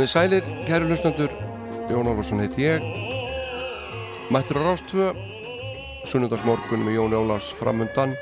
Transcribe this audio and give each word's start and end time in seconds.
Komið 0.00 0.12
sælir, 0.14 0.46
kæru 0.64 0.86
hlustandur, 0.88 1.32
Jón 1.90 2.06
Ólafsson 2.08 2.40
heiti 2.40 2.62
ég. 2.64 2.84
Mættur 4.32 4.56
á 4.64 4.72
Rástvö, 4.72 5.10
sunnundagsmorgun 6.08 6.86
með 6.86 6.94
Jón 6.94 7.16
Ólafs 7.18 7.50
framundan 7.52 8.14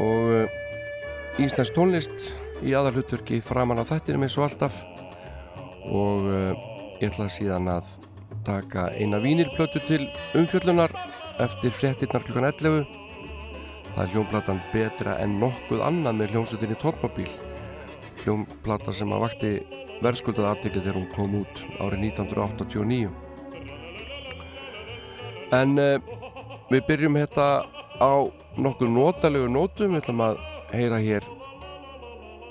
og 0.00 0.30
uh, 0.32 1.36
Íslands 1.36 1.74
tónlist 1.76 2.30
í 2.64 2.72
aðalhutturki 2.72 3.42
framann 3.44 3.82
á 3.82 3.84
þættinum 3.84 4.24
eins 4.24 4.38
og 4.40 4.46
alltaf 4.46 4.78
og 5.92 6.24
uh, 6.24 6.56
ég 7.02 7.10
ætla 7.10 7.28
síðan 7.28 7.68
að 7.74 7.92
taka 8.48 8.86
eina 8.96 9.20
vínirplötu 9.20 9.84
til 9.84 10.08
umfjöllunar 10.32 10.96
eftir 11.44 11.76
frettirnar 11.76 12.24
klukkan 12.24 12.48
11. 12.48 12.88
Það 13.90 14.02
er 14.06 14.16
hljónplatan 14.16 14.64
betra 14.72 15.20
en 15.20 15.36
nokkuð 15.44 15.84
annað 15.92 16.18
með 16.22 16.34
hljónsutinni 16.38 16.80
tónmobíl. 16.80 17.28
Hljónplata 18.24 18.96
sem 18.96 19.12
að 19.12 19.24
vakti 19.28 19.54
verðskuldað 20.02 20.48
aðtikli 20.50 20.82
þegar 20.82 20.98
hún 21.00 21.12
kom 21.14 21.36
út 21.42 21.62
árið 21.78 22.08
1989 22.12 23.10
en 25.52 25.76
uh, 25.78 25.98
við 26.72 26.84
byrjum 26.88 27.18
þetta 27.20 27.48
á 28.00 28.12
nokkur 28.56 28.90
notalegu 28.90 29.50
nótum. 29.52 29.94
Við 29.94 30.02
ætlum 30.02 30.24
að 30.24 30.40
heyra 30.72 31.00
hér 31.02 31.26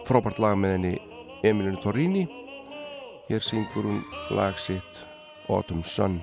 frábært 0.07 0.41
lag 0.41 0.59
með 0.59 0.77
henni 0.77 0.93
Emilinu 1.47 1.81
Torrini. 1.81 2.27
Hér 3.29 3.45
syngur 3.45 3.87
hún 3.87 4.03
lag 4.35 4.59
sitt 4.59 5.05
Autumn 5.49 5.83
Sun 5.83 6.19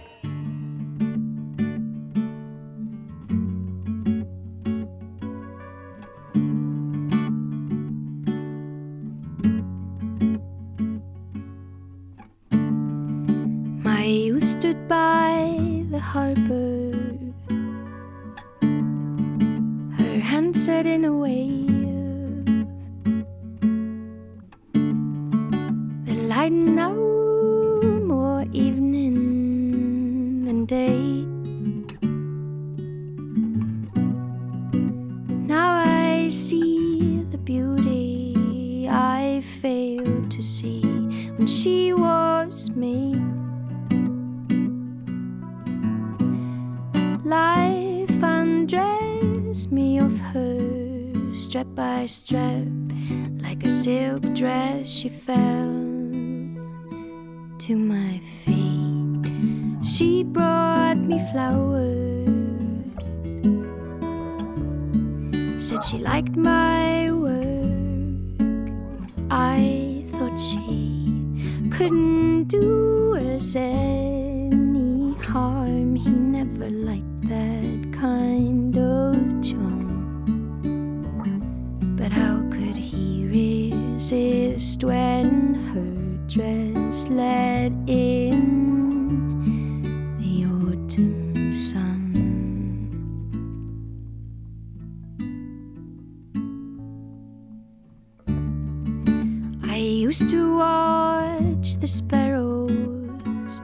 watch 100.57 101.77
the 101.77 101.87
sparrows 101.87 103.61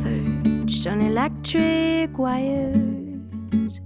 perched 0.00 0.86
on 0.86 1.00
electric 1.00 2.18
wires 2.18 3.80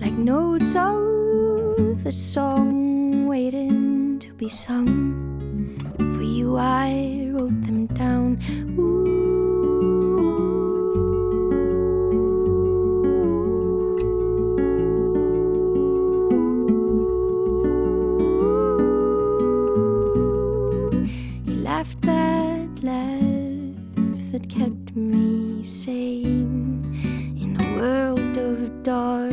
like 0.00 0.12
notes 0.12 0.74
of 0.76 2.06
a 2.06 2.12
song 2.12 3.26
waiting 3.26 4.18
to 4.18 4.32
be 4.34 4.48
sung. 4.48 5.24
For 5.98 6.22
you, 6.22 6.56
I 6.56 7.30
wrote 7.32 7.62
them 7.62 7.86
down. 7.86 8.38
Ooh. 8.78 9.25
kept 24.58 24.96
me 24.96 25.62
sane 25.62 26.80
in 27.42 27.60
a 27.60 27.66
world 27.78 28.38
of 28.38 28.82
dark, 28.82 29.30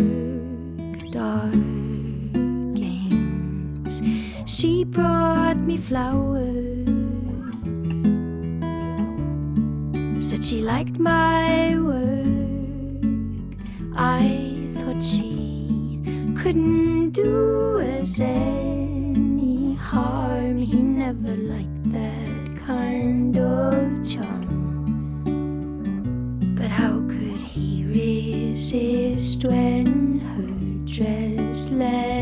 dark 1.11 1.53
games. 2.75 4.01
She 4.45 4.83
brought 4.83 5.55
me 5.55 5.77
flowers, 5.77 6.89
said 10.19 10.43
she 10.43 10.59
liked 10.59 10.99
my 10.99 11.79
work. 11.79 12.27
I 13.95 14.59
thought 14.75 15.01
she 15.01 16.01
couldn't 16.35 17.11
do 17.11 17.79
us 17.79 18.19
any 18.19 19.75
harm. 19.75 20.57
He 20.57 20.81
never 20.81 21.33
liked 21.37 21.91
that 21.93 22.57
kind. 22.67 23.12
Að 31.81 32.12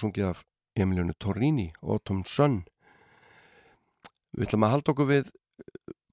sungið 0.00 0.30
af 0.30 0.42
Emilionu 0.78 1.14
Torrini 1.18 1.70
Tom 2.04 2.24
Sönn. 2.24 2.62
Við 4.32 4.46
ætlum 4.46 4.66
að 4.66 4.74
halda 4.74 4.92
okkur 4.92 5.08
við 5.10 5.30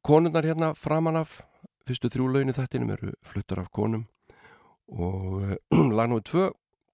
konunnar 0.05 0.47
hérna 0.47 0.73
framan 0.75 1.19
af. 1.21 1.41
Fyrstu 1.87 2.09
þrjú 2.11 2.29
launinu 2.33 2.55
þettinum 2.57 2.93
eru 2.95 3.13
fluttar 3.23 3.61
af 3.61 3.71
konum. 3.71 4.07
Og 4.87 5.57
lagnúið 5.97 6.25
tvö 6.31 6.45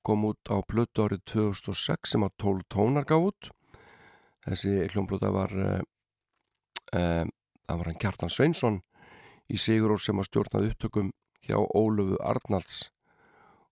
kom 0.03 0.25
út 0.27 0.51
á 0.51 0.59
blötu 0.67 1.05
árið 1.05 1.23
2006 1.31 2.13
sem 2.13 2.25
á 2.25 2.29
12 2.41 2.67
tónar 2.69 3.07
gaf 3.07 3.29
út. 3.31 3.49
Þessi 4.43 4.89
hljómblöta 4.91 5.31
var 5.31 5.53
það 6.93 7.77
var 7.79 7.87
hann 7.87 8.01
Kjartan 8.01 8.33
Sveinsson 8.33 8.81
í 9.49 9.57
Sigur 9.57 9.95
sem 10.01 10.19
að 10.19 10.27
stjórnaði 10.29 10.73
upptökum 10.73 11.13
hjá 11.47 11.57
Ólöfu 11.57 12.19
Arnalds. 12.21 12.89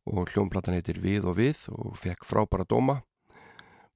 Og 0.09 0.31
hljómblatan 0.31 0.73
heitir 0.73 1.01
Við 1.03 1.27
og 1.29 1.38
Við 1.38 1.68
og 1.75 1.97
fekk 2.00 2.25
frábæra 2.25 2.65
dóma 2.65 3.01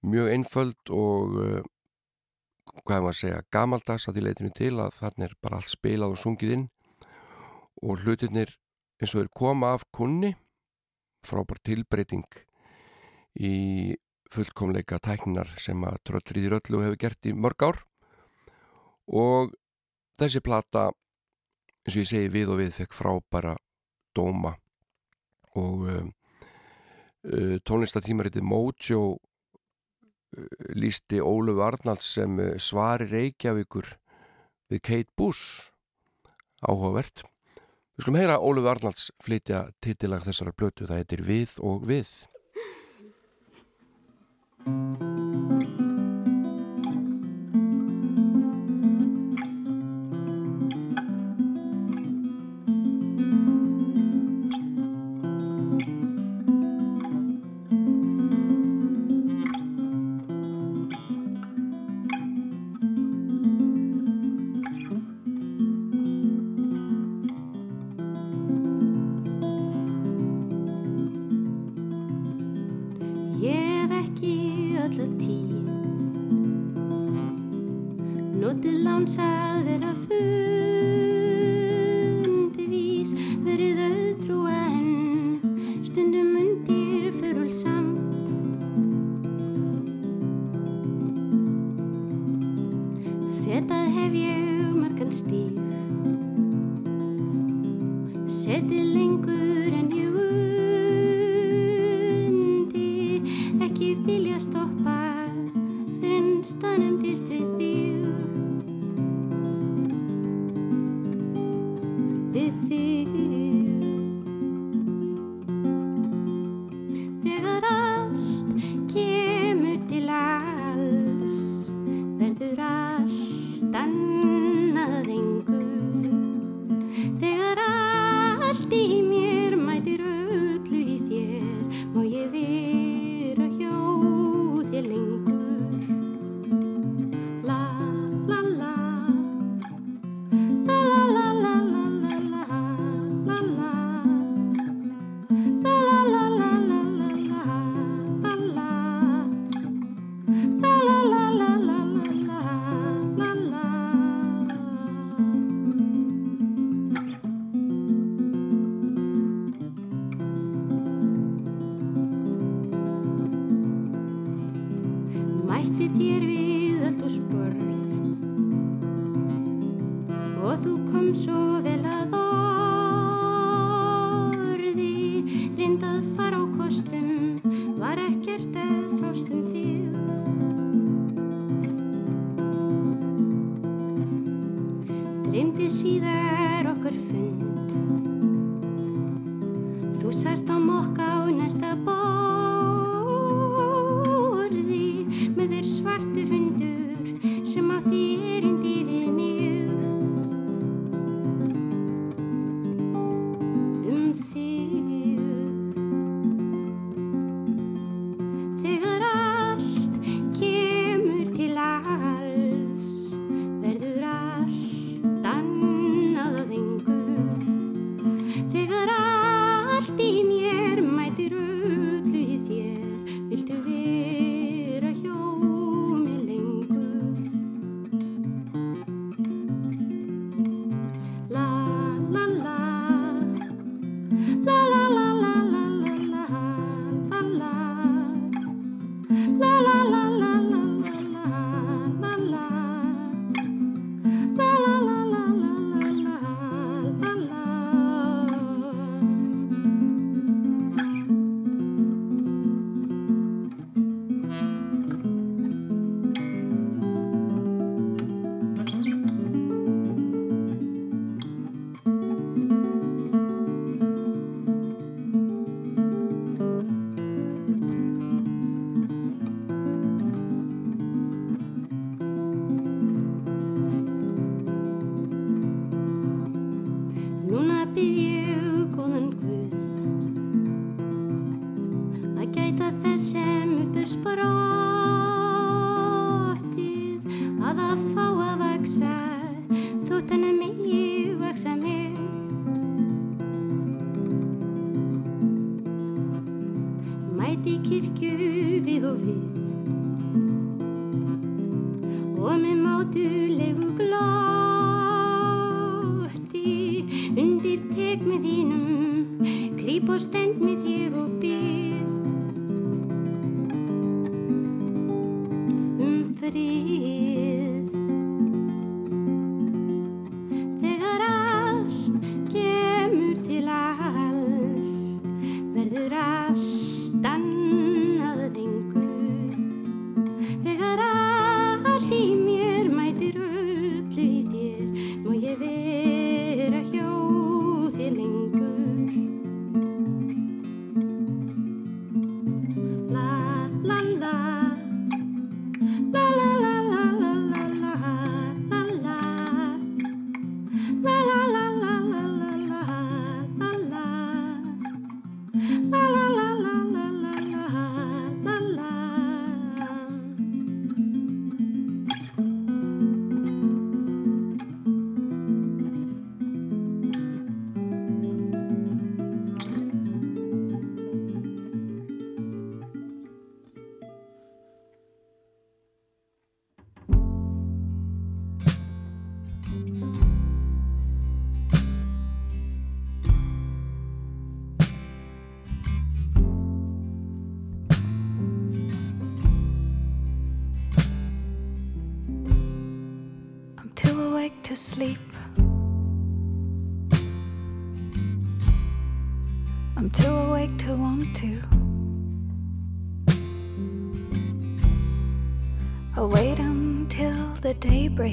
mjög 0.05 0.31
einföld 0.33 0.93
og 0.93 1.35
uh, 1.41 1.65
hvað 2.83 2.97
er 2.97 3.03
maður 3.03 3.11
að 3.13 3.19
segja 3.19 3.43
gamaldags 3.53 4.07
að 4.07 4.17
því 4.17 4.25
leitinu 4.25 4.53
til 4.55 4.73
að 4.83 4.97
þannig 4.99 5.27
er 5.27 5.35
bara 5.43 5.59
allt 5.59 5.71
spilað 5.71 6.15
og 6.15 6.21
sungið 6.21 6.55
inn. 6.55 6.65
Og 7.83 8.01
hlutinir 8.03 8.55
eins 9.01 9.13
og 9.13 9.21
þeir 9.21 9.31
koma 9.35 9.73
af 9.75 9.85
kunni 9.93 10.33
frábær 11.25 11.59
tilbreyting 11.65 12.25
í 13.35 13.95
fullkomleika 14.31 14.99
tækninar 15.03 15.49
sem 15.61 15.81
að 15.85 15.99
Tröllriðir 16.07 16.57
öllu 16.59 16.81
hefur 16.83 16.99
gert 17.01 17.29
í 17.29 17.33
mörg 17.33 17.65
ár. 17.67 17.81
Og 19.07 19.53
þessi 20.19 20.41
plata 20.43 20.89
eins 21.85 21.95
og 21.95 22.01
ég 22.01 22.09
segi 22.09 22.31
við 22.33 22.53
og 22.53 22.61
við 22.61 22.73
fekk 22.79 22.95
frábæra 22.97 23.55
dóma. 24.15 24.55
Og 25.55 25.85
uh, 25.87 26.05
uh, 27.29 27.55
tónlistatímaritið 27.67 28.45
Mojo 28.45 29.17
lísti 30.75 31.21
Óluf 31.23 31.61
Arnalds 31.63 32.07
sem 32.17 32.37
svari 32.61 33.07
Reykjavíkur 33.11 33.87
við 34.71 34.81
Kate 34.81 35.13
Bush. 35.17 35.71
Áhugavert. 36.65 37.25
Við 37.95 38.03
skulum 38.05 38.19
heyra 38.19 38.39
Óluf 38.43 38.69
Arnalds 38.71 39.11
flytja 39.23 39.67
titilag 39.83 40.25
þessara 40.25 40.55
blötu, 40.57 40.87
það 40.89 41.03
heitir 41.03 41.23
Við 41.27 41.59
og 41.63 41.85
Við. 41.87 42.09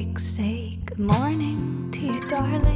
Say 0.03 0.15
sake. 0.19 0.87
Good 0.87 0.99
morning 0.99 1.89
to 1.93 2.01
you, 2.01 2.29
darling. 2.29 2.72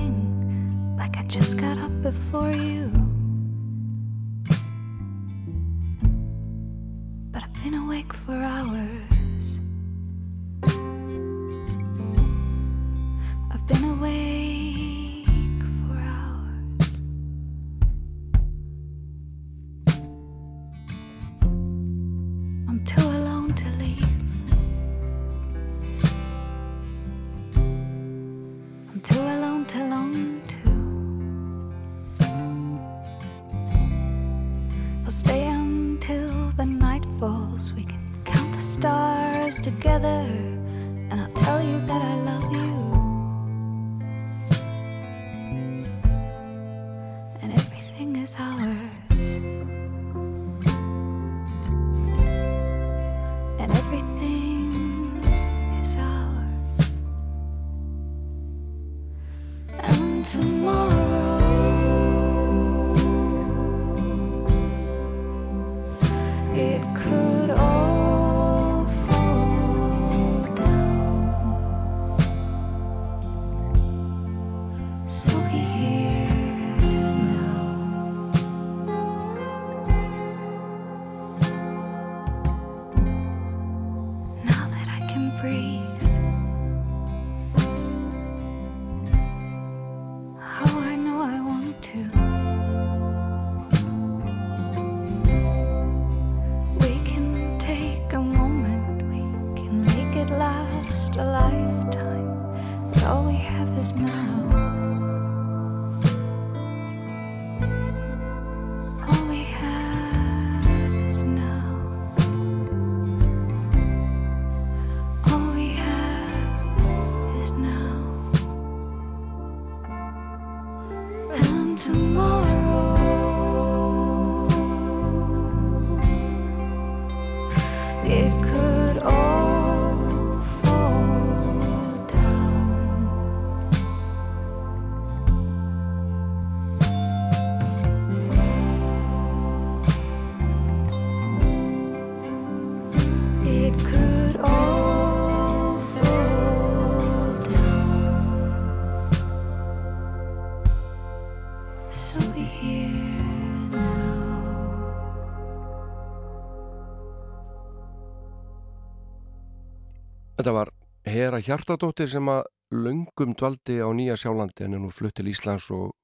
Hera 161.16 161.38
Hjartadóttir 161.40 162.10
sem 162.12 162.28
að 162.28 162.42
löngum 162.76 163.30
dvaldi 163.40 163.78
á 163.80 163.88
Nýja 163.96 164.18
Sjálandi 164.20 164.66
en 164.66 164.74
er 164.76 164.82
nú 164.82 164.90
flutt 164.92 165.14
til 165.16 165.30
Íslands 165.30 165.70
og 165.72 165.94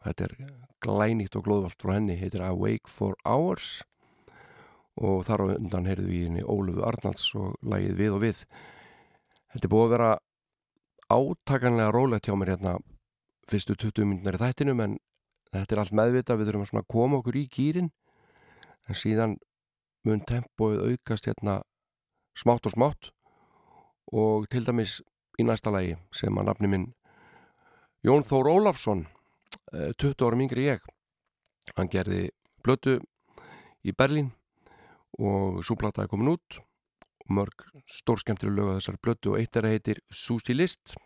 þetta 0.00 0.24
er 0.24 0.32
glænýtt 0.86 1.36
og 1.36 1.44
glóðvalt 1.44 1.82
frá 1.82 1.98
henni, 1.98 2.16
heitir 2.16 2.40
Awake 2.46 2.88
for 2.88 3.18
Hours. 3.28 3.82
Og 4.96 5.26
þar 5.28 5.44
á 5.44 5.46
undan 5.58 5.90
heyrðu 5.90 6.08
við 6.08 6.24
henni 6.30 6.46
Ólufu 6.48 6.86
Arnalds 6.88 7.28
og 7.36 7.60
lagið 7.68 8.00
Við 8.00 8.16
og 8.16 8.24
Við. 8.24 8.42
Þetta 9.52 9.68
er 9.68 9.74
búið 9.74 9.84
að 9.84 9.94
vera 9.96 10.10
átakanlega 11.12 11.92
rólegt 11.92 12.28
hjá 12.30 12.36
mér 12.40 12.54
hérna 12.54 12.76
fyrstu 13.52 13.76
20 13.76 14.08
minnar 14.08 14.40
í 14.40 14.44
þættinum 14.46 14.84
en 14.86 14.98
þetta 15.52 15.74
er 15.76 15.82
allt 15.84 15.96
meðvita, 16.00 16.38
við 16.40 16.48
þurfum 16.48 16.80
að 16.80 16.92
koma 16.96 17.20
okkur 17.20 17.42
í 17.42 17.48
gýrin 17.52 17.92
en 18.88 18.96
síðan 18.96 19.36
mun 20.08 20.24
tempoið 20.24 20.94
aukast 20.94 21.28
hérna 21.28 21.60
smátt 22.32 22.64
og 22.70 22.80
smátt 22.80 23.12
og 24.10 24.48
til 24.50 24.64
dæmis 24.66 25.00
í 25.38 25.46
næsta 25.46 25.72
lagi 25.72 25.94
sem 26.14 26.38
að 26.38 26.48
nafni 26.50 26.70
minn 26.70 26.90
Jón 28.02 28.24
Þór 28.26 28.50
Ólafsson 28.50 29.06
20 29.72 30.10
eh, 30.10 30.26
ára 30.26 30.36
mingri 30.36 30.66
ég. 30.66 30.82
Hann 31.76 31.88
gerði 31.88 32.26
blötu 32.64 32.98
í 33.86 33.94
Berlín 33.94 34.32
og 35.18 35.62
svo 35.64 35.76
plattaði 35.78 36.10
komin 36.10 36.34
út. 36.34 36.58
Og 37.22 37.30
mörg 37.38 37.64
stórskemtir 37.86 38.50
lög 38.50 38.72
að 38.72 38.80
þessar 38.80 38.98
blötu 39.06 39.32
og 39.32 39.38
eitt 39.38 39.56
er 39.56 39.68
að 39.68 39.76
heitir 39.76 40.02
Susi 40.10 40.56
List 40.56 40.96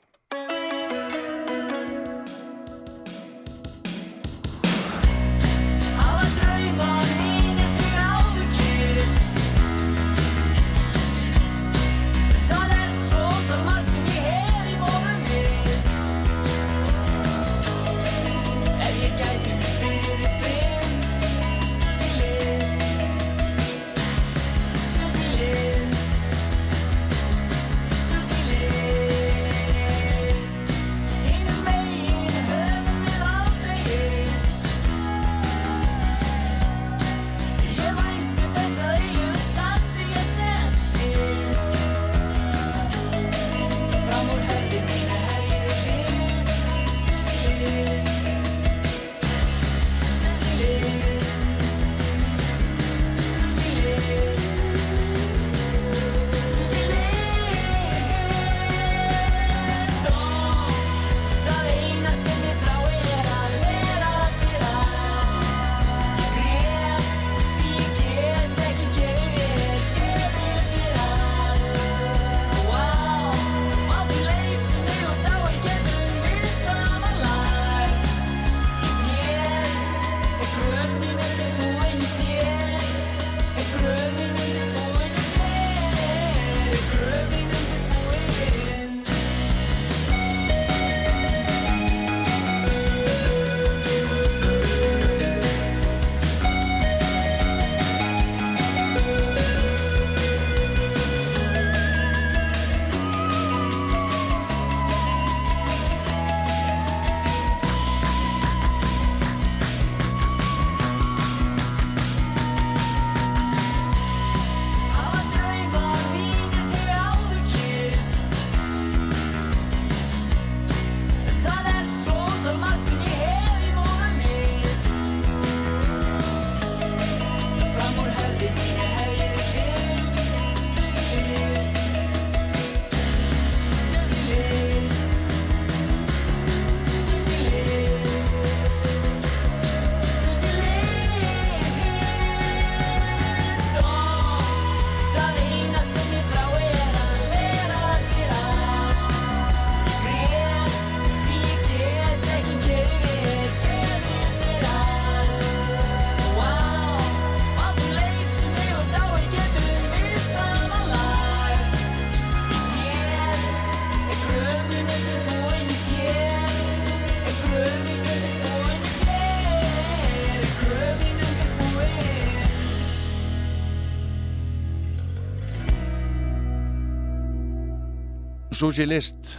Socialist 178.56 179.34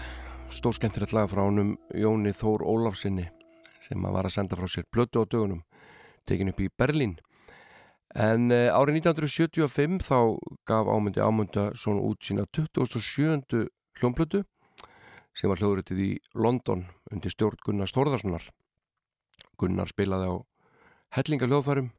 stórskemmtilegt 0.53 1.13
lag 1.15 1.25
frá 1.31 1.39
honum 1.41 1.71
Jóni 1.97 2.29
Þór 2.37 2.61
Ólafsinni 2.69 3.23
sem 3.81 4.03
að 4.05 4.13
var 4.13 4.27
að 4.27 4.33
senda 4.35 4.57
frá 4.59 4.67
sér 4.69 4.85
blötu 4.93 5.23
á 5.23 5.25
dögunum 5.25 5.63
tekin 6.29 6.51
upp 6.51 6.59
í 6.61 6.67
Berlín 6.69 7.15
en 8.13 8.53
uh, 8.53 8.69
árið 8.77 8.99
1975 8.99 10.05
þá 10.05 10.37
gaf 10.69 10.91
ámyndi 10.93 11.23
ámynda 11.25 11.63
svona 11.73 12.03
út 12.05 12.29
sína 12.29 12.45
27. 12.53 13.65
hljómblötu 13.97 14.43
sem 15.33 15.49
var 15.49 15.63
hljóðrötið 15.63 16.03
í 16.05 16.11
London 16.37 16.85
undir 17.09 17.33
stjórn 17.33 17.57
Gunnar 17.65 17.89
Stórðarssonar 17.89 18.45
Gunnar 19.57 19.89
spilaði 19.89 20.29
á 20.29 20.35
hellinga 21.17 21.49
hljóðfærum 21.49 21.89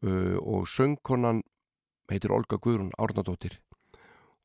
uh, 0.00 0.40
og 0.40 0.64
söngkonan 0.64 1.44
heitir 2.08 2.32
Olga 2.32 2.56
Guðrún 2.56 2.94
Árnadóttir 2.96 3.60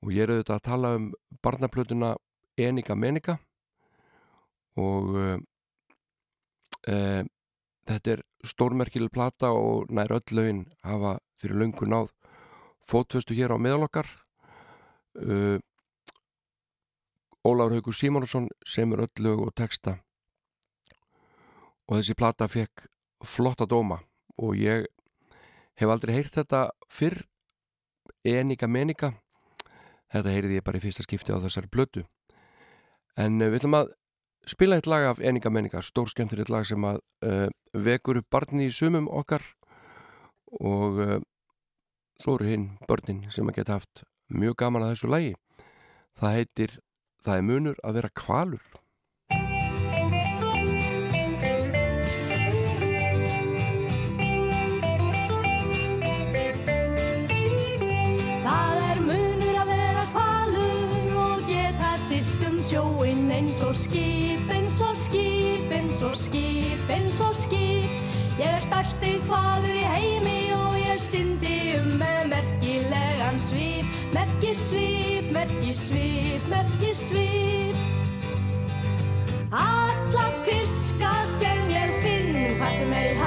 og 0.02 0.14
ég 0.14 0.26
er 0.26 0.34
auðvitað 0.34 0.58
að 0.58 0.66
tala 0.66 0.94
um 0.98 1.08
barnaplötuna 1.44 2.16
Enika 2.58 2.96
Menika. 2.96 3.38
Og 4.82 5.12
uh, 5.18 5.38
þetta 7.88 8.16
er 8.16 8.24
stórmerkileg 8.48 9.12
plata 9.14 9.52
og 9.54 9.92
nær 9.94 10.14
öll 10.16 10.36
lögin 10.38 10.64
hafa 10.84 11.20
fyrir 11.38 11.60
löngu 11.62 11.86
náð 11.86 12.10
fótföstu 12.82 13.36
hér 13.38 13.54
á 13.54 13.58
meðalokkar 13.62 14.08
uh, 15.22 15.60
Óláður 17.46 17.80
Haugur 17.80 17.98
Simonsson 17.98 18.48
semur 18.66 19.02
öll 19.06 19.24
lög 19.26 19.42
og 19.42 19.54
texta. 19.58 19.98
Og 21.90 21.98
þessi 21.98 22.14
plata 22.14 22.48
fekk 22.48 22.86
flotta 23.26 23.66
dóma 23.66 23.98
og 24.38 24.54
ég 24.58 24.86
hef 25.82 25.90
aldrei 25.90 26.16
heyrt 26.20 26.38
þetta 26.38 26.70
fyrr. 26.90 27.26
Enika 28.22 28.68
Menika 28.70 29.16
Þetta 30.12 30.36
heyrði 30.36 30.60
ég 30.60 30.68
bara 30.68 30.80
í 30.80 30.84
fyrsta 30.84 31.06
skipti 31.06 31.34
á 31.34 31.40
þessari 31.44 31.72
blötu. 31.72 32.06
En 33.20 33.40
uh, 33.42 33.50
við 33.50 33.62
ætlum 33.62 33.80
að 33.80 33.92
spila 34.50 34.78
eitt 34.78 34.90
lag 34.90 35.08
af 35.12 35.24
Eninga 35.24 35.52
Menninga, 35.54 35.84
stór 35.86 36.10
skemmtilegt 36.12 36.52
lag 36.52 36.68
sem 36.68 36.84
að 36.88 37.02
uh, 37.28 37.48
vekur 37.74 38.22
upp 38.22 38.30
barni 38.34 38.68
í 38.68 38.76
sumum 38.76 39.10
okkar 39.12 39.46
og 40.60 41.02
uh, 41.02 41.18
svo 42.22 42.38
eru 42.38 42.50
hinn 42.50 42.70
börnin 42.90 43.28
sem 43.32 43.48
að 43.48 43.62
geta 43.62 43.80
haft 43.80 44.06
mjög 44.32 44.58
gaman 44.64 44.86
að 44.86 44.96
þessu 44.96 45.12
lagi. 45.12 45.36
Það 46.20 46.36
heitir 46.38 46.80
Það 47.22 47.38
er 47.38 47.44
munur 47.46 47.82
að 47.86 47.98
vera 48.00 48.10
kvalur. 48.18 48.64
Alla 79.52 80.28
fiska 80.46 81.12
sem 81.40 81.66
ég 81.68 81.98
finn, 82.00 82.36
hvað 82.56 82.78
sem 82.78 82.94
er 82.96 83.10
í 83.12 83.18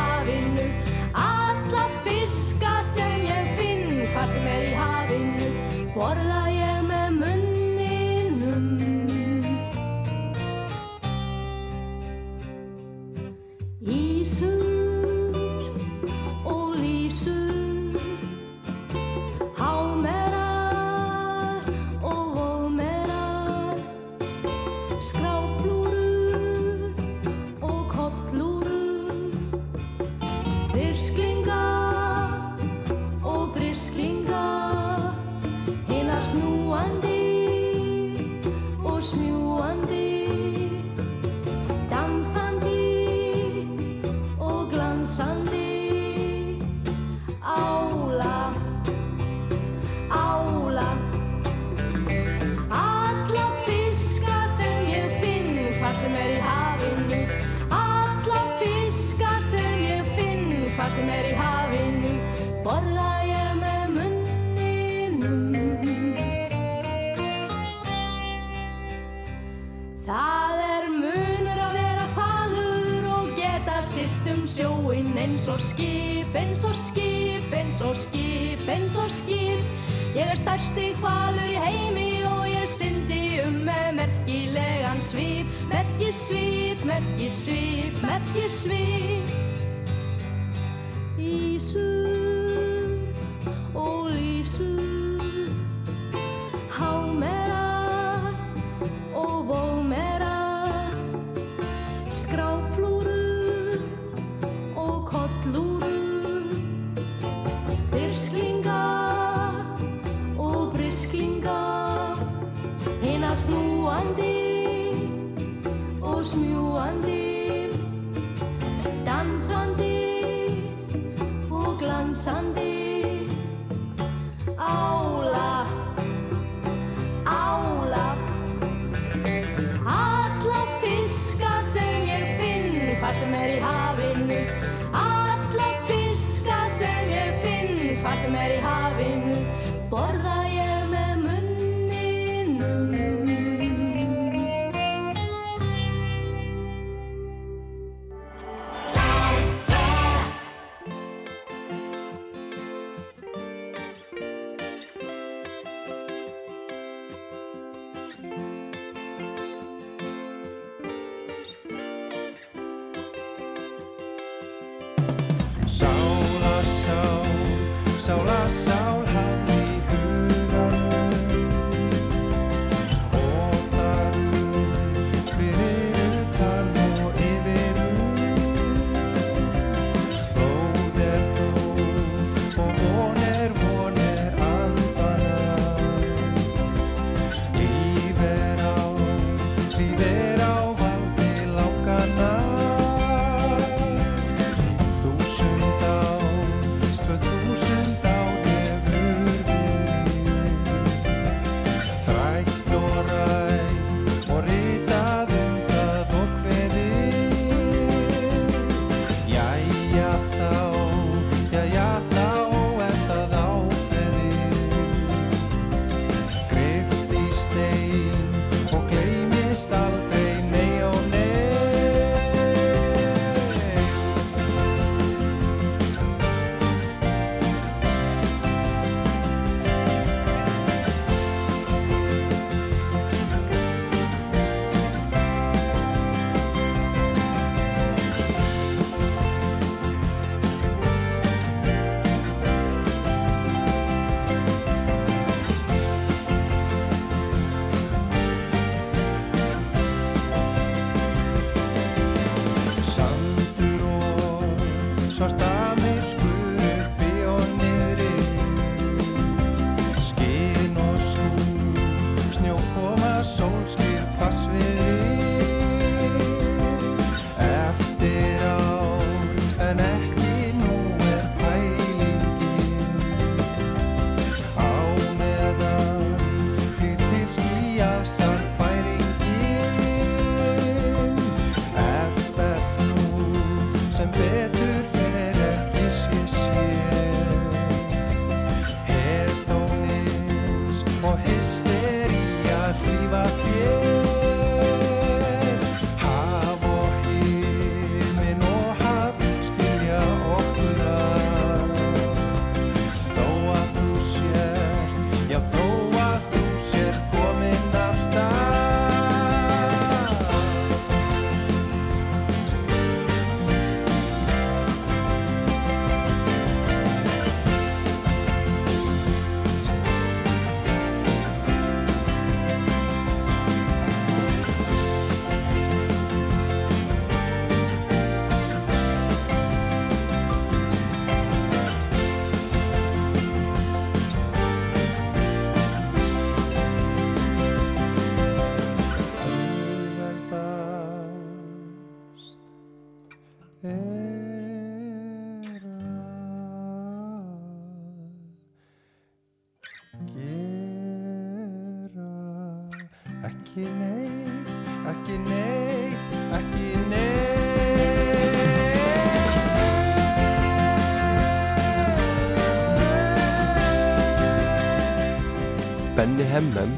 Hemmem 366.35 366.73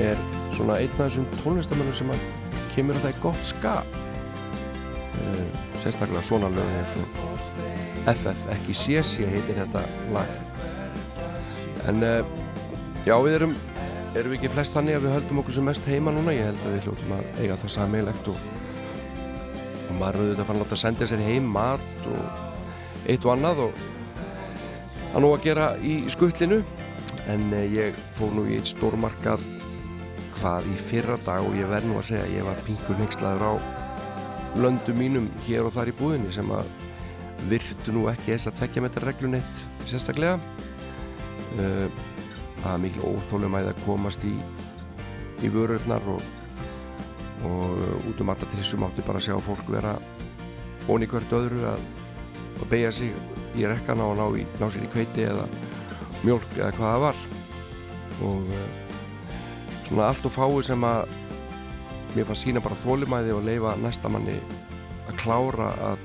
er 0.00 0.16
svona 0.56 0.78
einn 0.80 0.94
af 0.96 1.02
þessum 1.02 1.26
tónlistamönnum 1.42 1.92
sem 1.92 2.08
að 2.08 2.22
kemur 2.72 2.96
að 2.96 3.02
það 3.04 3.10
er 3.10 3.18
gott 3.20 3.42
skap. 3.44 3.96
Uh, 5.18 5.42
sérstaklega 5.76 6.22
svona 6.24 6.48
lög 6.54 6.70
eins 6.78 6.94
og 6.96 7.18
FF, 8.14 8.46
ekki 8.54 8.76
CC 8.80 9.26
heitir 9.28 9.60
þetta 9.60 9.82
lag. 10.14 10.30
En 11.90 12.00
uh, 12.00 12.22
já 13.04 13.12
við 13.26 13.36
erum 13.42 13.52
erum 14.16 14.32
við 14.32 14.38
ekki 14.38 14.52
flest 14.54 14.72
þannig 14.72 14.96
að 14.96 15.04
við 15.04 15.14
höldum 15.18 15.42
okkur 15.42 15.58
sem 15.58 15.68
mest 15.68 15.92
heima 15.92 16.16
núna. 16.16 16.32
Ég 16.32 16.48
held 16.48 16.64
að 16.64 16.78
við 16.78 16.88
hljóttum 16.88 17.14
að 17.18 17.28
eiga 17.42 17.60
það 17.60 17.74
sammeilegt 17.76 18.32
og, 18.32 18.42
og 19.84 19.94
maður 20.00 20.22
auðvitað 20.22 20.40
að 20.40 20.48
fara 20.48 20.56
að 20.56 20.64
láta 20.64 20.82
senda 20.86 21.12
sér 21.12 21.28
heim 21.28 21.52
mat 21.58 22.08
og 22.08 23.04
eitt 23.04 23.28
og 23.28 23.36
annað 23.36 23.64
og 23.68 23.86
að 25.12 25.22
nú 25.24 25.36
að 25.36 25.44
gera 25.44 25.70
í 25.84 26.00
skuttlinu 26.08 26.62
en 27.32 27.48
uh, 27.52 27.64
ég 27.64 27.96
fór 28.16 28.32
nú 28.34 28.46
í 28.48 28.58
eitt 28.58 28.70
stórmarkað 28.72 29.44
hvað 30.38 30.68
í 30.70 30.76
fyrra 30.88 31.18
dag 31.26 31.46
og 31.46 31.56
ég 31.58 31.68
verð 31.70 31.90
nú 31.90 31.98
að 31.98 32.10
segja 32.12 32.26
að 32.26 32.34
ég 32.36 32.46
var 32.46 32.60
pingur 32.66 33.00
nexlaður 33.00 33.46
á 33.48 33.52
löndum 34.58 34.98
mínum 34.98 35.26
hér 35.46 35.66
og 35.66 35.74
þar 35.74 35.90
í 35.92 35.96
búðinni 35.98 36.30
sem 36.34 36.50
að 36.54 36.70
virtu 37.50 37.94
nú 37.94 38.06
ekki 38.10 38.32
þess 38.32 38.50
að 38.50 38.56
tvekja 38.60 38.82
með 38.82 38.94
þetta 38.94 39.06
reglunett 39.06 39.62
sérstaklega. 39.88 40.38
Uh, 41.58 41.86
það 42.62 42.72
er 42.72 42.82
mikil 42.82 43.04
óþólumæði 43.12 43.72
að 43.72 43.84
komast 43.84 44.24
í, 44.26 44.34
í 45.44 45.50
vörurnar 45.52 46.04
og, 46.10 46.22
og 47.48 47.78
uh, 47.78 48.08
út 48.10 48.22
um 48.22 48.32
alltaf 48.32 48.52
trissum 48.52 48.86
átti 48.86 49.04
bara 49.06 49.22
að 49.22 49.28
sjá 49.28 49.38
fólk 49.42 49.70
vera 49.72 49.94
onni 50.88 51.08
hvert 51.08 51.34
öðru 51.36 51.64
að, 51.70 51.82
að 52.58 52.70
beigja 52.72 52.92
sig 53.00 53.58
í 53.58 53.66
rekkana 53.68 54.06
og 54.08 54.18
ná, 54.18 54.26
í, 54.38 54.46
ná 54.60 54.68
sér 54.72 54.86
í 54.86 54.92
kveiti 54.92 55.26
eða 55.28 55.46
mjölk 56.24 56.56
eða 56.56 56.70
hvað 56.76 56.92
það 56.92 57.04
var. 57.04 57.20
Og 58.28 58.52
uh, 58.54 58.68
svona 59.88 60.08
allt 60.08 60.28
og 60.28 60.34
fái 60.34 60.62
sem 60.66 60.86
að 60.88 61.12
mér 62.16 62.28
fann 62.28 62.40
sína 62.40 62.62
bara 62.64 62.78
þólumæði 62.78 63.36
og 63.36 63.44
leifa 63.46 63.76
næsta 63.82 64.10
manni 64.12 64.38
að 65.08 65.20
klára 65.22 65.70
að 65.92 66.02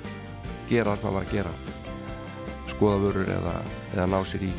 gera 0.69 0.93
allt 0.93 1.06
maður 1.06 1.17
var 1.17 1.28
að 1.28 1.34
gera. 1.38 1.56
Skoða 2.73 3.02
vörur 3.04 3.34
eða, 3.34 3.58
eða 3.93 4.08
ná 4.12 4.19
sér 4.28 4.47
í 4.47 4.54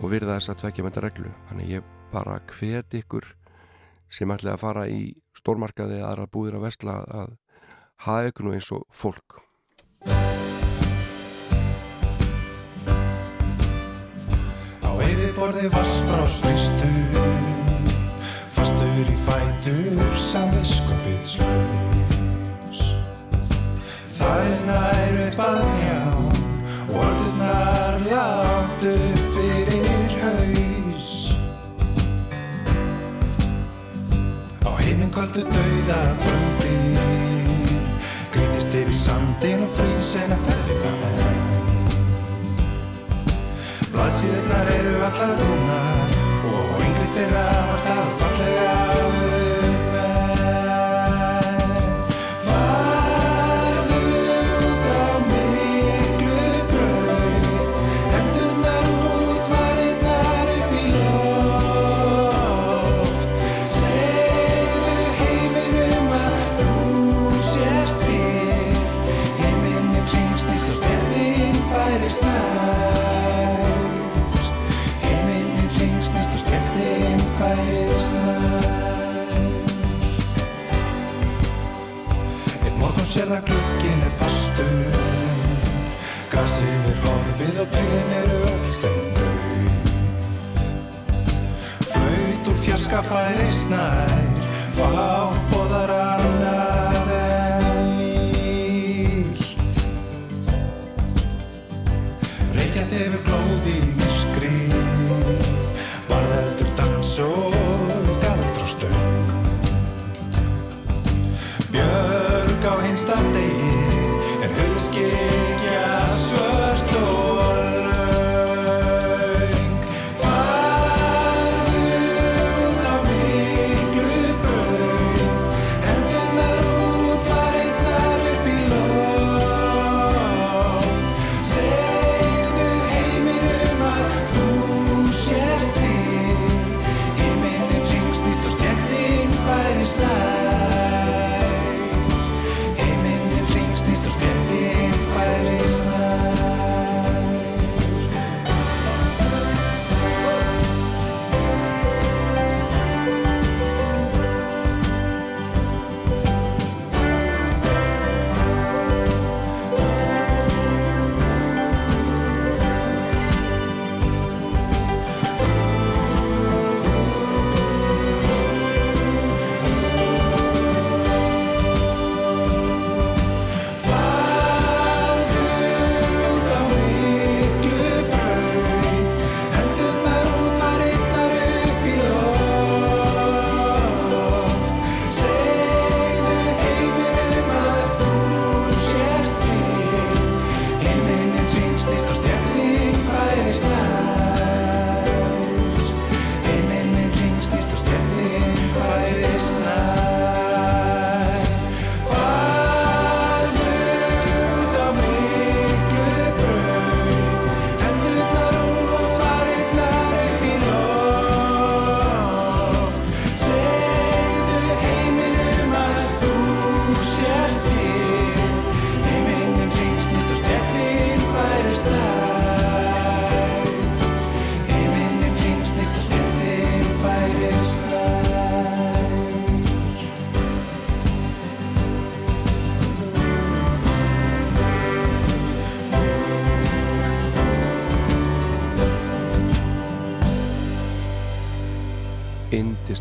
og 0.00 0.10
virða 0.10 0.36
þess 0.38 0.52
að 0.52 0.60
tvekja 0.64 0.84
með 0.84 0.92
þetta 0.92 1.06
reglu. 1.06 1.32
Þannig 1.48 1.72
ég 1.76 1.88
bara 2.12 2.40
hvet 2.50 2.98
ykkur 3.00 3.30
sem 4.12 4.30
ætlaði 4.30 4.54
að 4.54 4.62
fara 4.62 4.84
í 4.90 5.00
stórmarkaði 5.38 6.02
aðra 6.04 6.28
búðir 6.30 6.58
að 6.58 6.68
vestla 6.68 7.00
að 7.22 7.34
hafa 8.04 8.30
ykkur 8.30 8.48
nú 8.48 8.54
eins 8.54 8.70
og 8.74 8.86
fólk 8.94 9.40
yfirborði 15.10 15.68
vassbrás 15.74 16.38
fristur 16.42 17.18
Fastur 18.54 19.10
í 19.10 19.16
fætur 19.26 20.14
Samviskupið 20.18 21.22
slaus 21.34 22.82
Það 24.18 24.42
er 24.44 24.60
nær 24.68 25.20
upp 25.26 25.42
að 25.48 25.62
njá 25.78 26.00
Og 26.94 27.00
öllurnar 27.02 27.96
látt 28.06 28.84
upp 28.86 29.22
fyrir 29.34 30.12
haus. 30.20 31.08
Á 34.62 34.70
heiminn 34.78 35.10
kvöldu 35.10 35.42
dauða 35.50 36.02
kvöldi 36.22 36.76
Grítist 38.34 38.74
yfir 38.74 38.94
sandin 38.94 39.66
og 39.66 39.74
frísin 39.78 40.36
að 40.36 40.46
ferðina 40.50 40.94
enn 40.94 41.03
Blaðsíðurnar 43.94 44.70
eru 44.74 44.94
allar 45.06 45.36
rúnar 45.38 46.14
og 46.50 46.82
yngri 46.82 47.06
þeirra 47.14 47.46
var 47.70 47.82
talað 47.86 48.23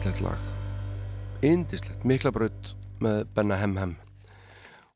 indislegt 0.04 0.26
lag. 0.26 0.40
Indislegt, 1.48 2.02
mikla 2.04 2.32
braut 2.36 2.74
með 3.00 3.22
Benna 3.32 3.56
Hem 3.56 3.78
Hem. 3.80 3.92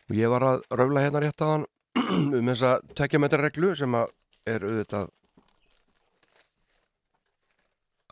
Og 0.09 0.17
ég 0.17 0.27
var 0.27 0.43
að 0.43 0.65
raula 0.75 1.03
hérna 1.05 1.21
rétt 1.23 1.43
að 1.45 1.51
hann 1.53 1.63
um 2.41 2.49
þessa 2.51 2.71
tekjametrarreglu 2.91 3.69
sem 3.79 3.95
að 3.95 4.11
er 4.51 4.65
auðvitað 4.67 5.13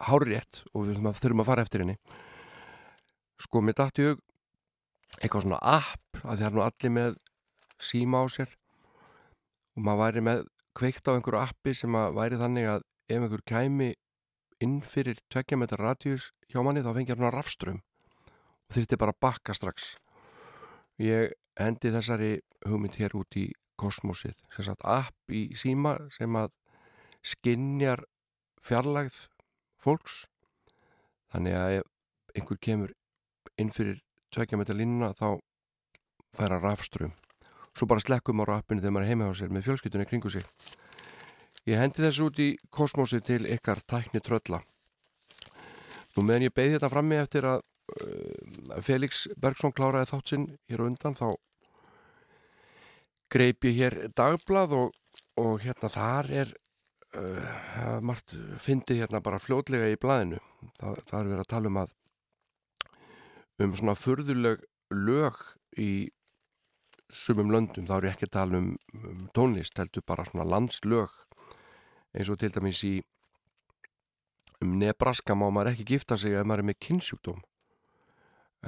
hárétt 0.08 0.62
og 0.72 0.88
við 0.88 1.02
þurfum 1.20 1.44
að 1.44 1.50
fara 1.50 1.68
eftir 1.68 1.84
henni. 1.84 1.98
Sko 3.44 3.60
mér 3.60 3.76
dætti 3.82 4.08
hug 4.08 4.24
eitthvað 5.20 5.50
svona 5.50 5.60
app 5.76 6.24
að 6.24 6.32
það 6.32 6.48
er 6.48 6.56
nú 6.56 6.66
allir 6.70 6.96
með 7.02 7.20
síma 7.92 8.24
á 8.24 8.26
sér. 8.32 8.56
Og 9.76 9.84
maður 9.84 10.04
væri 10.06 10.26
með 10.30 10.48
kveikt 10.80 11.12
á 11.12 11.16
einhverju 11.18 11.44
appi 11.44 11.76
sem 11.76 12.00
að 12.00 12.16
væri 12.22 12.40
þannig 12.40 12.72
að 12.78 12.90
ef 13.12 13.20
einhver 13.20 13.48
kæmi 13.52 13.92
inn 14.66 14.80
fyrir 14.84 15.20
tveggja 15.32 15.60
metra 15.60 15.80
radíus 15.82 16.32
hjá 16.50 16.62
manni 16.66 16.84
þá 16.86 16.92
fengið 16.98 17.22
hann 17.22 17.34
rafström 17.36 17.80
og 18.66 18.76
þurfti 18.76 19.00
bara 19.00 19.14
að 19.14 19.22
bakka 19.26 19.56
strax. 19.58 19.94
Ég 21.02 21.36
hendi 21.60 21.94
þessari 21.94 22.32
hugmynd 22.66 22.98
hér 23.00 23.16
út 23.20 23.38
í 23.40 23.50
kosmosið 23.80 24.38
sem 24.56 24.68
sagt 24.68 24.86
app 24.88 25.32
í 25.32 25.48
síma 25.58 25.98
sem 26.16 26.36
að 26.40 26.54
skinnjar 27.26 28.06
fjarlægð 28.66 29.26
fólks. 29.82 30.24
Þannig 31.34 31.60
að 31.60 31.76
ef 31.82 31.92
einhver 32.36 32.62
kemur 32.68 32.96
inn 33.62 33.72
fyrir 33.72 34.02
tveggja 34.34 34.60
metra 34.60 34.76
línuna 34.76 35.14
þá 35.16 35.38
færa 36.36 36.60
rafström 36.60 37.14
svo 37.76 37.88
bara 37.88 38.04
slekkum 38.04 38.40
á 38.44 38.46
rappinu 38.48 38.82
þegar 38.82 38.96
maður 38.96 39.06
er 39.06 39.12
heima 39.12 39.28
á 39.28 39.34
sér 39.36 39.52
með 39.52 39.68
fjölskyttunni 39.68 40.08
kringu 40.08 40.32
sig 40.32 40.44
ég 41.70 41.80
hendi 41.82 42.04
þessu 42.04 42.30
út 42.30 42.42
í 42.42 42.50
kosmosi 42.70 43.22
til 43.26 43.44
ykkar 43.50 43.82
tækni 43.88 44.22
trölla 44.24 44.62
nú 46.16 46.24
meðan 46.24 46.48
ég 46.48 46.56
beði 46.56 46.78
þetta 46.78 46.92
frammi 46.94 47.18
eftir 47.20 47.48
að 47.50 47.64
uh, 47.64 48.82
Felix 48.86 49.26
Bergson 49.42 49.74
kláraði 49.76 50.12
þátt 50.14 50.34
sinn 50.34 50.48
hér 50.70 50.86
undan 50.86 51.18
þá 51.18 51.28
greip 53.32 53.66
ég 53.68 53.80
hér 53.80 53.98
dagblad 54.16 54.74
og, 54.76 54.94
og 55.42 55.60
hérna 55.64 55.92
þar 55.92 56.32
er 56.44 56.54
uh, 57.18 58.00
margt 58.06 58.36
fyndi 58.62 59.00
hérna 59.02 59.22
bara 59.24 59.42
fljótlega 59.42 59.90
í 59.92 60.00
blaðinu. 60.00 60.42
Það, 60.80 61.00
það 61.10 61.20
er 61.20 61.32
verið 61.32 61.44
að 61.44 61.52
tala 61.54 61.72
um 61.72 61.82
að 61.84 61.96
um 63.66 63.76
svona 63.80 63.96
furðuleg 63.98 64.64
lög 64.92 65.42
í 65.80 65.92
sumum 67.16 67.52
löndum, 67.54 67.86
þá 67.88 67.96
er 67.98 68.08
ég 68.10 68.16
ekki 68.16 68.28
að 68.28 68.36
tala 68.36 68.60
um, 68.60 68.72
um 68.98 69.28
tónlist, 69.36 69.78
heldur 69.80 70.04
bara 70.08 70.26
svona 70.28 70.48
landslög 70.50 71.14
eins 72.16 72.32
og 72.32 72.40
til 72.40 72.54
dæmis 72.56 72.82
í 72.88 72.96
um 74.64 74.78
Nebraska 74.80 75.36
má 75.36 75.50
maður 75.50 75.74
ekki 75.74 75.90
gifta 75.96 76.18
sig 76.18 76.34
ef 76.34 76.48
maður 76.48 76.64
er 76.64 76.70
með 76.72 76.82
kynnsjúkdóm 76.88 77.42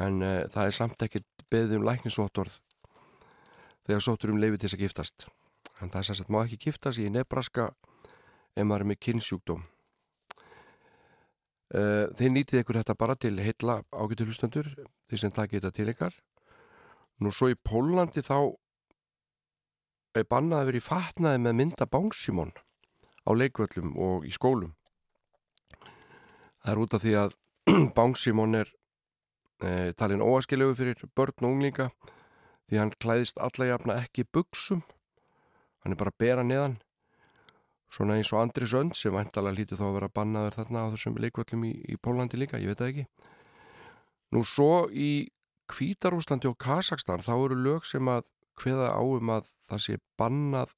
en 0.03 0.21
uh, 0.21 0.43
það 0.53 0.65
er 0.65 0.75
samt 0.75 1.05
ekki 1.05 1.23
beðið 1.51 1.79
um 1.79 1.87
læknisvottorð 1.87 2.59
þegar 3.87 4.03
sóttur 4.03 4.33
um 4.33 4.41
leiði 4.41 4.59
til 4.59 4.67
þess 4.67 4.77
að 4.77 4.83
giftast. 4.83 5.25
En 5.79 5.91
það 5.93 5.99
er 5.99 6.07
sérst 6.09 6.25
að 6.25 6.33
má 6.35 6.39
ekki 6.43 6.59
gifta 6.67 6.91
sig 6.91 7.07
í 7.07 7.13
Nebraska 7.13 7.71
ef 8.57 8.65
maður 8.65 8.83
er 8.83 8.89
með 8.91 9.01
kynnsjúkdóm 9.07 9.63
uh, 11.73 12.05
þeir 12.17 12.33
nýtið 12.35 12.61
ykkur 12.61 12.81
þetta 12.81 12.99
bara 12.99 13.15
til 13.15 13.35
heilla 13.39 13.81
ágættu 13.91 14.27
hlustandur 14.27 14.69
því 15.07 15.21
sem 15.23 15.33
það 15.33 15.51
geta 15.55 15.73
til 15.73 15.89
ykkar. 15.93 16.15
Nú 17.23 17.33
svo 17.33 17.49
í 17.49 17.57
Pólandi 17.57 18.21
þá 18.21 18.37
er 20.17 20.25
bannað 20.29 20.59
að 20.59 20.69
vera 20.71 20.81
í 20.81 20.85
fatnaði 20.85 21.43
með 21.45 21.59
mynda 21.61 21.89
Bánsímon 21.89 22.53
á 23.27 23.31
leikvöllum 23.35 23.93
og 23.99 24.25
í 24.27 24.31
skólum. 24.31 24.73
Það 26.63 26.71
er 26.71 26.81
út 26.83 26.95
af 26.95 27.03
því 27.03 27.15
að 27.21 27.35
Bánsímon 27.97 28.55
er 28.61 28.71
e, 29.63 29.93
talin 29.99 30.23
óaskilegu 30.23 30.75
fyrir 30.79 31.03
börn 31.15 31.43
og 31.43 31.51
unglinga 31.51 31.89
því 32.67 32.81
hann 32.81 32.95
klæðist 32.99 33.39
alla 33.43 33.71
jafna 33.71 33.99
ekki 34.01 34.27
buksum. 34.31 34.83
Hann 35.83 35.95
er 35.95 35.99
bara 35.99 36.13
að 36.13 36.21
bera 36.23 36.43
neðan. 36.43 36.79
Svona 37.91 38.17
eins 38.19 38.33
og 38.35 38.41
Andri 38.41 38.67
Sönd 38.67 38.97
sem 38.99 39.15
væntalega 39.15 39.55
hlítið 39.55 39.79
þá 39.79 39.85
að 39.87 39.97
vera 39.97 40.13
bannaður 40.19 40.57
þarna 40.57 40.83
á 40.83 40.91
þessum 40.95 41.19
leikvöllum 41.23 41.63
í, 41.69 41.73
í 41.87 41.95
Pólandi 42.03 42.39
líka, 42.39 42.59
ég 42.59 42.73
veit 42.73 42.81
það 42.81 42.91
ekki. 42.91 43.05
Nú 44.35 44.43
svo 44.43 44.87
í 44.91 45.29
Kvítarúslandi 45.71 46.49
og 46.49 46.57
Kazakstan 46.59 47.23
þá 47.23 47.33
eru 47.37 47.59
lög 47.59 47.87
sem 47.87 48.07
að 48.11 48.27
hveða 48.59 48.91
áum 48.99 49.31
að 49.31 49.47
það 49.69 49.83
sé 49.85 49.97
bannað 50.19 50.73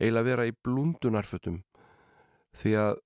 eiginlega 0.00 0.26
vera 0.26 0.46
í 0.48 0.54
blundunarfötum 0.64 1.60
því 2.56 2.74
að 2.80 3.00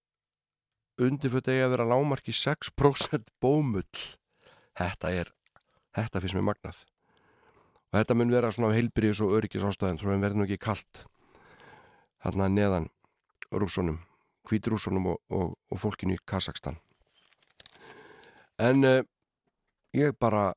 undirföt 1.04 1.50
eigi 1.50 1.64
að 1.66 1.74
vera 1.74 1.88
lámarki 1.90 2.32
6% 2.32 3.30
bómull. 3.42 4.04
Þetta 4.78 5.10
er, 5.14 5.30
þetta 5.94 6.22
finnst 6.22 6.38
mér 6.38 6.48
magnað. 6.50 6.84
Og 7.92 8.00
þetta 8.00 8.16
mun 8.18 8.32
vera 8.34 8.54
svona 8.54 8.74
heilbyrjus 8.74 9.22
og 9.26 9.36
öryggis 9.38 9.66
ástæðin 9.66 10.00
svo 10.02 10.14
en 10.14 10.22
verður 10.22 10.42
nú 10.42 10.48
ekki 10.48 10.62
kallt 10.62 11.04
hérna 12.24 12.48
neðan 12.48 12.88
rúsunum, 13.52 14.00
kvíturúsunum 14.48 15.12
og, 15.12 15.20
og, 15.30 15.54
og 15.70 15.82
fólkinu 15.82 16.16
í 16.16 16.22
Kazakstan 16.26 16.80
en 18.58 18.84
uh, 18.84 19.02
ég 19.94 20.14
bara 20.18 20.52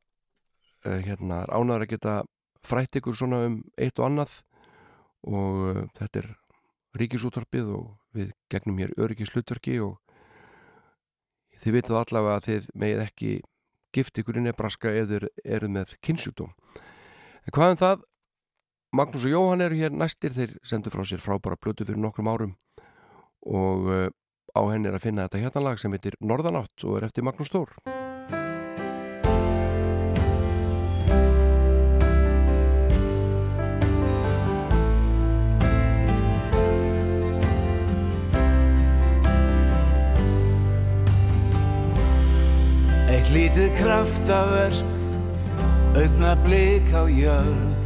uh, 0.85 0.99
hérna 1.01 1.45
ánar 1.49 1.85
að 1.85 1.93
geta 1.95 2.17
frætt 2.65 2.99
ykkur 2.99 3.15
svona 3.17 3.43
um 3.47 3.59
eitt 3.77 3.99
og 3.99 4.09
annað 4.09 4.41
og 5.25 5.63
uh, 5.71 5.83
þetta 5.97 6.23
er 6.23 6.29
ríkisúttarpið 6.97 7.71
og 7.77 7.87
við 8.17 8.33
gegnum 8.51 8.81
hér 8.81 8.93
öryggislutverki 8.97 9.79
og 9.85 9.97
þið 11.61 11.77
vitað 11.77 12.01
allavega 12.01 12.37
að 12.37 12.47
þið 12.49 12.69
megið 12.73 13.03
ekki 13.05 13.31
gift 13.95 14.21
ykkur 14.21 14.39
í 14.41 14.45
Nebraska 14.45 14.93
eða 14.93 15.27
eru 15.43 15.69
með 15.71 15.95
kynnsjúkdóm. 16.05 16.53
En 17.47 17.55
hvað 17.55 17.73
um 17.73 17.81
það? 17.81 18.05
Magnús 18.97 19.27
og 19.27 19.33
Jóhann 19.33 19.65
eru 19.65 19.77
hér 19.77 19.93
næstir, 19.93 20.33
þeir 20.33 20.55
sendu 20.65 20.93
frá 20.93 21.03
sér 21.05 21.21
frábara 21.23 21.59
blötu 21.59 21.85
fyrir 21.85 21.99
nokkrum 22.01 22.31
árum 22.31 22.55
og 23.47 23.91
uh, 23.91 24.07
á 24.55 24.61
henni 24.71 24.89
er 24.89 24.97
að 24.97 25.05
finna 25.09 25.27
þetta 25.27 25.43
hérna 25.43 25.67
lag 25.69 25.81
sem 25.81 25.93
heitir 25.93 26.17
Norðanátt 26.23 26.87
og 26.87 26.99
er 26.99 27.09
eftir 27.09 27.27
Magnús 27.27 27.51
Stór. 27.51 27.75
Lítið 43.47 43.69
kraftaverk, 43.77 44.87
augna 45.95 46.33
blik 46.43 46.89
á 46.91 47.07
jörð. 47.07 47.83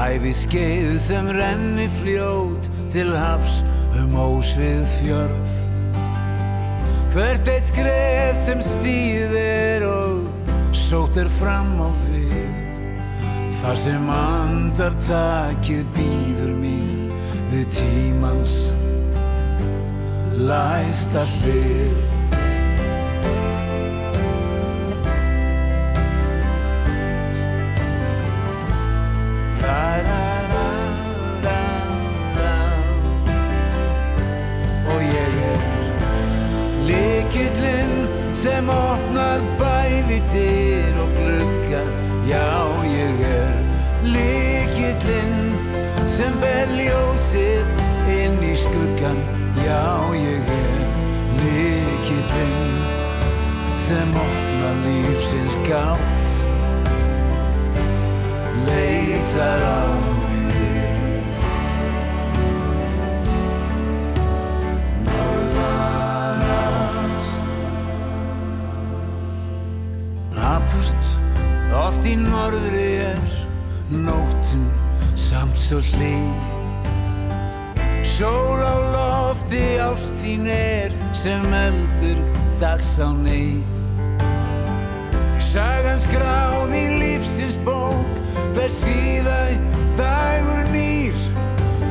Æfi 0.00 0.32
skeið 0.32 0.94
sem 1.04 1.28
renni 1.36 1.84
fljót 1.98 2.70
til 2.88 3.12
hafs 3.12 3.60
um 4.00 4.16
ósvið 4.16 4.86
fjörð. 4.96 5.52
Hvert 7.12 7.50
eitt 7.52 7.68
skref 7.68 8.40
sem 8.46 8.64
stýðir 8.64 9.84
og 9.84 10.32
sótt 10.72 11.20
er 11.20 11.28
fram 11.36 11.76
á 11.84 11.92
við. 12.08 12.80
Þar 13.60 13.78
sem 13.84 14.08
andartakið 14.16 15.84
býður 15.92 16.56
mín 16.56 17.12
við 17.52 17.68
tímans 17.76 18.56
læsta 20.40 21.28
hlið 21.36 22.13
Likillinn 37.34 38.06
sem 38.30 38.68
opnar 38.70 39.40
bæði 39.58 40.20
dyr 40.30 40.98
og 41.02 41.16
glugga. 41.16 41.80
Já, 42.30 42.46
ég 42.86 43.22
er 43.26 43.56
Likillinn 44.06 45.56
sem 46.06 46.38
ber 46.38 46.70
ljósið 46.78 47.82
inn 48.14 48.38
í 48.38 48.54
skuggan 48.54 49.18
Já, 49.64 49.82
ég 50.14 50.54
er 50.60 50.86
Likillinn 51.42 52.78
sem 53.82 54.14
opnar 54.14 54.78
lífsins 54.86 55.58
gátt. 55.66 56.34
Leitar 58.70 59.70
á 59.74 60.13
oft 72.04 72.10
í 72.12 72.16
norðri 72.20 72.88
er 73.00 73.20
nóttin 73.88 74.66
samt 75.16 75.56
svo 75.56 75.78
hlý. 75.80 76.18
Sól 78.04 78.60
á 78.60 78.76
lofti 78.92 79.78
ást 79.80 80.12
þín 80.20 80.44
er 80.52 80.92
sem 81.16 81.40
eldur 81.48 82.20
dags 82.60 83.00
á 83.00 83.08
ney 83.08 83.64
Sagan 85.40 85.98
skráð 85.98 86.76
í 86.76 86.84
lífsins 87.00 87.56
bók 87.64 88.20
Hver 88.54 88.70
síðæ 88.70 89.56
dagur 89.96 90.62
nýr. 90.76 91.16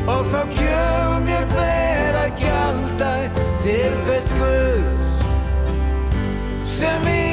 Og 0.05 0.23
þá 0.29 0.41
kjöf 0.53 1.19
mér 1.25 1.45
ber 1.57 2.21
að 2.21 2.31
gjalda 2.45 3.13
Til 3.65 3.93
þess 4.05 4.33
Guðs 4.37 4.97
Sem 6.77 7.09
í 7.09 7.32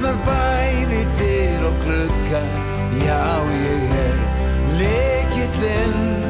opnar 0.00 0.16
bæði 0.24 1.00
til 1.12 1.64
og 1.68 1.74
klukka 1.82 2.40
Já, 3.04 3.24
ég 3.52 3.90
er 4.00 4.16
likillinn 4.78 6.24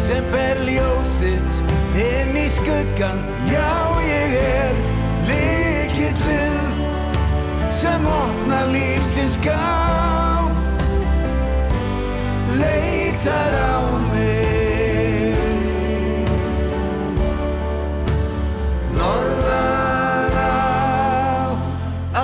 sem 0.00 0.24
ber 0.32 0.56
ljósins 0.64 1.60
inn 2.00 2.32
í 2.40 2.46
skuggan 2.56 3.20
Já, 3.50 3.72
ég 4.06 4.36
er 4.40 4.80
likillinn 5.28 6.72
sem 7.70 8.06
opnar 8.06 8.72
lífsins 8.72 9.36
gátt. 9.44 10.72
Leitar 12.56 13.54
á 13.60 13.80
mig. 14.12 15.36
Norðan 18.96 20.40
á 20.40 20.56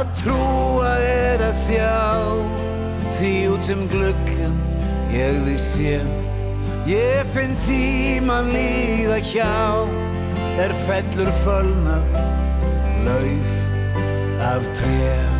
að 0.01 0.07
að 0.25 0.76
sjá 1.67 1.99
því 3.17 3.31
út 3.51 3.69
um 3.75 3.81
gluggan 3.91 4.55
ég 5.11 5.41
þig 5.47 5.63
sé. 5.63 5.95
Ég 6.87 7.27
finn 7.35 7.57
tíman 7.65 8.53
líða 8.55 9.19
hjá 9.27 9.55
er 10.63 10.75
fellur 10.87 11.33
fölna 11.43 11.97
lauf 13.07 13.57
af 14.53 14.69
tré 14.79 15.36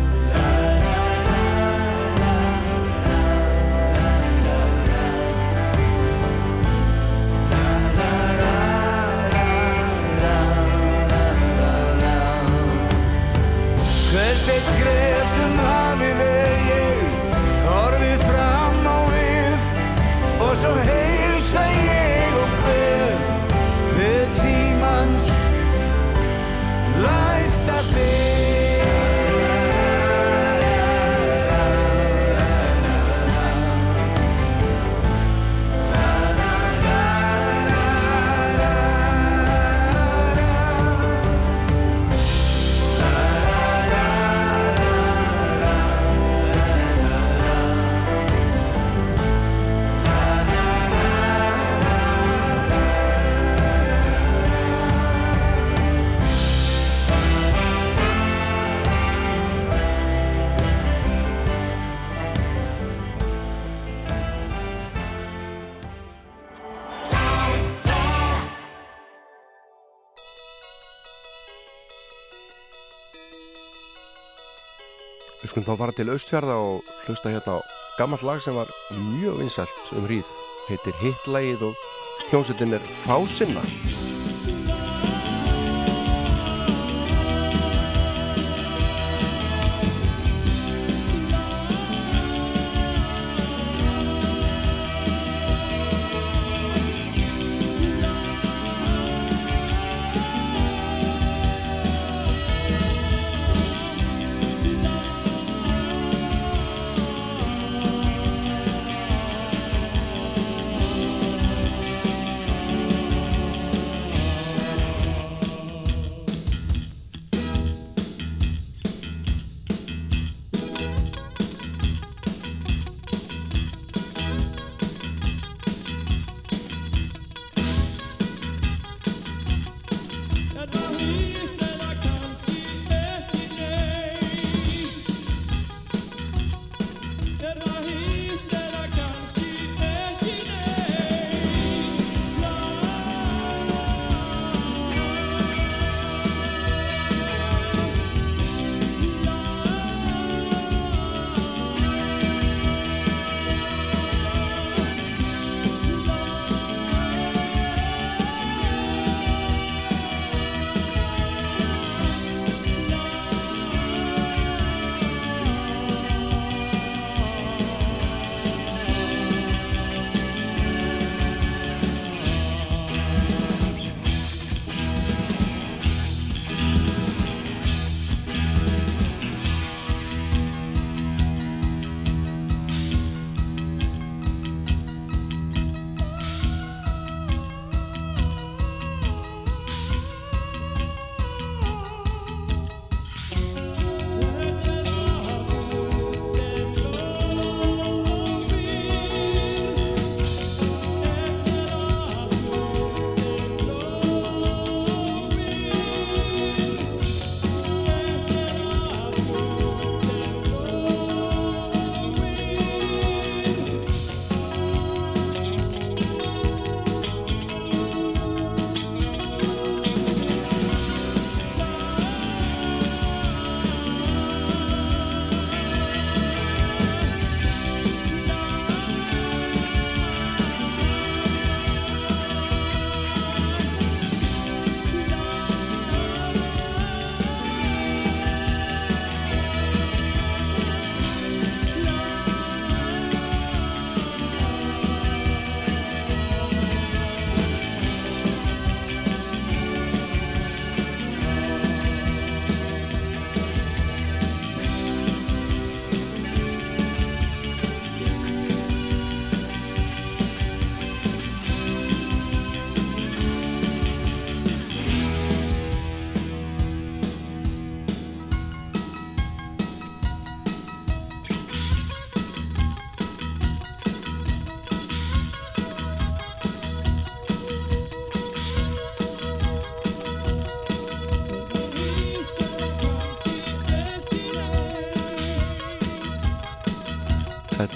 Þá 75.77 75.83
fara 75.83 75.93
til 75.93 76.09
Austfjarða 76.09 76.53
og 76.57 76.87
hlusta 77.05 77.29
hérna 77.29 77.59
á 77.61 77.67
gammalt 77.99 78.23
lag 78.25 78.41
sem 78.41 78.55
var 78.57 78.71
mjög 78.97 79.37
vinsælt 79.43 79.93
um 79.93 80.09
hríð. 80.09 80.33
Heitir 80.71 80.97
Hittlægið 81.03 81.69
og 81.69 81.85
hljómsveitin 82.31 82.73
er 82.79 82.93
Fásinna 83.05 83.61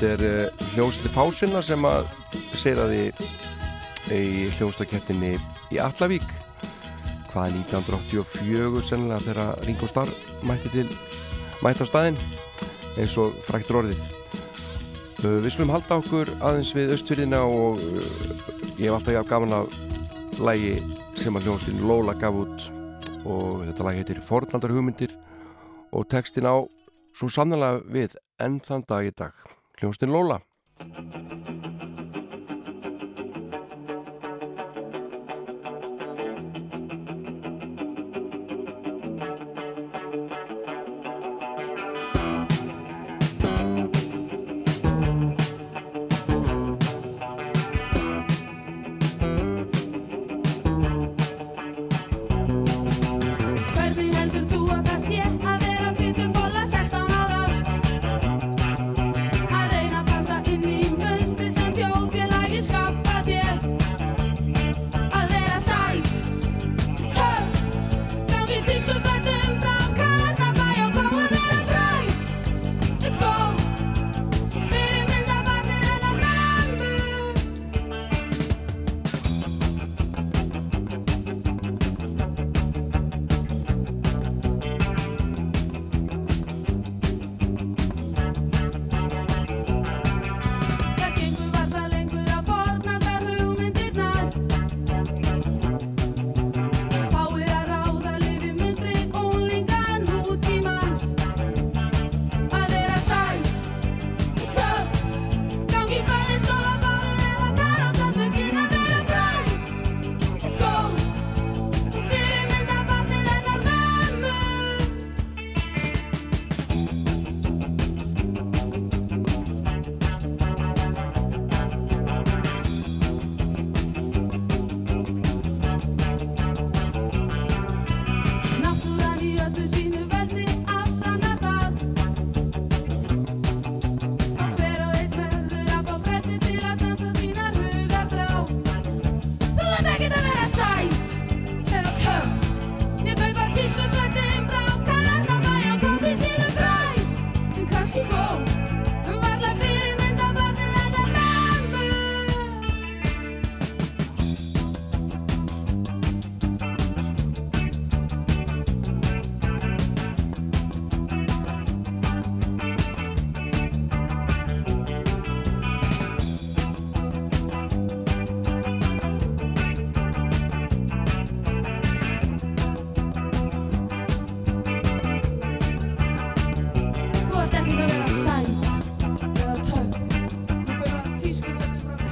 Þetta 0.02 0.26
er 0.26 0.46
uh, 0.50 0.62
hljómsveitir 0.74 1.12
Fásinna 1.14 1.60
sem 1.62 1.84
að 1.86 2.08
segraði 2.58 3.02
í 4.10 4.48
hljómsveitakettinni 4.56 5.36
í 5.70 5.78
Allavík 5.78 6.26
hvað 7.30 7.60
1984 7.60 8.82
sennilega 8.88 9.22
þegar 9.28 9.62
Ringo 9.68 9.92
Starr 9.92 10.10
mætti 10.50 10.72
til 10.74 10.88
mætti 11.62 11.86
á 11.86 11.92
staðinn 11.92 12.18
eins 12.98 13.20
og 13.22 13.38
fræktur 13.46 13.84
orðið. 13.84 14.02
Uh, 15.22 15.38
Við 15.46 15.54
skulum 15.54 15.76
halda 15.76 16.00
okkur 16.02 16.34
aðeins 16.40 16.74
við 16.74 16.96
östfyrðina 16.98 17.46
og 17.46 17.78
uh, 17.86 18.10
ég 18.82 18.88
hef 18.88 18.98
alltaf 18.98 19.20
jáfn 19.20 19.32
gaman 19.36 19.58
af 19.62 19.80
lægi 20.42 20.76
sem 21.22 21.38
að 21.38 21.46
hljómsveitin 21.46 21.86
Lola 21.86 22.18
gaf 22.18 22.42
út 22.42 22.70
og 23.22 23.68
þetta 23.70 23.86
lag 23.86 24.02
heitir 24.02 24.26
Fornaldar 24.26 24.74
hugmyndir 24.74 25.14
og 25.94 26.10
textin 26.10 26.50
á 26.50 26.58
svo 27.14 27.30
sannlega 27.30 27.84
við 27.86 28.18
enn 28.42 28.64
þann 28.66 28.90
dag 28.90 29.06
í 29.06 29.14
dag 29.14 29.61
hljómsveitin 29.82 30.14
Lola 30.14 30.40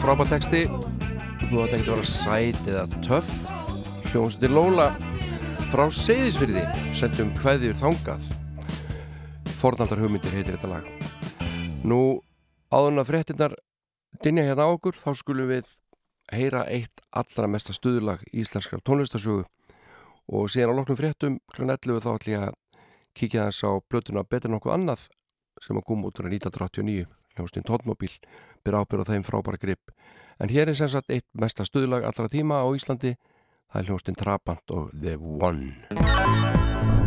frábært 0.10 0.32
texti. 0.34 0.64
Þú 1.52 1.60
ætti 1.62 1.76
ekki 1.78 1.92
að 1.92 2.00
vera 2.00 2.08
sæt 2.10 2.68
eða 2.72 3.02
töff. 3.06 3.28
Hljómsveitir 4.10 4.50
Lóla 4.56 4.88
frá 5.70 5.84
Seyðisfyrði 5.94 6.64
sendum 6.98 7.30
hvaðið 7.38 7.76
þangað. 7.78 8.24
Fornaldar 9.62 10.02
hugmyndir 10.02 10.34
heitir 10.34 10.58
þetta 10.58 10.72
lag. 10.72 10.88
Nú 11.86 12.00
áðurna 12.74 13.06
fréttinnar 13.06 13.54
dinja 14.26 14.48
hérna 14.48 14.66
á 14.66 14.74
okkur 14.74 14.98
þá 14.98 15.14
skulum 15.20 15.52
við 15.52 15.70
heyra 16.34 16.64
eitt 16.74 17.06
allra 17.14 17.52
mesta 17.54 17.78
stuðurlag 17.78 18.26
í 18.32 18.42
íslenskar 18.42 18.82
tónlistasögu 18.82 19.46
og 20.26 20.50
síðan 20.50 20.74
á 20.74 20.78
loknum 20.82 20.98
fréttum 20.98 21.38
kl. 21.54 21.70
11 21.70 22.02
þá 22.02 22.12
ætlum 22.16 22.34
ég 22.34 22.48
að 22.48 22.58
kíkja 23.14 23.46
þess 23.52 23.62
á 23.62 23.72
blötuna 23.86 24.26
betur 24.26 24.58
nokkuð 24.58 24.74
annað 24.74 25.06
sem 25.62 25.78
að 25.78 25.86
út 25.94 26.24
úr 26.24 26.34
1989 26.34 27.06
hljómsninn 27.38 27.70
tónmobil 27.70 28.16
byrja 28.64 28.84
ábyrð 28.84 29.04
á 29.06 29.10
þeim 29.12 29.28
frábæra 29.28 29.62
grip. 29.62 29.92
En 30.40 30.52
hér 30.52 30.72
er 30.72 30.78
sem 30.80 30.92
sagt 30.92 31.12
eitt 31.12 31.28
mesta 31.34 31.66
stuðlag 31.68 32.08
allra 32.08 32.32
tíma 32.32 32.62
á 32.64 32.68
Íslandi, 32.72 33.16
það 33.72 33.82
er 33.82 33.90
hljóstinn 33.90 34.20
Trabant 34.20 34.76
og 34.76 34.94
The 34.96 35.18
One. 35.20 36.99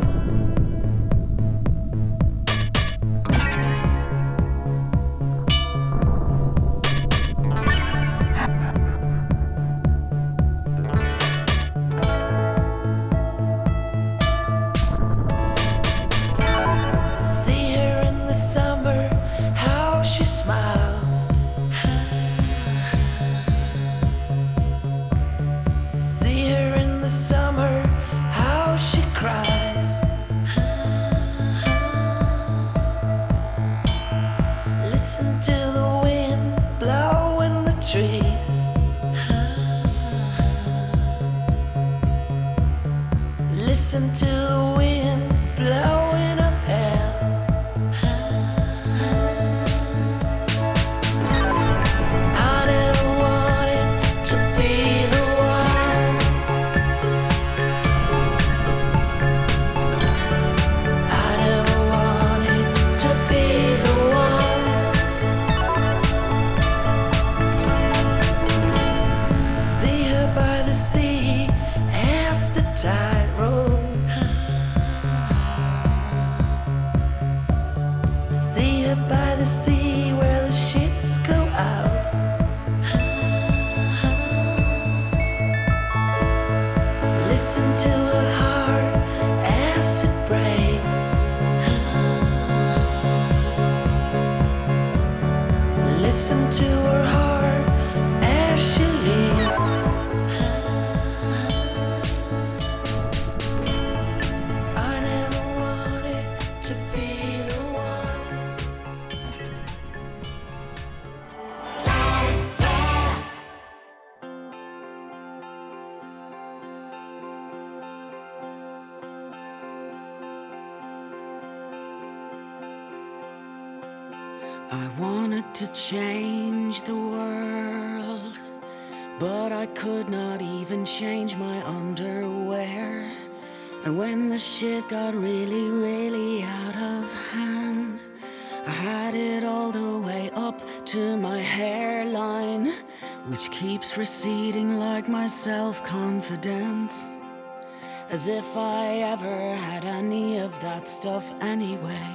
As 148.23 148.29
if 148.29 148.57
I 148.57 148.99
ever 148.99 149.57
had 149.57 149.85
any 149.85 150.39
of 150.39 150.53
that 150.61 150.87
stuff 150.87 151.35
anyway. 151.41 152.07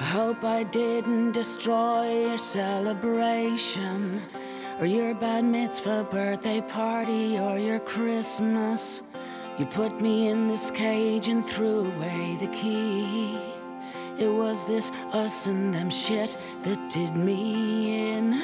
I 0.00 0.02
hope 0.02 0.42
I 0.42 0.64
didn't 0.64 1.30
destroy 1.30 2.26
your 2.26 2.36
celebration, 2.36 4.20
or 4.80 4.86
your 4.86 5.14
bad 5.14 5.44
mitzvah 5.44 6.08
birthday 6.10 6.62
party, 6.62 7.38
or 7.38 7.58
your 7.58 7.78
Christmas. 7.78 9.02
You 9.56 9.66
put 9.66 10.00
me 10.00 10.30
in 10.30 10.48
this 10.48 10.72
cage 10.72 11.28
and 11.28 11.46
threw 11.46 11.92
away 11.92 12.36
the 12.40 12.48
key. 12.48 13.38
It 14.18 14.26
was 14.26 14.66
this 14.66 14.90
us 15.12 15.46
and 15.46 15.72
them 15.72 15.90
shit 15.90 16.36
that 16.64 16.90
did 16.90 17.14
me 17.14 18.16
in. 18.16 18.42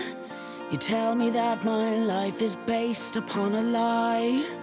You 0.71 0.79
tell 0.79 1.17
me 1.17 1.31
that 1.31 1.65
my 1.65 1.97
life 1.97 2.41
is 2.41 2.55
based 2.55 3.17
upon 3.17 3.57
a 3.57 3.63
lie. 3.63 4.60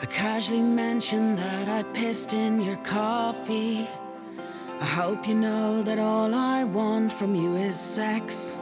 I 0.00 0.06
casually 0.06 0.62
mentioned 0.62 1.38
that 1.38 1.68
I 1.68 1.82
pissed 1.92 2.32
in 2.32 2.60
your 2.60 2.76
coffee. 2.78 3.88
I 4.80 4.84
hope 4.84 5.26
you 5.26 5.34
know 5.34 5.82
that 5.82 5.98
all 5.98 6.32
I 6.34 6.62
want 6.62 7.12
from 7.12 7.34
you 7.34 7.56
is 7.56 7.78
sex. 7.78 8.58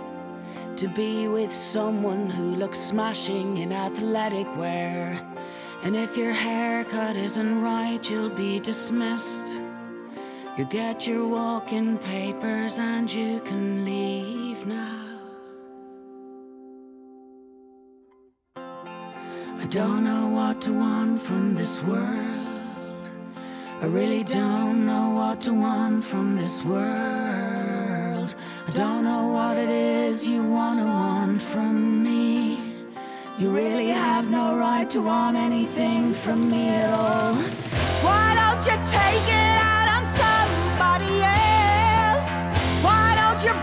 To 0.76 0.88
be 0.88 1.28
with 1.28 1.54
someone 1.54 2.30
who 2.30 2.54
looks 2.54 2.78
smashing 2.78 3.58
in 3.58 3.70
athletic 3.70 4.46
wear. 4.56 5.20
And 5.82 5.94
if 5.94 6.16
your 6.16 6.32
haircut 6.32 7.16
isn't 7.16 7.60
right, 7.60 8.08
you'll 8.08 8.30
be 8.30 8.58
dismissed. 8.58 9.60
You 10.56 10.64
get 10.64 11.06
your 11.06 11.28
walking 11.28 11.98
papers 11.98 12.78
and 12.78 13.12
you 13.12 13.40
can 13.40 13.84
leave 13.84 14.66
now. 14.66 15.05
I 19.58 19.64
don't 19.68 20.04
know 20.04 20.28
what 20.28 20.60
to 20.62 20.72
want 20.72 21.20
from 21.20 21.54
this 21.54 21.82
world. 21.82 22.46
I 23.80 23.86
really 23.86 24.22
don't 24.22 24.86
know 24.86 25.10
what 25.10 25.40
to 25.42 25.52
want 25.52 26.04
from 26.04 26.36
this 26.36 26.62
world. 26.62 28.34
I 28.66 28.70
don't 28.70 29.04
know 29.04 29.28
what 29.28 29.56
it 29.56 29.70
is 29.70 30.28
you 30.28 30.42
want 30.42 30.78
to 30.80 30.86
want 30.86 31.40
from 31.40 32.02
me. 32.02 32.74
You 33.38 33.50
really 33.50 33.88
have 33.88 34.30
no 34.30 34.56
right 34.56 34.88
to 34.90 35.00
want 35.00 35.36
anything 35.36 36.14
from 36.14 36.50
me 36.50 36.68
at 36.68 36.92
all. 36.92 37.34
Why 38.04 38.34
don't 38.34 38.64
you 38.64 38.76
take 38.98 39.28
it 39.28 39.58
out 39.72 39.88
on 39.96 40.04
somebody 40.22 41.14
else? 41.22 42.32
Why 42.84 43.14
don't 43.20 43.42
you 43.44 43.54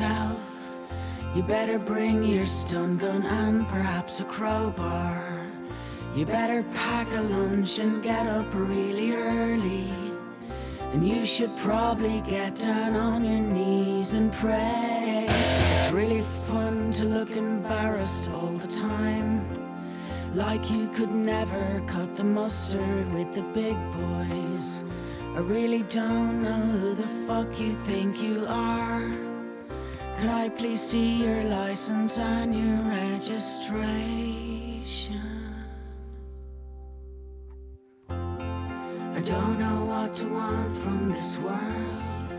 myself? 0.00 0.40
You 1.34 1.42
better 1.42 1.78
bring 1.78 2.22
your 2.22 2.46
stun 2.46 2.96
gun 2.96 3.22
and 3.22 3.68
perhaps 3.68 4.20
a 4.20 4.24
crowbar. 4.24 5.46
You 6.14 6.26
better 6.26 6.64
pack 6.74 7.06
a 7.12 7.20
lunch 7.20 7.78
and 7.78 8.02
get 8.02 8.26
up 8.26 8.46
really 8.52 9.12
early. 9.12 9.92
And 10.92 11.06
you 11.06 11.24
should 11.24 11.56
probably 11.58 12.20
get 12.22 12.56
down 12.56 12.96
on 12.96 13.24
your 13.24 13.40
knees 13.40 14.14
and 14.14 14.32
pray. 14.32 15.26
It's 15.28 15.92
really 15.92 16.22
fun 16.48 16.90
to 16.92 17.04
look 17.04 17.30
embarrassed 17.30 18.28
all 18.30 18.54
the 18.58 18.66
time. 18.66 19.46
Like 20.34 20.68
you 20.70 20.88
could 20.88 21.12
never 21.12 21.82
cut 21.86 22.16
the 22.16 22.24
mustard 22.24 23.12
with 23.12 23.32
the 23.34 23.42
big 23.54 23.76
boys. 23.92 24.80
I 25.36 25.40
really 25.40 25.84
don't 25.84 26.42
know 26.42 26.64
who 26.80 26.94
the 26.94 27.06
fuck 27.26 27.60
you 27.60 27.74
think 27.74 28.20
you 28.20 28.46
are. 28.48 29.30
Could 30.20 30.28
I 30.28 30.50
please 30.50 30.82
see 30.82 31.24
your 31.24 31.42
license 31.44 32.18
and 32.18 32.54
your 32.54 32.76
registration? 32.82 33.64
I 38.10 39.20
don't 39.24 39.58
know 39.58 39.86
what 39.86 40.12
to 40.16 40.26
want 40.26 40.76
from 40.82 41.10
this 41.10 41.38
world. 41.38 42.34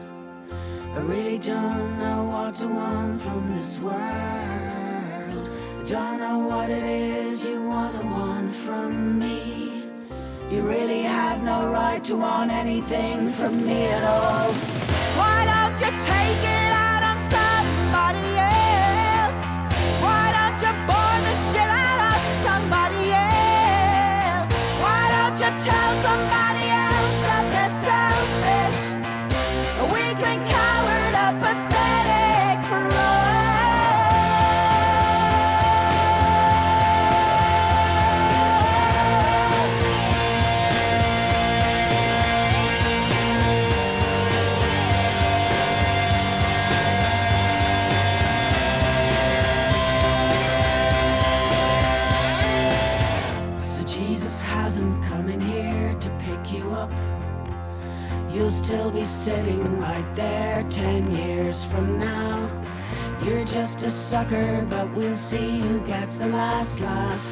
I 0.94 1.00
really 1.00 1.40
don't 1.40 1.98
know 1.98 2.26
what 2.26 2.54
to 2.58 2.68
want 2.68 3.20
from 3.20 3.56
this 3.56 3.80
world. 3.80 3.98
I 3.98 5.84
don't 5.84 6.20
know 6.20 6.38
what 6.38 6.70
it 6.70 6.84
is 6.84 7.44
you 7.48 7.64
want 7.64 8.00
to 8.00 8.06
want 8.06 8.54
from 8.54 9.18
me. 9.18 9.86
You 10.52 10.62
really 10.62 11.02
have 11.02 11.42
no 11.42 11.68
right 11.68 12.04
to 12.06 12.16
want 12.16 12.52
anything 12.52 13.32
from 13.32 13.66
me 13.66 13.86
at 13.86 14.04
all. 14.04 14.54
Why 15.18 15.46
don't 15.46 15.80
you 15.82 15.98
take 15.98 16.44
it 16.44 16.61
still 58.72 58.92
be 58.92 59.04
sitting 59.04 59.82
right 59.82 60.16
there 60.16 60.64
ten 60.70 61.12
years 61.12 61.66
from 61.66 62.00
now. 62.00 62.48
You're 63.26 63.44
just 63.44 63.84
a 63.84 63.92
sucker, 63.92 64.66
but 64.70 64.88
we'll 64.96 65.16
see 65.16 65.60
who 65.60 65.82
gets 65.86 66.20
the 66.20 66.28
last 66.28 66.80
laugh. 66.80 67.26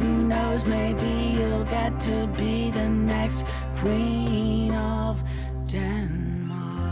Who 0.00 0.24
knows, 0.24 0.64
maybe 0.64 1.36
you'll 1.36 1.68
get 1.68 2.00
to 2.08 2.26
be 2.38 2.70
the 2.70 2.88
next 2.88 3.44
Queen 3.80 4.72
of 4.72 5.20
Denmark. 5.68 6.88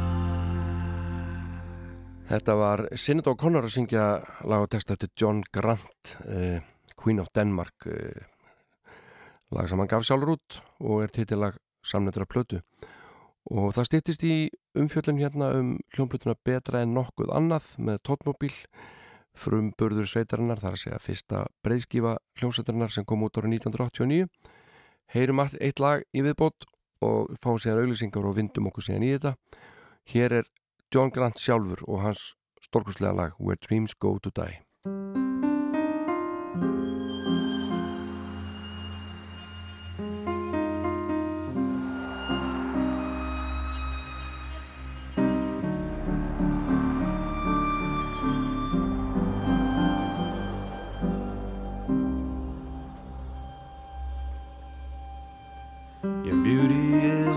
Þetta 2.28 2.54
var 2.60 2.84
Sinead 2.92 3.32
O'Connor 3.32 3.64
að 3.64 3.76
syngja 3.78 4.06
lag 4.44 4.66
og 4.66 4.70
text 4.76 4.92
eftir 4.92 5.08
John 5.16 5.40
Grant, 5.56 6.18
uh, 6.28 6.60
Queen 7.00 7.18
of 7.24 7.32
Denmark, 7.32 7.88
uh, 7.88 8.92
lag 9.56 9.72
sem 9.72 9.80
hann 9.80 9.88
gaf 9.88 10.04
sjálfur 10.04 10.36
út 10.36 10.60
og 10.84 11.06
er 11.06 11.16
titillag 11.16 11.56
samnættur 11.80 12.28
af 12.28 12.36
plötu. 12.36 12.60
Og 13.50 13.72
það 13.74 13.86
stýttist 13.88 14.22
í 14.22 14.34
umfjöllun 14.78 15.18
hérna 15.18 15.50
um 15.58 15.70
hljómplötuna 15.96 16.36
betra 16.46 16.84
en 16.84 16.94
nokkuð 16.94 17.32
annað 17.34 17.72
með 17.82 17.98
tótmobil, 18.06 18.52
frum 19.34 19.72
burður 19.78 20.06
sveitarinnar, 20.10 20.62
þar 20.62 20.76
að 20.76 20.82
segja 20.84 21.02
fyrsta 21.02 21.42
breyðskífa 21.66 22.14
hljómsveitarinnar 22.38 22.94
sem 22.94 23.06
kom 23.08 23.26
út 23.26 23.42
árið 23.42 23.56
1989. 23.58 24.30
Heyrum 25.10 25.42
allt 25.42 25.58
eitt 25.58 25.82
lag 25.82 26.06
í 26.14 26.22
viðbót 26.22 26.68
og 27.02 27.34
fáum 27.42 27.58
síðan 27.58 27.82
auglýsingar 27.82 28.30
og 28.30 28.38
vindum 28.38 28.70
okkur 28.70 28.86
síðan 28.86 29.08
í 29.08 29.12
þetta. 29.16 29.34
Hér 30.14 30.38
er 30.40 30.50
John 30.94 31.10
Grant 31.10 31.42
sjálfur 31.42 31.82
og 31.88 32.04
hans 32.06 32.26
stórkurslega 32.62 33.16
lag 33.16 33.38
Where 33.42 33.58
Dreams 33.58 33.98
Go 33.98 34.18
To 34.22 34.30
Die 34.30 34.69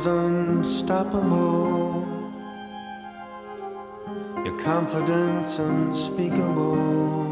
is 0.04 0.08
unstoppable. 0.08 2.06
Your 4.43 4.60
confidence 4.60 5.60
unspeakable. 5.60 7.32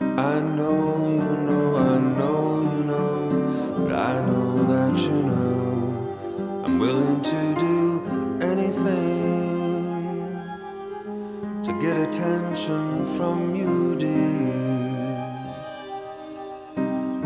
I 0.00 0.40
know 0.40 0.80
you 1.18 1.32
know, 1.46 1.76
I 1.76 1.98
know 2.18 2.40
you 2.72 2.80
know, 2.90 3.14
but 3.78 3.92
I 3.92 4.26
know 4.26 4.64
that 4.72 4.98
you 4.98 5.22
know. 5.30 6.64
I'm 6.64 6.80
willing 6.80 7.20
to 7.22 7.54
do 7.66 8.02
anything 8.42 9.30
to 11.62 11.72
get 11.80 11.96
attention 11.96 13.06
from 13.16 13.54
you, 13.54 13.94
dear. 13.94 14.72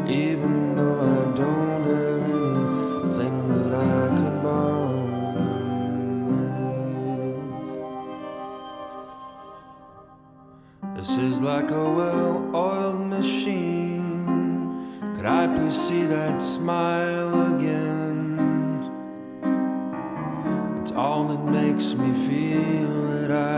Even 0.07 0.77
though 0.77 1.01
I 1.01 1.35
don't 1.35 1.66
Is 11.19 11.41
like 11.43 11.71
a 11.71 11.91
well 11.91 12.51
oiled 12.55 13.07
machine. 13.07 14.87
Could 15.17 15.25
I 15.25 15.47
please 15.47 15.75
see 15.89 16.05
that 16.05 16.43
smile 16.43 17.57
again? 17.57 18.39
It's 20.79 20.93
all 20.93 21.25
that 21.29 21.43
makes 21.43 21.95
me 21.95 22.13
feel 22.29 23.07
that 23.13 23.31
I 23.31 23.57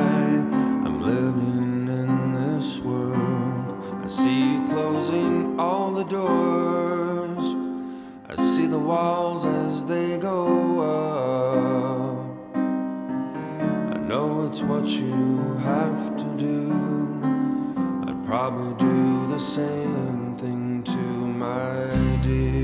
am 0.87 1.03
living 1.03 1.89
in 1.89 2.33
this 2.33 2.79
world. 2.79 3.85
I 4.05 4.07
see 4.07 4.53
you 4.53 4.65
closing 4.67 5.59
all 5.59 5.91
the 5.91 6.05
doors. 6.05 7.45
I 8.29 8.37
see 8.37 8.69
the 8.69 8.79
walls 8.79 9.45
as 9.45 9.85
they 9.85 10.17
go 10.17 10.47
up. 10.95 12.57
I 13.95 13.99
know 13.99 14.47
it's 14.47 14.63
what 14.63 14.87
you 14.87 15.57
have 15.65 16.17
to 16.19 16.37
do. 16.37 17.08
Probably 18.29 18.74
do 18.74 19.26
the 19.29 19.41
same 19.41 20.37
thing 20.37 20.83
to 20.83 20.93
my 20.93 22.20
dear. 22.22 22.58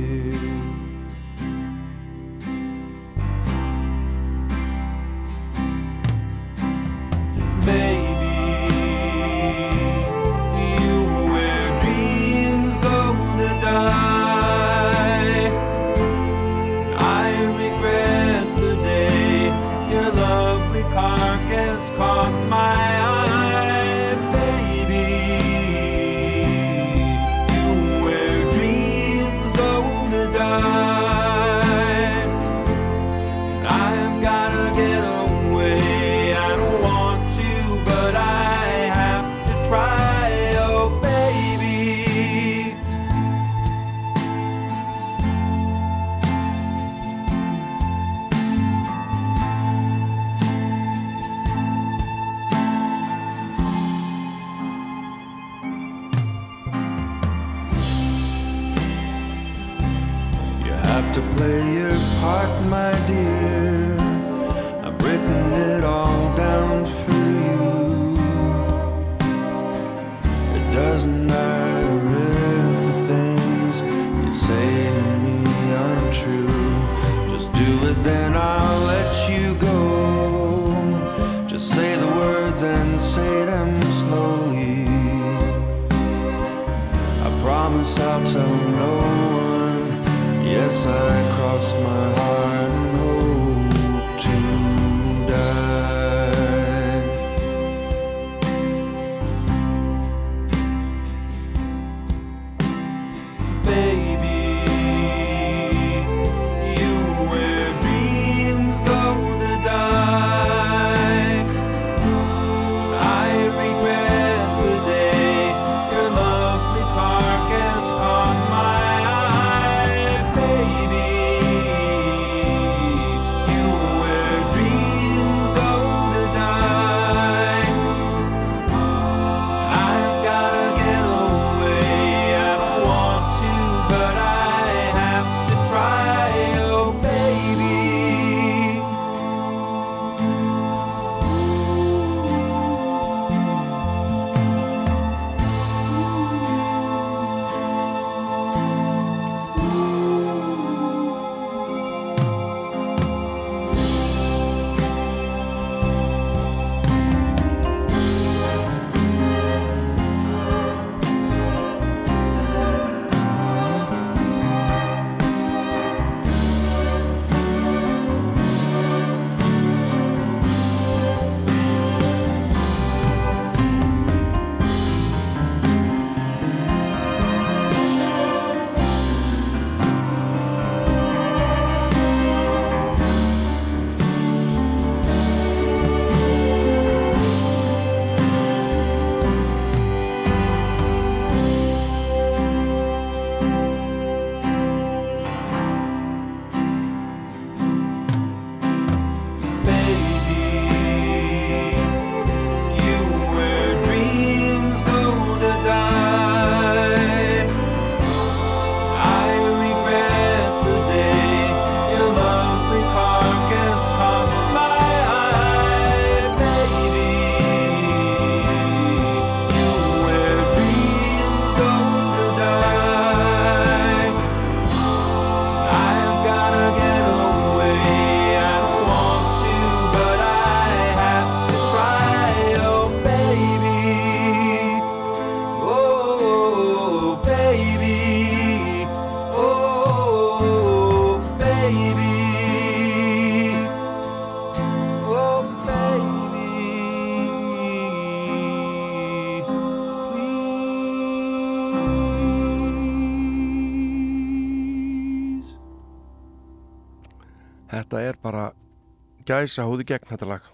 Gæsa 259.25 259.65
hóði 259.69 259.87
gegn 259.89 260.09
þetta 260.09 260.29
lag. 260.29 260.47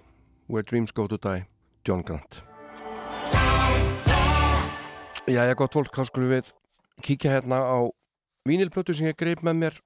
Where 0.51 0.67
Dreams 0.67 0.93
Go 0.93 1.07
To 1.11 1.19
Die, 1.19 1.47
John 1.87 2.03
Grant. 2.07 2.43
Ég 5.31 5.55
gott 5.59 5.75
fólk, 5.77 5.95
þá 5.95 6.09
skulum 6.09 6.33
við 6.33 6.51
kíkja 7.07 7.37
hérna 7.37 7.61
á 7.63 7.79
vínilplötu 8.49 8.95
sem 8.97 9.11
ég 9.11 9.19
greip 9.19 9.45
með 9.47 9.59
mér. 9.63 9.81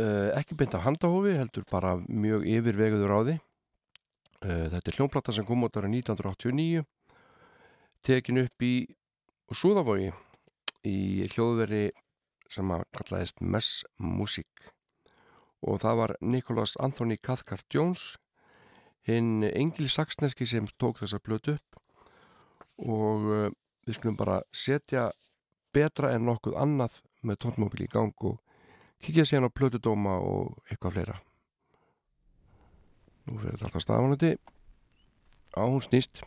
Uh, 0.00 0.32
ekki 0.38 0.56
beint 0.56 0.72
af 0.72 0.86
handahófi 0.86 1.34
heldur 1.36 1.66
bara 1.68 1.98
mjög 2.08 2.46
yfirveguður 2.48 3.12
á 3.12 3.18
því 3.26 3.34
uh, 3.36 4.68
þetta 4.72 4.88
er 4.88 4.96
hljónplata 4.96 5.34
sem 5.36 5.44
kom 5.44 5.66
út 5.66 5.76
ára 5.76 5.90
1989 5.92 6.80
tekin 8.00 8.40
upp 8.40 8.64
í 8.64 8.72
Súðavogi 9.52 10.08
í 10.88 11.28
hljóðveri 11.34 11.90
sem 12.48 12.72
að 12.72 12.86
kallaðist 12.96 13.44
Mess 13.44 13.82
Music 14.00 14.48
og 15.62 15.80
það 15.82 15.98
var 16.00 16.14
Nicholas 16.20 16.74
Anthony 16.82 17.16
Cathcart 17.22 17.66
Jones 17.74 18.16
hinn 19.06 19.42
Engil 19.46 19.90
Saksneski 19.90 20.46
sem 20.46 20.66
tók 20.78 21.00
þessa 21.02 21.20
blötu 21.22 21.56
upp. 21.56 21.80
Og 22.82 23.26
uh, 23.30 23.50
við 23.86 23.98
skulum 23.98 24.18
bara 24.18 24.40
setja 24.54 25.10
betra 25.74 26.12
en 26.14 26.26
nokkuð 26.26 26.58
annað 26.58 27.00
með 27.22 27.42
tónmóbili 27.44 27.86
í 27.86 27.92
gang 27.92 28.26
og 28.26 28.40
kikja 29.02 29.26
sér 29.26 29.46
á 29.46 29.50
blötudóma 29.50 30.18
og 30.22 30.58
eitthvað 30.68 30.98
fleira. 30.98 31.16
Nú 33.26 33.38
verður 33.38 33.54
þetta 33.54 33.68
alltaf 33.70 33.86
staðvanandi 33.86 34.34
á 35.54 35.62
hún 35.62 35.82
snýst. 35.84 36.22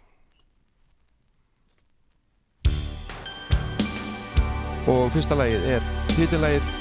Og 4.85 5.07
fyrsta 5.15 5.37
lagið 5.37 5.71
er 5.77 5.87
titilægið 6.13 6.75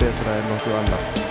betra 0.00 0.38
en 0.38 0.48
nokkuð 0.54 0.80
annað 0.80 1.29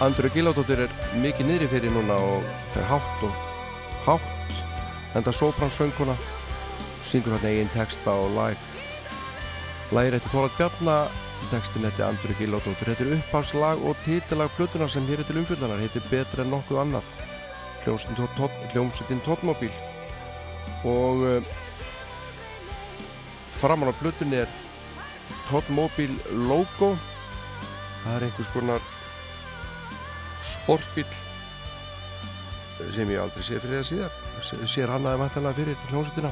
Andru 0.00 0.30
Giládóttir 0.32 0.80
er 0.80 0.92
mikið 1.20 1.44
niðri 1.44 1.66
fyrir 1.68 1.92
núna 1.92 2.14
og 2.16 2.44
fer 2.72 2.86
hátt 2.88 3.24
og 3.26 3.34
hátt. 4.06 4.52
Enda 5.12 5.32
sóbransönguna 5.36 6.14
syngur 7.04 7.34
hann 7.34 7.44
eigin 7.44 7.68
texta 7.74 8.14
og 8.16 8.30
læg 8.32 8.62
lægir 9.92 10.14
eftir 10.16 10.32
Þólat 10.32 10.54
Bjarnar 10.56 11.10
textin 11.50 11.84
eftir 11.84 12.06
Andru 12.06 12.32
Giládóttir 12.38 12.88
þetta 12.88 13.04
er 13.04 13.18
uppháslag 13.18 13.82
og 13.84 14.00
títilag 14.06 14.54
plötuna 14.56 14.88
sem 14.88 15.04
hér 15.04 15.20
er 15.20 15.28
til 15.28 15.42
umfjöldlanar 15.42 15.82
heitir 15.82 16.06
Betra 16.08 16.46
en 16.46 16.54
nokkuð 16.54 16.80
annað. 16.80 17.10
Hljómsveitin 17.84 19.20
Tóttmóbíl 19.26 19.74
og 20.88 21.26
uh, 21.26 21.50
framan 23.60 23.92
á 23.92 24.00
plötunni 24.00 24.40
er 24.46 24.56
Tóttmóbíl 25.50 26.16
logo. 26.48 26.94
Það 28.00 28.16
er 28.16 28.26
einhvers 28.30 28.52
konar 28.56 28.88
sportbíl 30.46 31.08
sem 32.94 33.10
ég 33.12 33.20
aldrei 33.20 33.44
sé 33.44 33.60
fyrir 33.60 33.80
það 33.80 33.88
síðar. 33.90 34.14
Sér 34.64 34.92
hann 34.92 35.04
aðeins 35.06 35.24
vantanlega 35.24 35.58
fyrir 35.58 35.82
hljómsveitina. 35.90 36.30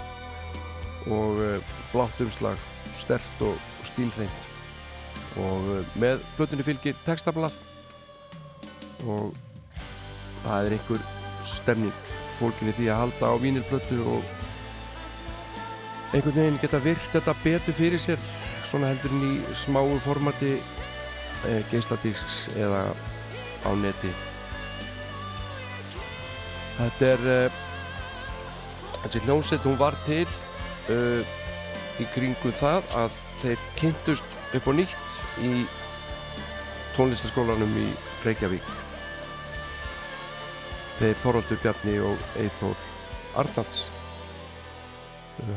Og 1.09 1.41
uh, 1.45 1.75
blátt 1.93 2.23
umslag 2.25 2.63
stert 2.99 3.45
og 3.45 3.59
stílþreint 3.87 4.47
og 5.39 5.69
uh, 5.75 5.93
með 6.01 6.25
blötunni 6.39 6.67
fylgir 6.67 6.97
textablað. 7.07 7.55
Og 9.07 9.37
það 10.43 10.71
er 10.71 10.77
einhver 10.79 11.05
stemning 11.49 12.09
fólkinni 12.39 12.75
því 12.77 12.91
að 12.93 13.01
halda 13.03 13.31
á 13.31 13.35
vínirblötu 13.43 14.01
og 14.07 14.35
einhvern 16.15 16.37
veginn 16.37 16.61
geta 16.63 16.81
virt 16.83 17.13
þetta 17.13 17.35
betur 17.45 17.77
fyrir 17.77 18.03
sér 18.03 18.21
svona 18.69 18.91
heldur 18.93 19.13
inn 19.17 19.27
í 19.29 19.57
smáu 19.57 19.97
formati 20.05 20.57
eh, 20.57 21.63
geisladísks 21.73 22.47
eða 22.57 22.87
á 23.69 23.73
neti. 23.77 24.11
Þetta 26.79 27.11
er 27.13 27.25
uh, 27.29 27.61
þessi 29.03 29.23
hljómsett 29.27 29.67
hún 29.67 29.79
var 29.81 29.97
til 30.07 30.25
uh, 30.93 31.23
í 31.99 32.07
kringu 32.15 32.53
það 32.55 32.87
að 32.97 33.23
þeir 33.43 33.65
kynntust 33.79 34.37
upp 34.57 34.69
á 34.71 34.73
nýtt 34.75 35.19
í 35.45 35.53
tónlistaskólanum 36.97 37.77
í 37.79 37.89
Reykjavík. 38.25 38.75
Þeir 40.99 41.19
Þorvaldur 41.23 41.61
Bjarni 41.63 41.99
og 42.03 42.23
Eithór 42.41 42.79
Arnalds 43.39 43.87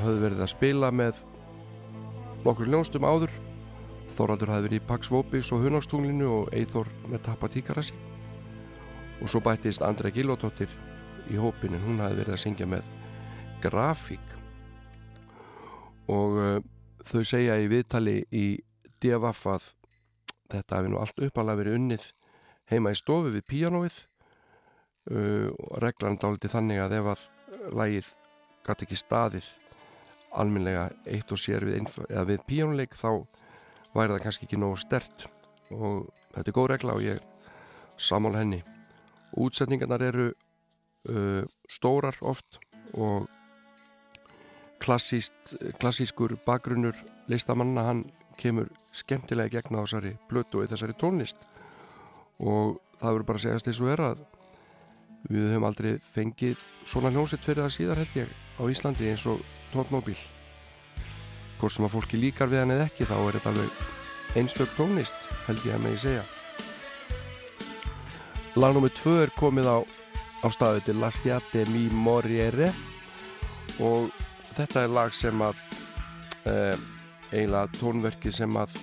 höfðu 0.04 0.20
verið 0.22 0.44
að 0.44 0.52
spila 0.52 0.92
með 0.94 1.24
nokkur 2.46 2.70
ljónstum 2.70 3.08
áður 3.08 3.34
Þorvaldur 4.22 4.52
hafði 4.54 4.68
verið 4.68 4.78
í 4.78 4.86
Pax 4.86 5.10
Vopis 5.10 5.48
og 5.50 5.64
Hunastúnlinu 5.66 6.28
og 6.30 6.50
Eithór 6.54 6.86
með 7.10 7.24
Tappa 7.26 7.48
Tíkarasi 7.50 7.96
og 9.18 9.32
svo 9.32 9.40
bættist 9.42 9.82
Andra 9.82 10.12
Gilóttóttir 10.14 10.70
í 11.34 11.40
hópin 11.42 11.74
en 11.74 11.82
hún 11.88 12.04
hafði 12.04 12.20
verið 12.20 12.36
að 12.36 12.42
syngja 12.44 12.68
með 12.70 12.92
grafík. 13.64 14.30
Og 16.14 16.38
uh, 16.38 16.62
þau 17.02 17.24
segja 17.26 17.58
í 17.58 17.66
viðtali 17.72 18.16
í 18.30 18.46
DFF 19.02 19.50
að 19.56 19.74
þetta 20.54 20.78
hefði 20.78 20.94
nú 20.94 21.02
allt 21.02 21.26
uppalega 21.26 21.64
verið 21.64 21.82
unnið 21.82 22.08
heima 22.70 22.94
í 22.94 23.02
stofu 23.02 23.34
við 23.34 23.50
píanóið 23.50 24.00
uh, 25.18 25.50
reglan 25.82 26.22
dáliti 26.22 26.54
þannig 26.54 26.86
að 26.86 27.00
ef 27.02 27.14
að 27.16 27.28
lægið 27.74 28.16
gæti 28.70 28.86
ekki 28.86 29.02
staðið 29.02 29.54
alminlega 30.38 30.92
eitt 31.10 31.34
og 31.34 31.42
sér 31.42 31.66
við, 31.66 31.90
við 32.30 32.46
píanóleik 32.46 32.94
þá 32.94 33.26
væri 33.96 34.16
það 34.16 34.24
kannski 34.26 34.48
ekki 34.48 34.60
nógu 34.60 34.80
stert. 34.82 35.26
Og 35.72 36.08
þetta 36.34 36.48
er 36.48 36.56
góð 36.56 36.70
regla 36.74 36.96
og 36.98 37.06
ég 37.06 37.22
samála 38.02 38.42
henni. 38.42 38.62
Útsetningarnar 39.40 40.04
eru 40.04 40.32
uh, 40.32 41.44
stórar 41.72 42.18
oft 42.22 42.60
og 42.94 43.30
klassíst, 44.82 45.56
klassískur 45.80 46.36
bakgrunnur 46.46 46.98
listamanna 47.32 47.86
hann 47.86 48.04
kemur 48.42 48.72
skemmtilega 48.96 49.62
gegn 49.62 49.78
á 49.78 49.86
þessari 49.86 50.16
blötu 50.30 50.62
og 50.62 50.72
þessari 50.72 50.98
tónlist. 51.00 51.38
Og 52.42 52.80
það 53.00 53.16
verður 53.16 53.28
bara 53.30 53.42
að 53.42 53.48
segast 53.48 53.70
eins 53.70 53.82
og 53.84 53.94
er 53.94 54.06
að 54.10 54.28
við 55.30 55.50
höfum 55.52 55.70
aldrei 55.70 55.96
fengið 56.16 56.68
svona 56.90 57.14
hljómsett 57.14 57.46
fyrir 57.46 57.64
það 57.68 57.76
síðar 57.78 58.02
held 58.02 58.22
ég 58.24 58.38
á 58.58 58.64
Íslandi 58.74 59.12
eins 59.12 59.26
og 59.30 59.44
tónmóbíl 59.72 60.18
hvort 61.62 61.76
sem 61.76 61.86
að 61.86 61.94
fólki 61.94 62.20
líkar 62.20 62.50
við 62.50 62.64
hann 62.64 62.74
eða 62.74 62.88
ekki 62.90 63.06
þá 63.06 63.16
er 63.20 63.36
þetta 63.38 63.52
alveg 63.54 64.38
einstök 64.42 64.72
tónlist 64.78 65.28
held 65.46 65.66
ég 65.68 65.76
að 65.76 65.84
megi 65.86 66.00
segja. 66.06 66.24
Lagnúmið 68.58 68.96
2 68.98 69.14
er 69.22 69.34
komið 69.38 69.70
á, 69.70 69.78
á 70.44 70.48
staðu 70.52 70.82
til 70.88 70.98
La 71.00 71.12
Sciate 71.14 71.66
Mi 71.70 71.86
Moriere 71.94 72.72
og 73.80 74.10
þetta 74.52 74.86
er 74.86 74.96
lag 74.96 75.14
sem 75.16 75.44
að 75.46 75.62
eh, 76.50 76.76
eiginlega 77.32 77.70
tónverki 77.78 78.34
sem 78.36 78.58
að 78.60 78.76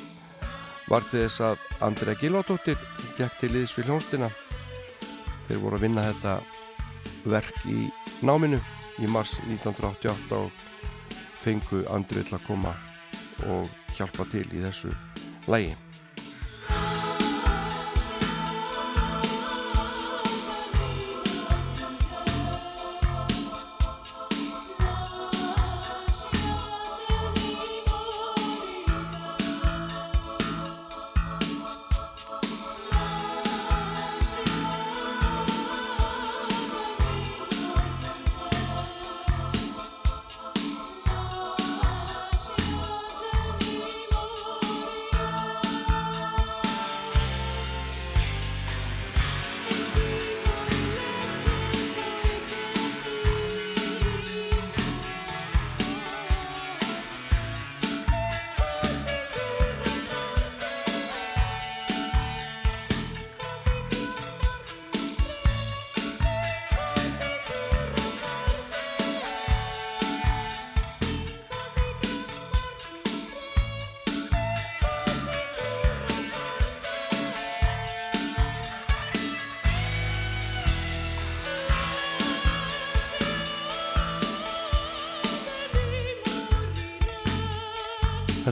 var 0.89 1.05
þess 1.11 1.43
að 1.45 1.67
Andrea 1.85 2.17
Gilvardóttir 2.17 2.79
gekk 3.19 3.43
til 3.43 3.53
íðs 3.59 3.75
við 3.77 3.91
hljónstina 3.91 4.31
þeir 5.49 5.61
voru 5.61 5.77
að 5.77 5.85
vinna 5.85 6.07
þetta 6.07 6.39
verk 7.29 7.65
í 7.69 7.91
náminu 8.25 8.61
í 9.03 9.11
mars 9.13 9.37
1988 9.45 10.39
og 10.39 10.65
fengu 11.43 11.85
Andrið 11.95 12.31
til 12.31 12.39
að 12.39 12.47
koma 12.47 12.75
og 13.49 13.69
hjálpa 13.97 14.27
til 14.33 14.47
í 14.53 14.63
þessu 14.65 14.91
lægi 15.51 15.75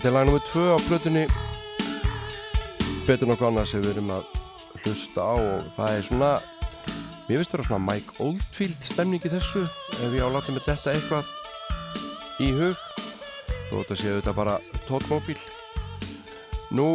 Þetta 0.07 0.21
er 0.21 0.23
lag 0.23 0.29
nr. 0.31 0.43
2 0.47 0.65
á 0.71 0.79
plötunni. 0.87 1.23
Betur 3.09 3.27
nokkuð 3.27 3.47
annars 3.49 3.73
sem 3.75 3.81
við 3.83 3.97
erum 3.97 4.13
að 4.15 4.29
hlusta 4.85 5.25
á 5.27 5.35
og 5.35 5.71
það 5.75 5.95
er 5.97 6.05
svona 6.07 6.29
mér 7.27 7.41
finnst 7.41 7.51
það 7.51 7.57
að 7.57 7.57
vera 7.57 7.65
svona 7.67 7.81
Mike 7.89 8.13
Oldfield 8.23 8.85
stemning 8.87 9.27
í 9.27 9.33
þessu 9.33 9.65
ef 9.67 10.13
ég 10.15 10.23
áláta 10.23 10.55
með 10.55 10.69
þetta 10.69 10.93
eitthvað 10.93 11.33
í 12.39 12.51
hug. 12.55 12.79
Þó 13.49 13.73
þetta 13.73 13.97
séu 13.99 14.13
þetta 14.21 14.35
bara 14.37 14.55
tótmóbíl 14.87 15.41
Nú 16.79 16.87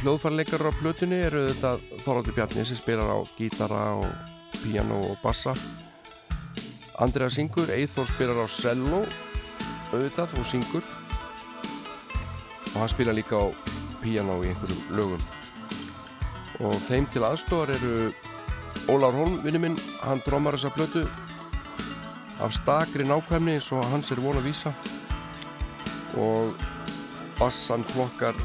hljóðfarleikar 0.00 0.64
á 0.64 0.78
plötunni 0.78 1.18
eru 1.26 1.42
þetta 1.50 1.74
Þorvaldur 1.98 2.38
Bjarni 2.38 2.64
sem 2.64 2.80
spilar 2.80 3.12
á 3.12 3.18
gítara 3.36 3.82
og 3.98 4.08
piano 4.62 5.02
og 5.10 5.20
bassa. 5.20 5.52
Andrea 6.96 7.28
syngur, 7.28 7.68
Eithor 7.76 8.08
spilar 8.08 8.40
á 8.40 8.48
cello. 8.48 9.02
Auðvitað 9.92 10.38
og 10.40 10.48
syngur 10.48 10.88
og 12.74 12.80
hann 12.80 12.92
spila 12.92 13.14
líka 13.16 13.38
á 13.40 13.46
piano 14.02 14.40
í 14.42 14.50
einhverjum 14.50 14.96
lögum. 14.96 15.22
Og 16.60 16.74
þeim 16.88 17.06
til 17.12 17.24
aðstofar 17.26 17.74
eru 17.76 18.12
Ólar 18.88 19.12
Holm, 19.12 19.40
vinnu 19.44 19.60
minn 19.62 19.80
hann 20.02 20.22
drómar 20.26 20.56
þessa 20.56 20.72
blötu 20.74 21.02
af 22.40 22.54
stakri 22.54 23.04
nákvæmni 23.04 23.56
eins 23.58 23.72
og 23.74 23.84
hans 23.92 24.10
er 24.12 24.22
von 24.22 24.38
að 24.38 24.48
vísa. 24.48 24.72
Og 26.18 26.54
bassan 27.38 27.84
klokkar 27.92 28.38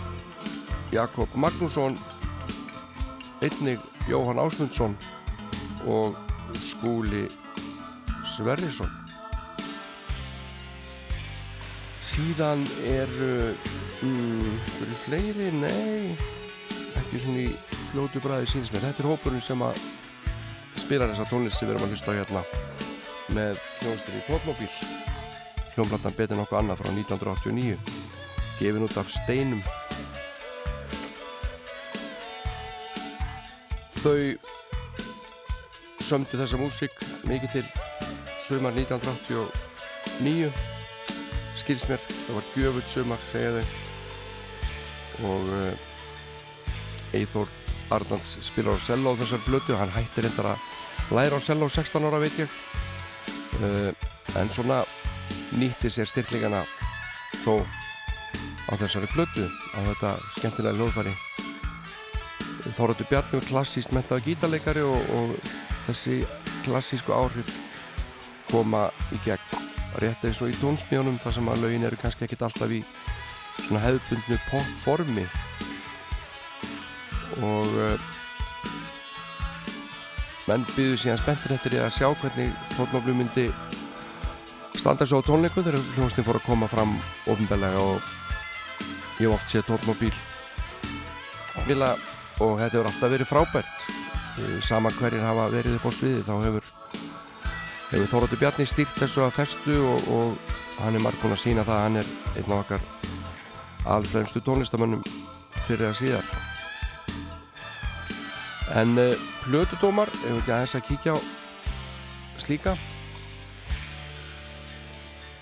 Jakob 0.94 1.30
Magnússon 1.36 1.98
einnig 3.42 3.80
Jóhann 4.08 4.40
Ásmundsson 4.40 4.98
og 5.88 6.16
Skúli 6.60 7.28
Sverrisson. 8.36 8.92
Síðan 12.04 12.62
eru 12.86 13.56
Mm, 14.04 14.58
eru 14.84 14.96
fleiri, 15.06 15.52
nei. 15.56 16.16
Ekki 17.00 17.22
svona 17.24 17.44
í 17.46 17.52
fljótu 17.92 18.20
bræði 18.24 18.50
síns 18.52 18.72
með 18.74 18.90
þetta 18.90 19.04
er 19.04 19.10
hópurinn 19.14 19.44
sem 19.44 19.62
að 19.64 19.80
spila 20.82 21.08
þessa 21.08 21.30
tónlist 21.30 21.62
sem 21.62 21.70
við 21.70 21.76
erum 21.78 21.86
að 21.88 21.94
hlusta 21.94 22.16
hérna 22.18 22.42
með 23.34 23.62
hljónstur 23.80 24.18
í 24.18 24.26
tónmóbíl 24.28 24.74
hljónplattan 25.74 26.18
betur 26.18 26.38
nokkuð 26.38 26.60
annað 26.60 26.82
frá 26.82 26.90
1989 26.92 27.78
gefin 28.60 28.86
út 28.86 28.98
af 29.00 29.08
steinum. 29.10 29.62
Þau 34.04 34.20
sömdu 36.04 36.42
þessa 36.42 36.60
músík 36.60 36.96
mikið 37.30 37.50
til 37.56 37.66
sumar 38.50 38.76
1989 38.76 40.52
skilst 41.64 41.88
mér, 41.90 42.04
það 42.28 42.36
var 42.42 42.52
gjöfut 42.58 42.88
sumar 42.92 43.26
segja 43.32 43.56
þau 43.56 43.83
og 45.22 45.52
Eithór 47.14 47.50
Arnalds 47.94 48.38
spilar 48.42 48.78
á 48.78 48.82
cello 48.82 49.14
á 49.14 49.20
þessar 49.22 49.44
blötu 49.46 49.78
hann 49.78 49.92
hættir 49.94 50.26
reyndar 50.26 50.54
að 50.54 51.14
læra 51.14 51.38
á 51.38 51.42
cello 51.46 51.70
16 51.70 52.08
ára 52.08 52.22
veit 52.22 52.40
ég. 52.42 52.50
Uh, 53.62 53.92
en 54.40 54.50
svona 54.50 54.82
nýtti 55.54 55.92
sér 55.94 56.10
styrklingana 56.10 56.64
þó 57.44 57.62
á 58.72 58.74
þessari 58.82 59.10
blötu 59.14 59.46
á 59.78 59.80
þetta 59.92 60.16
skemmtilega 60.40 60.80
hljóðfæri. 60.80 61.14
Þóraldur 62.74 63.10
Bjarni 63.10 63.38
var 63.38 63.50
klassíst 63.50 63.94
mentaða 63.94 64.24
gítarleikari 64.26 64.82
og, 64.88 65.10
og 65.14 65.36
þessi 65.86 66.24
klassísku 66.64 67.14
áhrif 67.14 67.52
koma 68.50 68.88
í 69.14 69.20
gegn. 69.26 69.62
Rétt 70.02 70.24
eins 70.26 70.40
og 70.42 70.50
í 70.50 70.58
tónsmjónum 70.58 71.20
þar 71.22 71.36
sem 71.36 71.50
að 71.52 71.66
lögin 71.68 71.86
eru 71.86 72.00
kannski 72.02 72.26
ekkit 72.26 72.48
alltaf 72.48 72.72
í 72.74 72.82
svona 73.62 73.84
hefðbundnu 73.84 74.40
formi 74.84 75.26
og 77.44 77.78
uh, 77.82 78.10
menn 80.50 80.66
byggðu 80.74 81.00
síðan 81.00 81.22
spenntir 81.22 81.56
eftir 81.56 81.76
því 81.76 81.82
að 81.86 81.96
sjá 81.98 82.08
hvernig 82.22 82.58
tónmóblu 82.76 83.16
myndi 83.18 83.48
standa 84.76 85.08
svo 85.08 85.22
á 85.24 85.28
tónleiku 85.28 85.64
þegar 85.64 85.80
hljómsnið 85.96 86.28
fór 86.28 86.42
að 86.42 86.48
koma 86.50 86.70
fram 86.72 86.98
ofinbellega 87.32 87.82
og 87.82 88.14
ég 89.22 89.30
hef 89.30 89.38
oft 89.38 89.54
séð 89.54 89.70
tónmóbíl 89.72 90.14
vila 91.68 91.94
og 92.42 92.58
þetta 92.60 92.74
hefur 92.74 92.90
alltaf 92.90 93.12
verið 93.14 93.30
frábært. 93.30 93.74
Sama 94.66 94.90
hverjir 94.98 95.22
hafa 95.22 95.50
verið 95.54 95.78
upp 95.78 95.86
á 95.88 95.92
sviði 95.94 96.24
þá 96.26 96.34
hefur 96.48 96.70
hefur 97.94 98.10
Þórótti 98.10 98.40
Bjarni 98.42 98.66
stýrt 98.66 98.98
þessu 98.98 99.22
að 99.22 99.36
festu 99.36 99.78
og, 99.86 100.08
og 100.10 100.54
hann 100.82 100.98
er 100.98 101.04
margbúin 101.04 101.36
að 101.36 101.44
sína 101.44 101.66
það 101.68 101.78
að 101.78 101.84
hann 101.86 102.00
er 102.02 102.14
einn 102.34 102.56
af 102.56 102.64
okkar 102.64 102.88
alfremstu 103.86 104.40
tónlistamönnum 104.44 105.04
fyrir 105.66 105.90
að 105.90 105.98
síðar 106.00 106.28
en 108.80 108.98
uh, 109.00 109.12
plötudómar 109.44 110.12
ef 110.24 110.38
ekki 110.40 110.54
að 110.54 110.62
þess 110.64 110.78
að 110.78 110.86
kíkja 110.88 111.16
á 111.16 111.20
slíka 112.44 112.76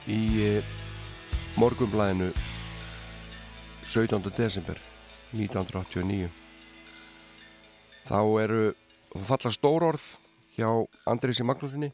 í 0.09 0.21
uh, 0.47 0.71
morgumblæðinu 1.61 2.31
17. 3.91 4.31
desember 4.37 4.81
1989 5.37 6.31
þá 8.09 8.19
eru 8.41 8.65
falla 9.29 9.53
stór 9.53 9.89
orð 9.91 10.09
hjá 10.55 10.67
Andrisi 11.05 11.45
Magnúsinni 11.45 11.93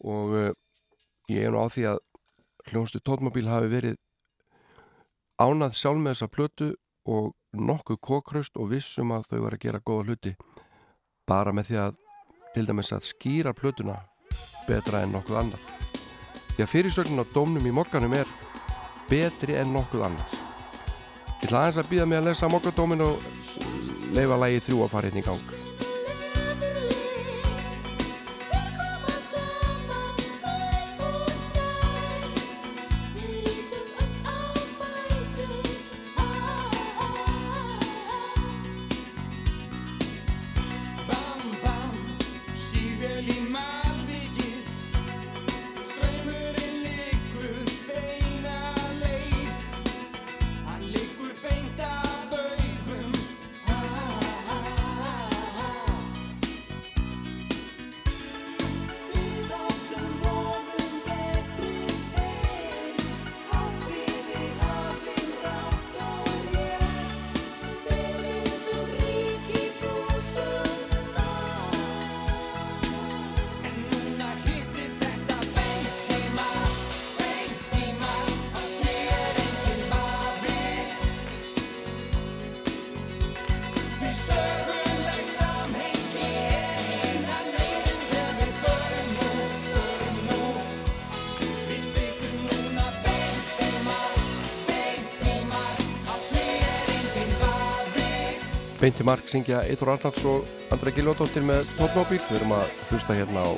og 0.00 0.32
uh, 0.32 0.50
ég 1.28 1.44
er 1.44 1.52
nú 1.52 1.60
á 1.60 1.68
því 1.68 1.90
að 1.92 2.04
hljónstu 2.72 3.04
tótmobíl 3.04 3.48
hafi 3.52 3.68
verið 3.72 4.00
ánað 5.38 5.76
sjálf 5.78 6.02
með 6.02 6.14
þessa 6.14 6.30
plötu 6.34 6.68
og 7.08 7.32
nokkuð 7.56 8.00
kókraust 8.04 8.58
og 8.58 8.72
vissum 8.72 9.14
að 9.14 9.28
þau 9.30 9.38
var 9.44 9.56
að 9.56 9.64
gera 9.64 9.80
góða 9.80 10.08
hluti. 10.08 10.34
Bara 11.28 11.54
með 11.54 11.70
því 11.70 11.78
að 11.84 11.96
til 12.54 12.66
dæmis 12.68 12.92
að 12.96 13.06
skýra 13.08 13.54
plötuna 13.56 14.00
betra 14.68 15.04
en 15.04 15.14
nokkuð 15.14 15.40
annað. 15.42 15.70
Því 16.56 16.64
að 16.64 16.72
fyrirsögnin 16.74 17.22
á 17.22 17.26
dómnum 17.32 17.70
í 17.70 17.74
mokkanum 17.74 18.18
er 18.18 18.34
betri 19.08 19.56
en 19.60 19.72
nokkuð 19.76 20.08
annað. 20.10 20.36
Ég 21.38 21.46
ætla 21.46 21.64
aðeins 21.64 21.80
að 21.84 21.90
býða 21.92 22.10
mig 22.10 22.18
að 22.18 22.28
lesa 22.32 22.50
mokkadómin 22.50 23.06
og 23.06 23.24
leifa 24.16 24.42
lægi 24.42 24.66
þrjú 24.68 24.84
að 24.84 24.94
fara 24.96 25.10
hérna 25.10 25.22
í 25.22 25.28
gang 25.30 25.67
Beinti 98.98 99.06
Mark 99.14 99.28
syngja 99.30 99.60
Eithor 99.62 99.92
Arnalds 99.92 100.24
og 100.26 100.46
Andra 100.74 100.90
Giljóðdóttir 100.90 101.44
með 101.46 101.68
tónmóbíl. 101.70 102.18
Við 102.18 102.38
erum 102.40 102.54
að 102.56 102.72
hlusta 102.88 103.14
hérna 103.14 103.44
á 103.46 103.50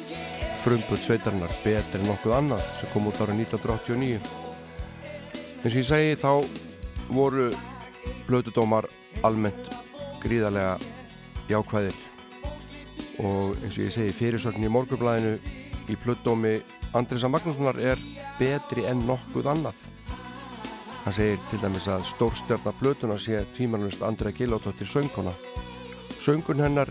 frumburt 0.60 1.06
sveitarinnar 1.06 1.54
Betri 1.62 2.00
nokkuð 2.04 2.34
annað 2.36 2.66
sem 2.76 2.90
kom 2.92 3.08
út 3.08 3.20
ára 3.24 3.32
1989. 3.32 4.18
Eins 5.62 5.70
og 5.70 5.78
ég 5.80 5.88
segi 5.88 6.18
þá 6.20 6.44
voru 7.16 7.46
blödudómar 8.26 8.90
almennt 9.24 9.72
gríðarlega 10.20 10.76
jákvæðir 11.48 11.96
og 13.24 13.56
eins 13.64 13.78
og 13.78 13.86
ég 13.86 13.96
segi 13.96 14.18
fyrirsögn 14.20 14.68
í 14.68 14.74
morgurblæðinu 14.76 15.38
í 15.88 15.96
blöddómi 16.04 16.58
Andrisa 16.92 17.32
Magnússonar 17.32 17.80
er 17.80 18.04
betri 18.36 18.84
en 18.92 19.00
nokkuð 19.08 19.48
annað 19.56 19.80
Hann 21.04 21.14
segir 21.16 21.38
til 21.48 21.60
dæmis 21.62 21.86
að 21.88 22.02
stórstjörna 22.10 22.72
blötuna 22.76 23.16
sé 23.18 23.38
tvímanlust 23.56 24.02
Andra 24.04 24.32
Gilóttóttir. 24.36 24.88
Söngur 26.20 26.58
hennar, 26.60 26.90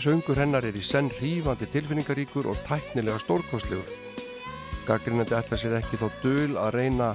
söngur 0.00 0.38
hennar 0.40 0.64
er 0.64 0.76
í 0.76 0.80
senn 0.80 1.10
hrífandi 1.12 1.66
tilfinningaríkur 1.68 2.48
og 2.48 2.56
tæknilega 2.64 3.20
stórkostlegur. 3.20 3.84
Gaggrinandi 4.88 5.36
ætla 5.36 5.58
sér 5.60 5.76
ekki 5.76 6.00
þá 6.00 6.06
döl 6.22 6.56
að 6.56 6.70
reyna 6.78 7.10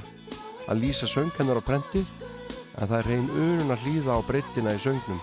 að 0.69 0.84
lýsa 0.84 1.09
söng 1.09 1.34
hennar 1.39 1.57
á 1.57 1.63
prenti 1.65 2.03
en 2.77 2.91
það 2.91 2.99
er 2.99 3.09
reyn 3.09 3.31
unun 3.34 3.73
að 3.73 3.88
hlýða 3.88 4.19
á 4.19 4.27
breyttina 4.27 4.76
í 4.77 4.84
söngnum. 4.85 5.22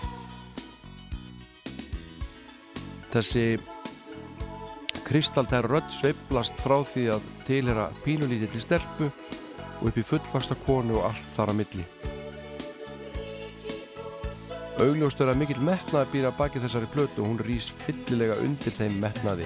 Þessi 3.13 3.45
kristaltæra 5.07 5.71
rödd 5.71 5.95
sveiblast 5.95 6.59
frá 6.59 6.81
því 6.83 7.07
að 7.15 7.31
tilhera 7.47 7.87
pínulítið 8.03 8.51
til 8.51 8.65
stelpu 8.65 9.09
og 9.83 9.91
upp 9.91 9.99
í 9.99 10.05
fullfasta 10.07 10.55
konu 10.63 10.95
og 10.95 11.09
allt 11.11 11.29
þar 11.35 11.51
að 11.51 11.59
milli. 11.59 11.85
Augljóstur 14.83 15.29
að 15.29 15.43
mikill 15.43 15.59
metnaði 15.61 16.11
býra 16.15 16.31
baki 16.33 16.63
þessari 16.63 16.87
plötu 16.95 17.21
og 17.21 17.29
hún 17.29 17.43
rýst 17.45 17.75
fyllilega 17.83 18.39
undir 18.41 18.73
þeim 18.73 18.95
metnaði. 19.03 19.45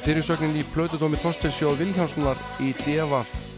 Fyrirsögnin 0.00 0.56
í 0.56 0.64
Plötudómi 0.72 1.18
Þorsteinsjóð 1.20 1.80
Viljánssonar 1.82 2.38
í 2.64 2.72
DFF 2.82 3.50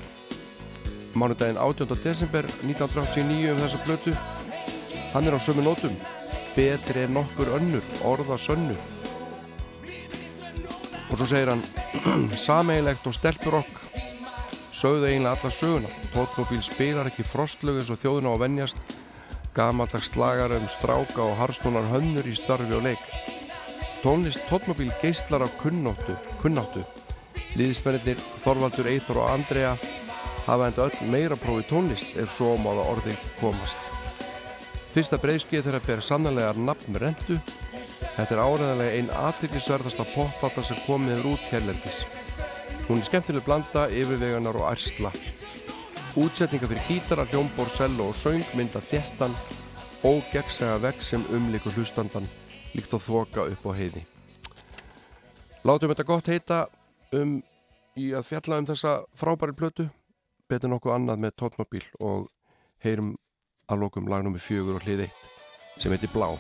mánudaginn 1.15 1.59
18. 1.61 1.93
desember 2.03 2.47
1989 2.65 3.53
um 3.53 3.61
þessa 3.61 3.81
plötu. 3.85 4.15
Hann 5.13 5.29
er 5.29 5.37
á 5.37 5.41
sömu 5.41 5.65
nótum. 5.65 5.95
Betri 6.57 7.05
er 7.05 7.13
nokkur 7.13 7.53
önnur, 7.57 7.85
orða 8.05 8.39
sönnu. 8.41 8.77
Og 11.11 11.19
svo 11.21 11.29
segir 11.29 11.53
hann 11.53 11.65
sameigilegt 12.47 13.07
og 13.07 13.17
stelpurokk 13.17 13.81
sögðu 14.73 15.11
eiginlega 15.11 15.37
alla 15.37 15.53
söguna. 15.53 15.93
Tótmobíl 16.15 16.65
spilar 16.65 17.13
ekki 17.13 17.27
frostlög 17.29 17.81
eins 17.81 17.93
og 17.93 18.01
þjóðuna 18.03 18.33
á 18.33 18.43
vennjast 18.43 18.81
gamaldags 19.53 20.09
slagar 20.09 20.55
um 20.57 20.65
stráka 20.69 21.21
og 21.27 21.37
harstunar 21.37 21.85
hönnur 21.93 22.25
í 22.25 22.37
starfi 22.37 22.73
og 22.73 22.87
leik 22.89 23.32
tónlist 24.03 24.41
tónmobil 24.51 24.91
geistlar 25.01 25.43
af 25.43 25.53
kunnáttu, 25.63 26.17
kunnáttu. 26.43 26.83
Líðismennir 27.55 28.19
Þorvaldur, 28.43 28.89
Eithor 28.91 29.21
og 29.23 29.31
Andrea 29.31 29.77
hafa 30.47 30.67
enda 30.67 30.89
öll 30.89 31.11
meira 31.13 31.37
prófi 31.39 31.69
tónlist 31.69 32.17
ef 32.19 32.33
svo 32.35 32.57
máða 32.59 32.89
orði 32.91 33.15
komast. 33.39 33.79
Fyrsta 34.93 35.21
breyðskið 35.23 35.69
þeirra 35.69 35.83
ber 35.87 36.03
sannlega 36.03 36.51
nafn 36.59 36.93
með 36.93 37.05
rendu. 37.07 37.39
Þetta 38.17 38.35
er 38.35 38.43
áræðanlega 38.43 38.99
einn 38.99 39.15
aðtrygglisverðasta 39.23 40.09
popbata 40.17 40.67
sem 40.67 40.83
komið 40.87 41.21
er 41.21 41.31
út 41.33 41.49
hérlendis. 41.53 42.03
Hún 42.89 42.99
er 42.99 43.07
skemmtileg 43.07 43.47
blanda, 43.47 43.87
yfirveganar 43.87 44.59
og 44.59 44.69
ærsla. 44.73 45.15
Útsetninga 46.19 46.69
fyrir 46.69 46.89
gítara, 46.91 47.29
hljómbor, 47.31 47.71
sello 47.73 48.11
og 48.11 48.19
söng 48.19 48.43
mynda 48.59 48.83
þettan 48.83 49.39
og 50.03 50.25
gegnsæga 50.35 50.81
vegg 50.83 51.05
sem 51.07 51.25
umlikur 51.31 51.79
hlustandan 51.79 52.27
líkt 52.77 52.95
og 52.97 53.05
þoka 53.05 53.47
upp 53.53 53.67
á 53.69 53.73
heiði. 53.77 54.05
Látum 55.63 55.93
þetta 55.93 56.09
gott 56.09 56.31
heita 56.33 56.63
um 57.15 57.37
í 57.99 58.13
að 58.17 58.27
fjalla 58.31 58.59
um 58.63 58.71
þessa 58.71 58.95
frábæri 59.19 59.57
plötu. 59.57 59.89
Betur 60.51 60.73
nokkuð 60.73 60.97
annað 60.97 61.23
með 61.27 61.37
tótmobíl 61.43 61.85
og 62.01 62.27
heyrum 62.85 63.15
að 63.71 63.87
lokum 63.87 64.11
lagnum 64.11 64.35
við 64.37 64.49
fjögur 64.49 64.81
og 64.81 64.89
hlið 64.89 65.07
eitt 65.07 65.31
sem 65.79 65.95
heitir 65.95 66.13
Blá 66.13 66.35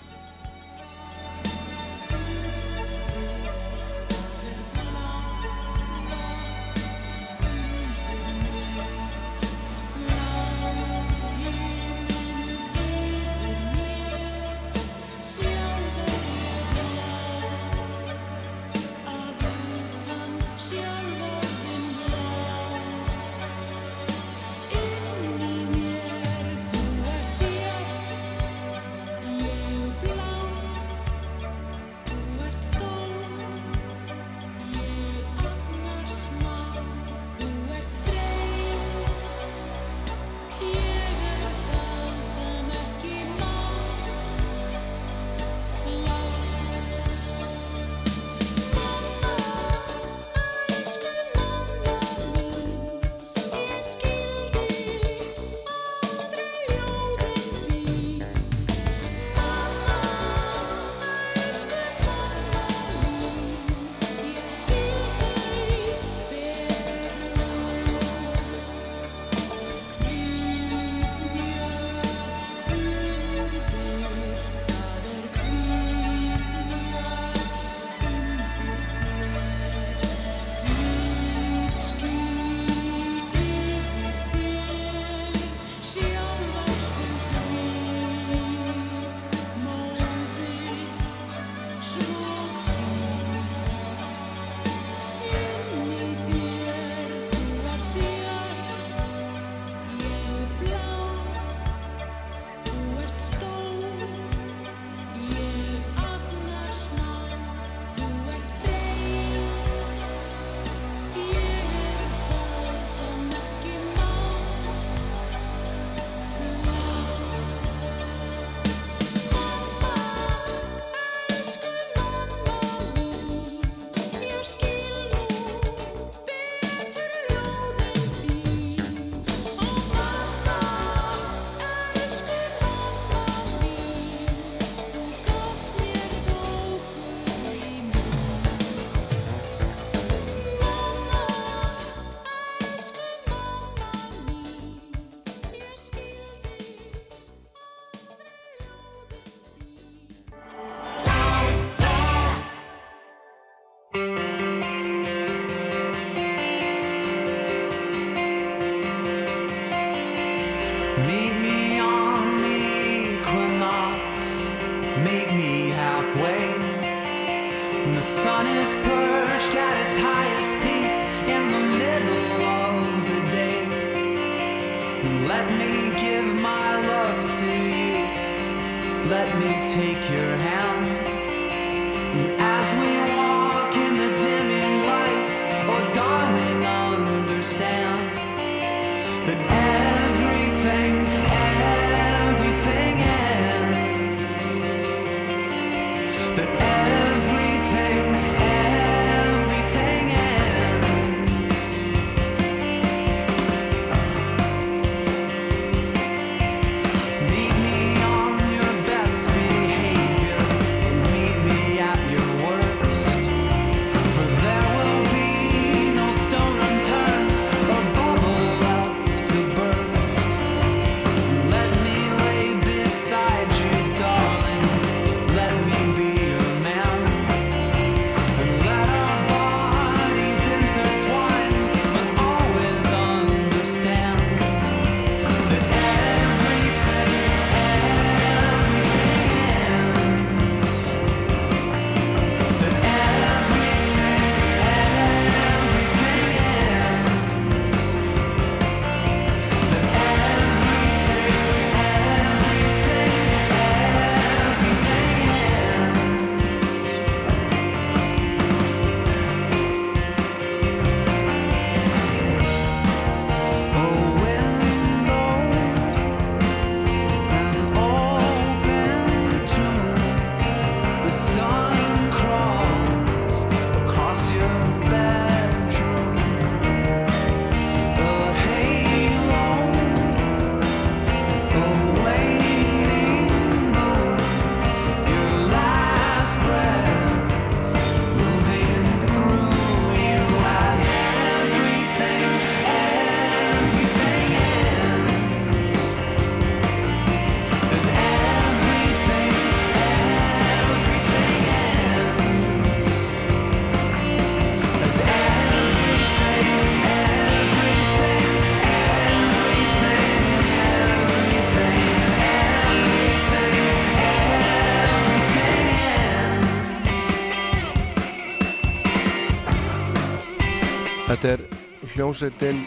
hljómsveitin 321.96 322.62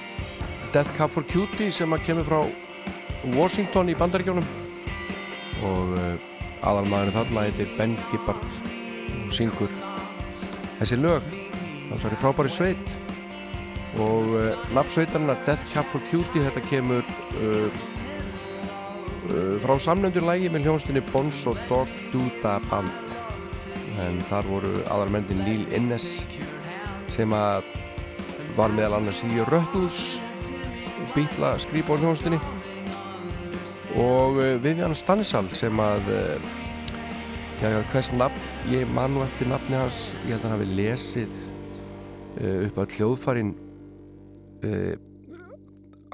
Death 0.73 0.91
Cab 0.97 1.13
for 1.13 1.25
Cutie 1.31 1.71
sem 1.71 1.93
að 1.95 2.05
kemur 2.09 2.27
frá 2.27 2.39
Washington 3.35 3.89
í 3.89 3.97
bandaríkjónum 3.97 4.45
og 5.65 5.95
uh, 5.95 6.13
aðalmaðurinn 6.65 7.15
þarna 7.15 7.47
heitir 7.47 7.71
Ben 7.77 7.95
Gibbard 8.11 8.45
og 9.23 9.33
syngur 9.33 9.71
þessi 10.79 10.99
lög 10.99 11.25
þessari 11.89 12.19
frábæri 12.21 12.51
sveit. 12.51 12.95
Og 13.95 14.27
uh, 14.35 14.71
nafnsveitarna 14.75 15.37
Death 15.47 15.63
Cab 15.71 15.87
for 15.87 16.03
Cutie 16.09 16.43
þetta 16.43 16.63
kemur 16.67 17.05
uh, 17.39 17.69
uh, 19.29 19.53
frá 19.63 19.77
samnöndur 19.79 20.25
lægi 20.27 20.51
með 20.51 20.67
hljónstinni 20.67 21.05
Bones 21.13 21.39
og 21.47 21.59
Dog 21.69 21.91
Duda 22.11 22.57
Band. 22.67 23.15
En 24.03 24.19
þar 24.27 24.51
voru 24.51 24.73
aðalmendin 24.91 25.39
Neil 25.47 25.63
Innes 25.71 26.25
sem 27.15 27.31
að 27.31 27.71
var 28.55 28.71
meðal 28.71 28.99
annars 28.99 29.19
í 29.27 29.41
Röttles 29.49 30.21
bítla 31.15 31.53
skrýpa 31.59 31.95
á 31.95 31.99
hljónstinni 31.99 32.37
og 33.99 34.37
uh, 34.39 34.55
Vivian 34.63 34.95
Stanisal 34.95 35.47
sem 35.55 35.75
að 35.79 36.07
uh, 36.11 36.47
já, 37.59 37.67
hvers 37.91 38.11
nafn, 38.15 38.45
ég 38.71 38.87
man 38.95 39.11
nú 39.15 39.23
eftir 39.25 39.49
nafni 39.51 39.75
hans, 39.79 40.09
ég 40.25 40.35
held 40.35 40.45
að 40.45 40.47
hann 40.47 40.55
hafi 40.55 40.69
lesið 40.71 41.35
uh, 42.39 42.65
upp 42.67 42.79
á 42.79 42.83
hljóðfarin 42.95 43.53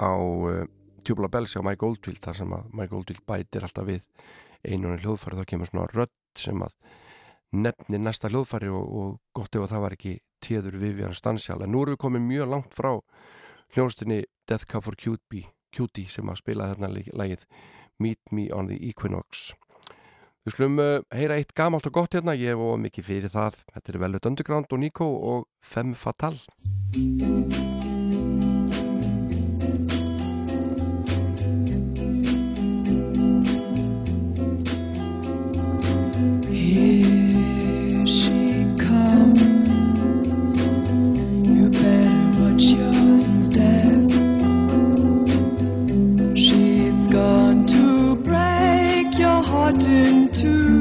á 0.02 0.12
Tjúbla 1.06 1.30
Bells 1.32 1.54
á 1.56 1.64
Mike 1.64 1.86
Oldfield 1.86 2.20
þar 2.20 2.36
sem 2.42 2.50
að 2.52 2.66
Mike 2.76 2.98
Oldfield 2.98 3.22
bætir 3.24 3.64
alltaf 3.64 3.86
við 3.86 4.02
einunni 4.66 5.00
hljóðfari 5.00 5.38
þá 5.38 5.46
kemur 5.54 5.70
svona 5.70 5.86
rödd 5.94 6.12
sem 6.42 6.66
að 6.66 6.74
nefnir 7.54 8.02
næsta 8.02 8.28
hljóðfari 8.28 8.68
og, 8.68 8.84
og 8.84 9.16
gott 9.32 9.56
ef 9.56 9.64
að 9.64 9.72
það 9.72 9.84
var 9.86 9.96
ekki 9.96 10.18
tíður 10.42 10.78
Vivian 10.82 11.16
Stanisal 11.16 11.62
en 11.62 11.74
nú 11.74 11.82
erum 11.84 11.96
við 11.96 12.04
komið 12.04 12.26
mjög 12.28 12.52
langt 12.52 12.76
frá 12.76 12.92
hljónstinni 13.76 14.22
Death 14.48 14.68
Cab 14.68 14.84
for 14.86 14.98
Cutie, 14.98 15.48
Cutie 15.72 16.10
sem 16.10 16.28
að 16.28 16.42
spila 16.42 16.72
þarna 16.72 16.92
lægið 17.12 17.46
Meet 18.02 18.32
Me 18.34 18.48
on 18.52 18.68
the 18.68 18.78
Equinox 18.88 19.52
Við 20.42 20.56
slum 20.56 20.80
uh, 20.82 20.96
heyra 21.14 21.36
eitt 21.38 21.52
gamalt 21.54 21.86
og 21.86 21.94
gott 21.94 22.16
hérna, 22.16 22.34
ég 22.34 22.58
ofað 22.58 22.80
mikið 22.82 23.06
fyrir 23.06 23.30
það. 23.30 23.60
Þetta 23.76 23.92
er 23.92 24.00
Velvet 24.02 24.26
Underground 24.32 24.74
og 24.74 24.82
Nico 24.82 25.06
og 25.36 25.46
Femme 25.62 25.94
Fatale. 25.94 26.42
to 50.32 50.71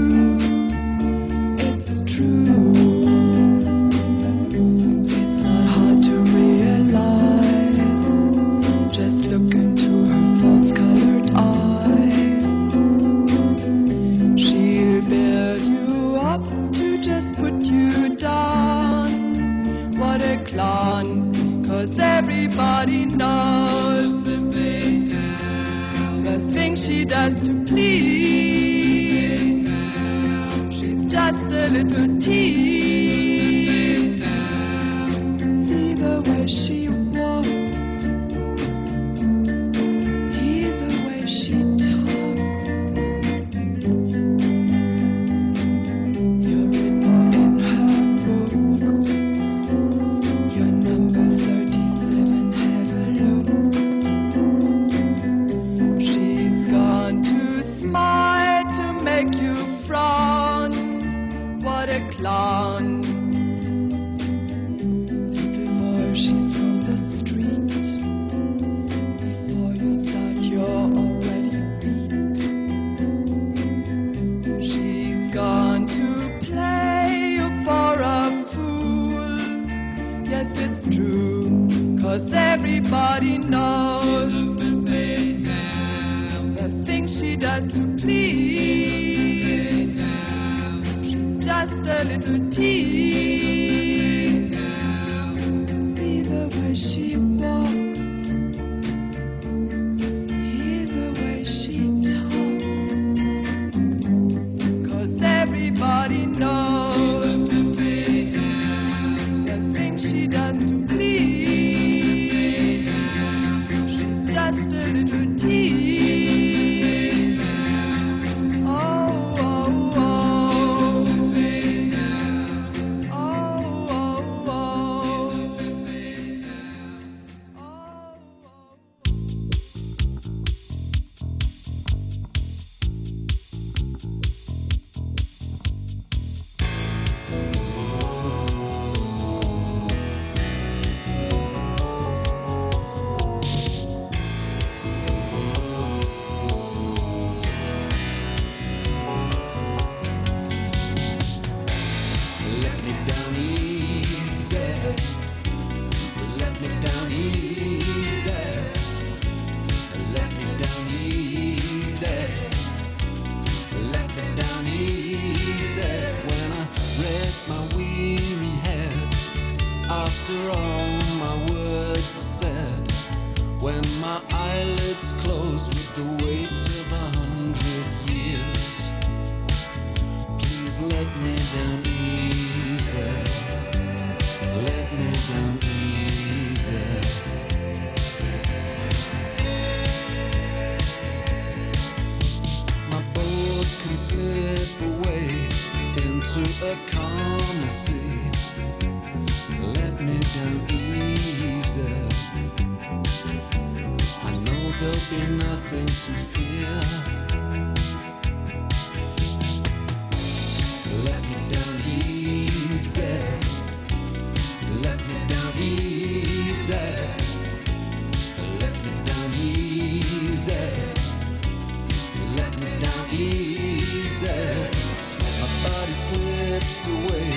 away 226.87 227.33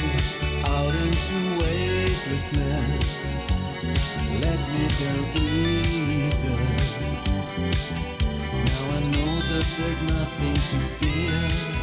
out 0.65 0.95
into 0.95 1.37
weightlessness. 1.61 3.31
Let 4.41 4.59
me 4.73 4.85
down 5.01 5.25
easy. 5.35 6.49
Now 8.69 8.85
I 8.97 9.01
know 9.13 9.35
that 9.51 9.67
there's 9.77 10.03
nothing 10.03 10.55
to 10.55 10.79
fear. 10.97 11.74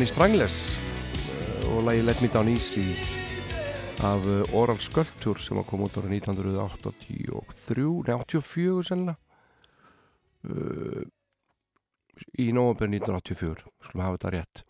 Í 0.00 0.06
Strangless 0.08 0.78
uh, 0.80 1.74
og 1.74 1.82
lagi 1.84 2.00
Let 2.00 2.22
Me 2.24 2.28
Down 2.32 2.48
Easy 2.48 2.94
af 4.06 4.24
uh, 4.24 4.54
Oral 4.56 4.78
Sculpture 4.80 5.42
sem 5.44 5.58
að 5.60 5.66
koma 5.68 5.90
út 5.90 5.98
ára 6.00 6.08
1983 6.08 7.84
nei 8.06 8.16
84 8.16 8.86
sennilega. 8.88 9.18
Uh, 10.48 11.04
í 12.40 12.48
november 12.56 12.88
1984 12.88 13.68
skulum 13.84 14.06
hafa 14.06 14.16
þetta 14.16 14.34
rétt. 14.38 14.64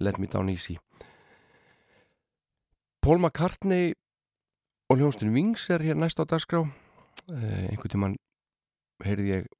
Let 0.00 0.16
Me 0.16 0.32
Down 0.32 0.48
Easy. 0.48 0.78
Paul 3.04 3.20
McCartney 3.20 3.92
og 4.88 5.02
hljónstin 5.02 5.36
Wings 5.36 5.68
er 5.68 5.84
hér 5.84 6.00
næst 6.00 6.16
á 6.16 6.24
dagskrá. 6.24 6.64
Uh, 7.28 7.64
einhvern 7.68 7.92
tímann 7.92 8.20
heyrði 9.04 9.34
ég 9.36 9.50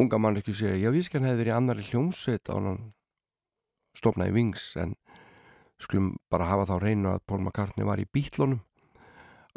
unga 0.00 0.16
mann 0.16 0.40
ekki 0.40 0.56
segja, 0.56 0.86
já 0.88 0.94
vísk 0.94 1.18
hann 1.18 1.28
hefði 1.28 1.44
verið 1.44 1.58
annari 1.60 1.84
hljómsveit 1.92 2.48
á 2.48 2.56
hann 2.56 2.94
stofnaði 3.98 4.34
Wings 4.36 4.70
en 4.80 4.94
skulum 5.82 6.14
bara 6.30 6.48
hafa 6.48 6.68
þá 6.72 6.76
reynu 6.82 7.12
að 7.12 7.24
Paul 7.26 7.42
McCartney 7.42 7.86
var 7.86 8.02
í 8.02 8.08
bítlunum 8.08 8.62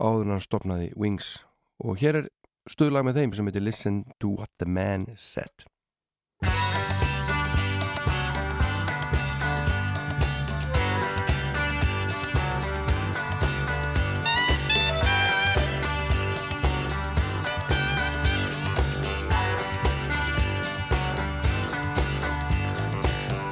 áður 0.01 0.33
hann 0.33 0.43
stofnaði 0.43 0.91
Wings. 0.97 1.33
Og 1.81 1.99
hér 2.01 2.23
er 2.23 2.29
stuðlag 2.69 3.07
með 3.07 3.21
þeim 3.21 3.35
sem 3.37 3.49
heitir 3.49 3.65
Listen 3.65 4.03
to 4.19 4.35
what 4.37 4.51
the 4.59 4.69
man 4.69 5.09
said. 5.17 5.65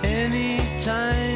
Anytime, 0.09 0.58
any 0.87 1.28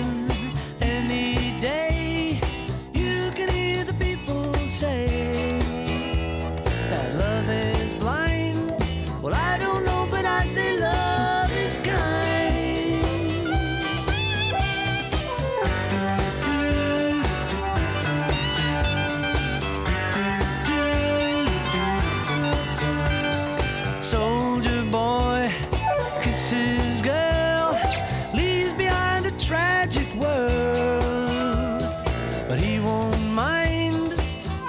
But 32.53 32.61
he 32.61 32.77
won't 32.77 33.19
mind. 33.31 34.13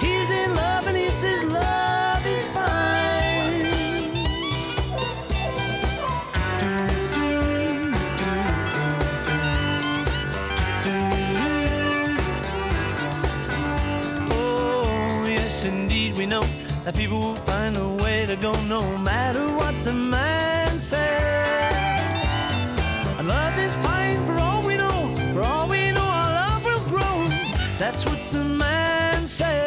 He's 0.01 0.31
in 0.31 0.55
love 0.55 0.87
and 0.87 0.97
he 0.97 1.11
says 1.11 1.43
love 1.43 2.25
is 2.25 2.43
fine. 2.45 3.67
Oh, 14.31 15.25
yes, 15.27 15.65
indeed, 15.65 16.17
we 16.17 16.25
know 16.25 16.41
that 16.85 16.95
people 16.95 17.19
will 17.19 17.35
find 17.35 17.77
a 17.77 17.87
way 18.03 18.25
to 18.25 18.35
go 18.37 18.51
no 18.63 18.81
man 29.41 29.64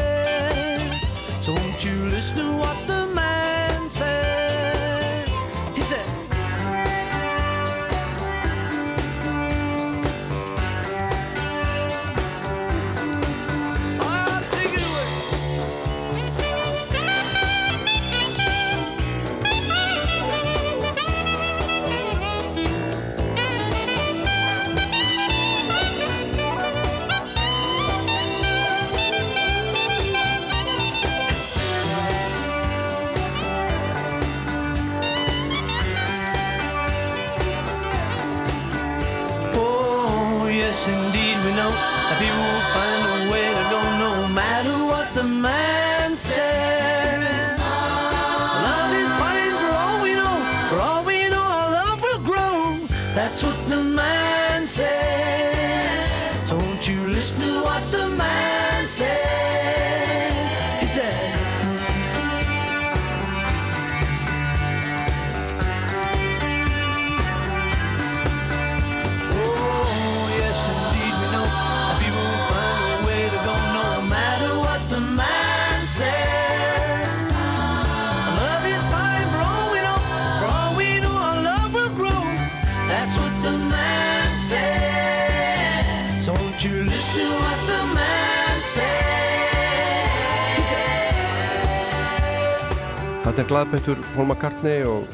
Þetta 93.39 93.47
er 93.47 93.53
glaðbættur 93.53 93.99
Paul 94.17 94.25
McCartney 94.27 94.81
og 94.83 95.05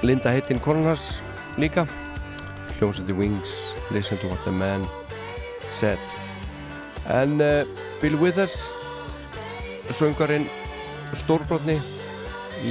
Linda 0.00 0.30
heitin 0.32 0.62
Kornars 0.64 1.18
líka. 1.60 1.82
Hljómsætti 2.78 3.12
Wings 3.12 3.76
Listen 3.92 4.16
to 4.22 4.30
what 4.30 4.40
the 4.46 4.52
man 4.52 4.86
said. 5.76 6.00
En 7.12 7.36
uh, 7.44 7.68
Bill 8.00 8.16
Withers 8.16 8.72
söngarinn 9.92 10.48
stórbrotni 11.12 11.76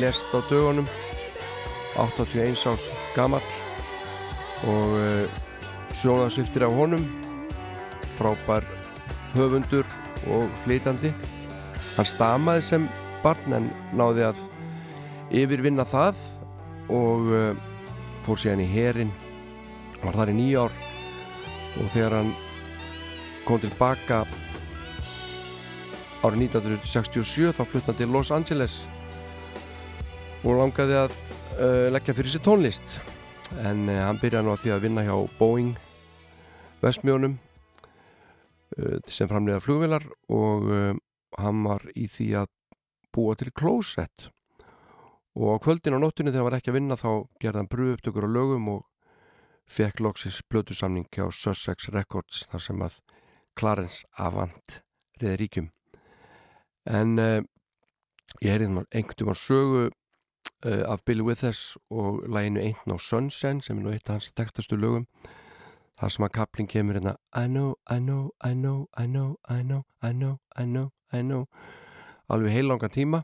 lest 0.02 0.34
á 0.34 0.42
dögunum 0.50 0.90
81 1.94 2.66
ás 2.66 2.90
gamall 3.14 3.54
og 4.66 4.98
uh, 5.06 5.30
sjónasviftir 6.02 6.66
af 6.66 6.74
honum 6.74 7.06
frábær 8.18 8.66
höfundur 9.38 9.86
og 10.26 10.50
flytandi 10.66 11.14
hann 11.94 12.14
stamaði 12.16 12.70
sem 12.74 12.94
barn 13.26 13.58
en 13.58 13.70
náði 13.98 14.28
að 14.28 14.42
yfirvinna 15.34 15.86
það 15.90 16.20
og 16.94 17.30
uh, 17.34 17.54
fór 18.26 18.42
síðan 18.42 18.62
í 18.62 18.68
herin 18.70 19.14
var 20.04 20.18
þar 20.20 20.32
í 20.36 20.36
nýjár 20.38 20.76
og 21.82 21.88
þegar 21.94 22.20
hann 22.20 22.34
kom 23.46 23.62
tilbaka 23.62 24.24
árið 26.26 26.46
1967 26.48 27.54
þá 27.58 27.64
flutt 27.66 27.90
hann 27.90 27.98
til 27.98 28.12
Los 28.14 28.32
Angeles 28.34 28.78
og 30.46 30.60
langaði 30.60 31.00
að 31.02 31.18
uh, 31.58 31.88
leggja 31.94 32.16
fyrir 32.18 32.36
sér 32.36 32.46
tónlist. 32.46 32.96
En 33.66 33.88
uh, 33.90 34.04
hann 34.06 34.22
byrjaði 34.22 34.46
nú 34.46 34.54
að 34.54 34.62
því 34.64 34.76
að 34.76 34.86
vinna 34.86 35.06
hjá 35.06 35.16
Boeing 35.40 35.74
Vestmjónum 36.84 37.38
uh, 38.78 38.98
sem 39.10 39.30
framlega 39.30 39.64
flugvilar 39.64 40.06
og 40.30 40.70
hann 41.42 41.66
var 41.66 41.84
í 41.98 42.06
því 42.10 42.30
að 42.44 42.54
búa 43.16 43.36
til 43.40 43.52
klósett. 43.56 44.30
Og 45.36 45.56
á 45.56 45.64
kvöldin 45.64 45.96
á 45.96 46.00
nóttunni 46.00 46.32
þegar 46.32 46.44
hann 46.44 46.50
var 46.50 46.58
ekki 46.60 46.72
að 46.72 46.78
vinna 46.80 47.00
þá 47.00 47.10
gerði 47.44 47.60
hann 47.62 47.72
brú 47.72 47.88
upptökur 47.94 48.28
á 48.28 48.36
lögum 48.36 48.70
og 48.72 48.84
fekk 49.68 50.00
loksis 50.04 50.42
blötusamning 50.52 51.08
hjá 51.12 51.28
Sussex 51.32 51.90
Records 51.92 52.46
þar 52.52 52.64
sem 52.64 52.84
að 52.86 53.00
Clarence 53.56 54.06
Avant 54.20 54.80
reyði 55.20 55.38
ríkjum. 55.42 55.70
En 56.86 57.20
uh, 57.20 57.42
ég 58.44 58.52
heyrði 58.52 58.70
einhvern 58.70 59.20
tíma 59.20 59.36
sögu 59.36 59.88
uh, 59.90 60.84
af 60.88 61.04
Billy 61.06 61.24
Withers 61.24 61.78
og 61.90 62.24
læginu 62.30 62.62
Ain't 62.62 62.86
No 62.88 63.00
Sunshine 63.00 63.64
sem 63.64 63.80
er 63.80 63.84
nú 63.84 63.96
eitt 63.96 64.10
af 64.10 64.20
hans 64.20 64.32
þekktastu 64.36 64.78
lögum. 64.80 65.08
Þar 66.00 66.12
sem 66.12 66.28
að 66.28 66.36
kapling 66.36 66.70
kemur 66.70 67.00
hérna 67.00 67.16
I 67.32 67.48
know, 67.48 67.76
I 67.88 68.00
know, 68.00 68.32
I 68.44 68.54
know, 68.54 68.88
I 68.96 69.08
know, 69.08 69.36
I 69.48 69.64
know, 69.64 69.84
I 70.02 70.12
know, 70.12 70.40
I 70.56 70.66
know, 70.66 70.92
I 71.12 71.22
know 71.24 71.48
alveg 72.32 72.56
heilangan 72.56 72.94
tíma. 72.94 73.24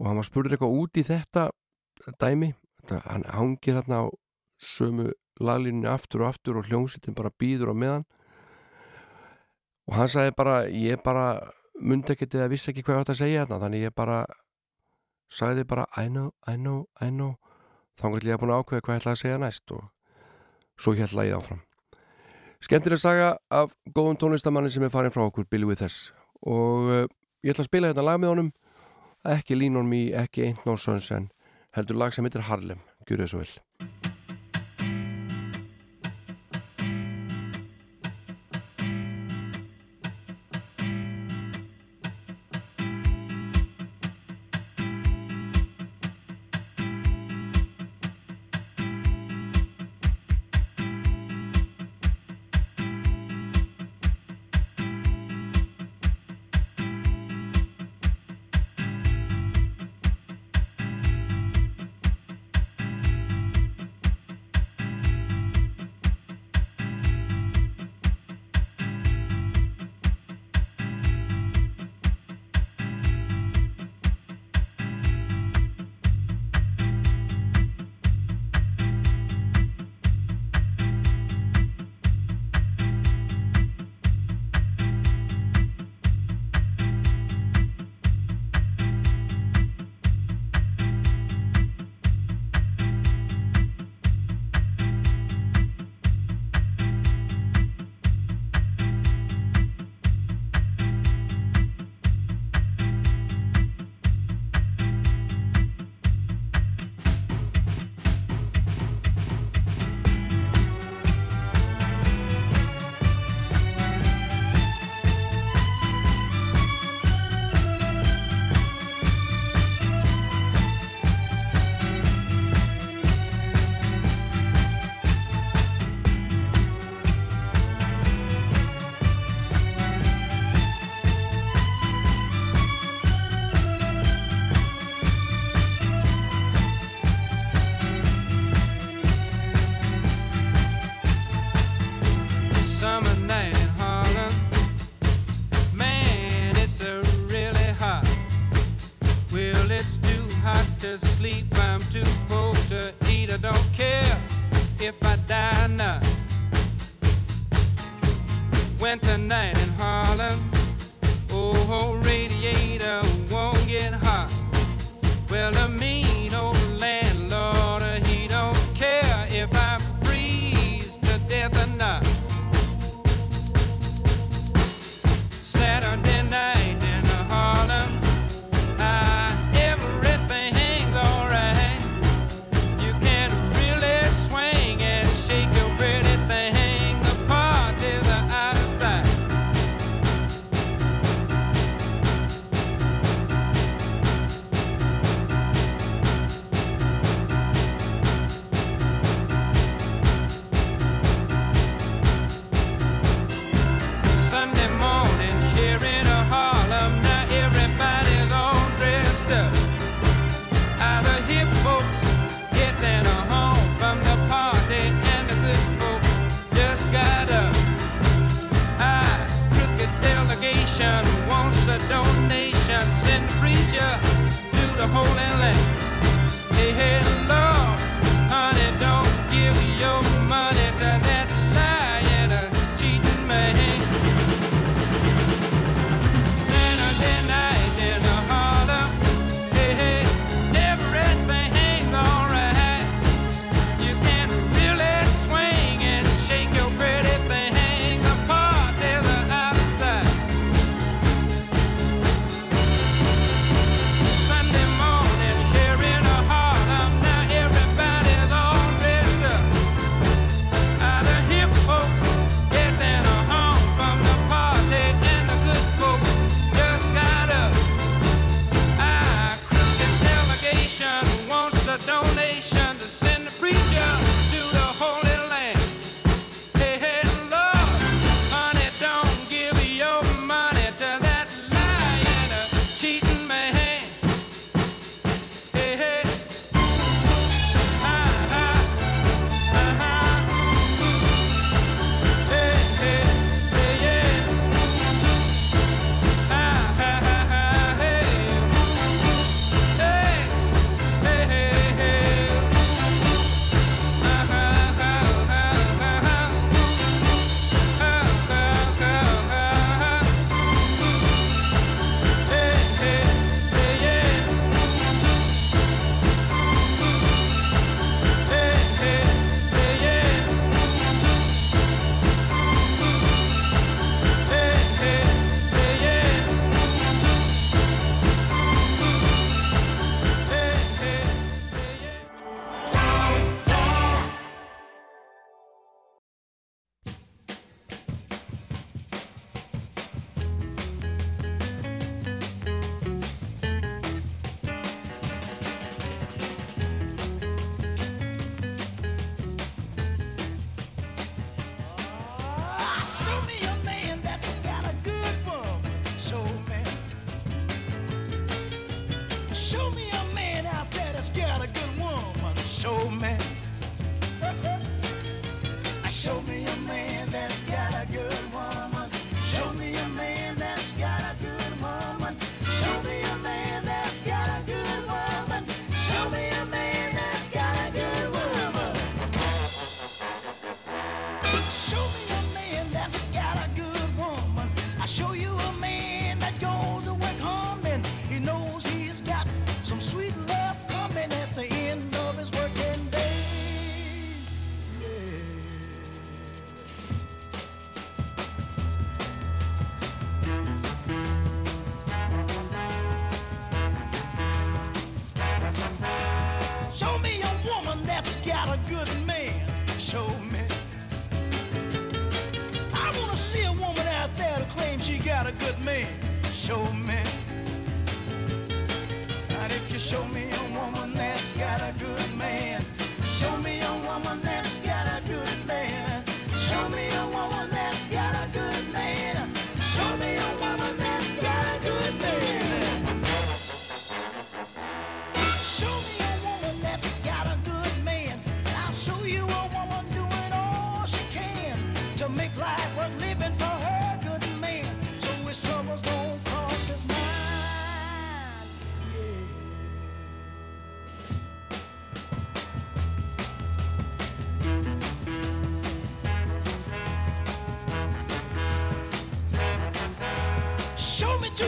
Og 0.00 0.08
hann 0.08 0.20
var 0.20 0.26
spurður 0.26 0.56
eitthvað 0.56 0.76
út 0.80 1.00
í 1.00 1.04
þetta 1.04 1.50
dæmi, 2.20 2.54
hann 2.88 3.26
hangir 3.28 3.76
hérna 3.76 4.04
á 4.04 4.06
sömu 4.60 5.10
laglínunni 5.40 5.88
aftur 5.88 6.24
og 6.24 6.34
aftur 6.34 6.60
og 6.60 6.68
hljómsveitin 6.68 7.16
bara 7.16 7.32
býður 7.32 7.72
á 7.72 7.74
meðan. 7.76 8.06
Og 9.88 9.96
hann 9.96 10.08
sagði 10.08 10.36
bara 10.36 10.56
ég 10.68 11.02
bara 11.04 11.26
myndi 11.80 12.14
ekkert 12.14 12.36
eða 12.36 12.50
vissi 12.52 12.70
ekki 12.72 12.84
hvað 12.84 12.96
ég 12.96 13.04
átt 13.04 13.14
að 13.14 13.20
segja 13.22 13.44
hérna 13.44 13.60
þannig 13.62 13.86
ég 13.86 13.96
bara 13.96 14.18
sagði 15.30 15.64
bara 15.68 15.86
I 15.96 16.08
know, 16.08 16.32
I 16.46 16.56
know, 16.56 16.86
I 17.00 17.10
know. 17.10 17.36
Þá 17.96 18.06
hann 18.06 18.18
gæti 18.18 18.34
að 18.34 18.42
búin 18.42 18.54
að 18.54 18.62
ákveða 18.62 18.84
hvað 18.84 18.94
ég 18.94 19.02
ætlaði 19.02 19.16
að 19.16 19.22
segja 19.24 19.40
næst 19.40 19.74
og 19.76 19.88
svo 20.80 20.94
ég 20.96 21.36
áfram. 21.36 21.62
Skemmtileg 22.60 23.00
saga 23.00 23.38
af 23.48 23.72
góðum 23.88 24.18
tónlistamanni 24.20 24.70
sem 24.72 24.84
er 24.84 24.92
farin 24.92 25.12
frá 25.12 25.24
okkur 25.24 25.46
Billy 25.48 25.64
Withers. 25.64 26.12
Og 26.44 27.08
ég 27.44 27.54
ætla 27.54 27.66
að 27.66 27.70
spila 27.70 27.92
þetta 27.92 28.06
lag 28.06 28.20
með 28.20 28.34
honum. 28.34 28.52
Ekki 29.36 29.58
Lean 29.58 29.76
on 29.76 29.88
Me, 29.90 30.06
ekki 30.16 30.46
Ain't 30.46 30.64
No 30.68 30.76
Sunshine 30.80 31.28
heldur 31.76 31.98
lag 32.00 32.14
sem 32.14 32.26
heitir 32.26 32.46
Harlem. 32.48 32.80
Gjur 33.06 33.24
þið 33.24 33.34
svo 33.34 33.44
vel 33.44 33.99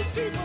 Take 0.03 0.35
it 0.35 0.42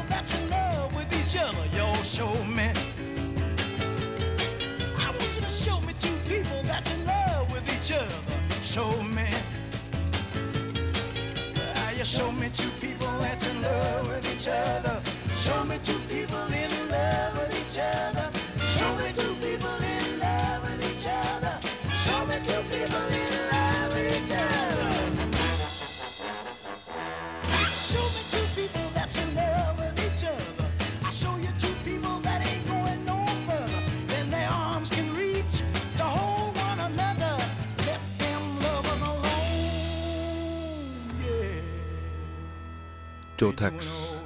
Jotex 43.38 44.18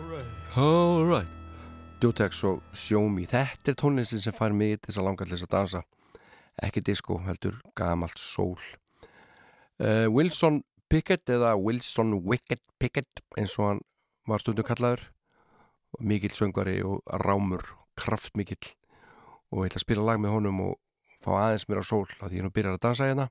Alright 0.56 1.28
Jotex 2.00 2.46
og 2.48 2.62
Show 2.72 3.10
Me 3.12 3.26
Þetta 3.28 3.74
er 3.74 3.76
tónlistin 3.76 4.22
sem 4.24 4.32
fær 4.32 4.56
mig 4.56 4.80
þess 4.86 5.02
að 5.02 5.08
langa 5.10 5.28
til 5.28 5.34
þess 5.34 5.48
að 5.50 5.52
dansa. 5.52 5.82
Ekki 6.64 6.80
disco, 6.88 7.18
heldur 7.26 7.58
gamalt 7.76 8.16
sól 8.22 8.56
uh, 9.84 10.08
Wilson 10.08 10.64
Pickett 10.88 11.28
eða 11.28 11.60
Wilson 11.60 12.24
Wicked 12.24 12.64
Pickett 12.80 13.20
eins 13.36 13.60
og 13.60 13.68
hann 13.68 13.84
var 14.32 14.40
stundum 14.40 14.64
kallaður. 14.70 15.04
Mikill 16.00 16.32
söngvari 16.32 16.80
og 16.88 17.04
rámur 17.26 17.68
kraftmikill. 18.00 18.64
Og 19.52 19.66
ég 19.66 19.74
ætla 19.74 19.84
að 19.84 19.88
spila 19.90 20.08
lag 20.08 20.24
með 20.24 20.32
honum 20.38 20.64
og 20.70 20.80
fá 21.20 21.36
aðeins 21.36 21.68
mér 21.68 21.84
á 21.84 21.86
sól 21.92 22.08
að 22.22 22.30
því 22.30 22.38
hann 22.46 22.56
byrjar 22.56 22.80
að 22.80 22.86
dansa 22.88 23.12
hérna. 23.12 23.28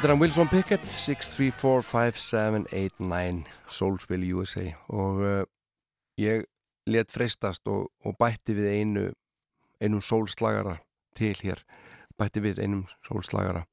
Þetta 0.00 0.08
er 0.08 0.14
hann 0.14 0.22
Wilson 0.22 0.48
Pickett 0.48 0.84
6345789 0.88 3.50
Soulsville 3.68 4.32
USA 4.32 4.72
og 4.96 5.20
uh, 5.20 5.44
ég 6.16 6.48
let 6.88 7.12
freistast 7.12 7.68
og, 7.68 7.92
og 8.08 8.16
bætti 8.16 8.56
við 8.56 8.72
einu 8.78 9.12
einum 9.76 10.00
sólslagara 10.00 10.80
til 11.20 11.36
hér. 11.42 11.60
Bætti 12.16 12.40
við 12.40 12.64
einum 12.64 12.88
sólslagara. 13.10 13.68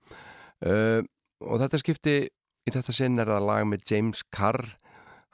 Uh, 0.59 1.07
og 1.47 1.63
þetta 1.63 1.79
skipti 1.79 2.27
í 2.27 2.75
þetta 2.75 2.91
sinn 2.99 3.15
er 3.23 3.31
það 3.31 3.47
lag 3.47 3.63
með 3.71 3.87
James 3.87 4.19
Carr 4.27 4.75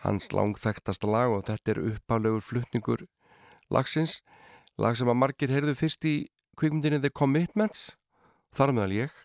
hans 0.06 0.30
langþæktasta 0.30 1.10
lag 1.10 1.34
og 1.34 1.50
þetta 1.50 1.74
er 1.74 1.82
uppálegur 1.96 2.46
flutningur 2.46 3.10
lagsins. 3.74 4.22
Lag 4.78 4.94
sem 5.02 5.10
að 5.10 5.18
margir 5.26 5.58
heyrðu 5.58 5.74
fyrst 5.74 6.06
í 6.06 6.30
kvikmyndinni 6.54 7.02
The 7.02 7.10
Commitments 7.10 7.98
þar 8.54 8.78
meðal 8.78 8.94
ég 9.08 9.23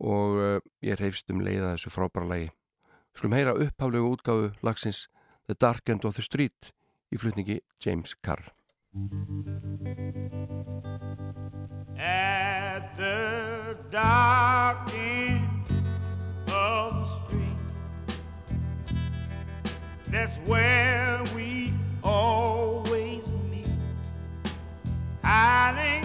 og 0.00 0.38
uh, 0.38 0.58
ég 0.82 0.98
reyfst 1.00 1.30
um 1.34 1.42
leiða 1.44 1.74
þessu 1.74 1.92
frábæra 1.94 2.28
lagi. 2.28 2.50
Skulum 3.16 3.34
heyra 3.34 3.56
upphaflegu 3.58 4.14
útgáfu 4.14 4.52
lagsins 4.62 5.06
The 5.46 5.54
Dark 5.58 5.88
End 5.88 6.04
of 6.04 6.14
the 6.14 6.22
Street 6.22 6.72
í 7.12 7.18
flutningi 7.18 7.60
James 7.82 8.14
Carr. 8.22 8.52
at 11.98 12.96
the 12.96 13.76
dark 13.90 14.94
end 14.94 15.66
of 16.48 16.92
the 16.92 17.04
street. 17.04 17.42
That's 20.08 20.38
where 20.46 21.22
we 21.34 21.72
always 22.04 23.28
meet, 23.50 23.66
hiding 25.24 25.97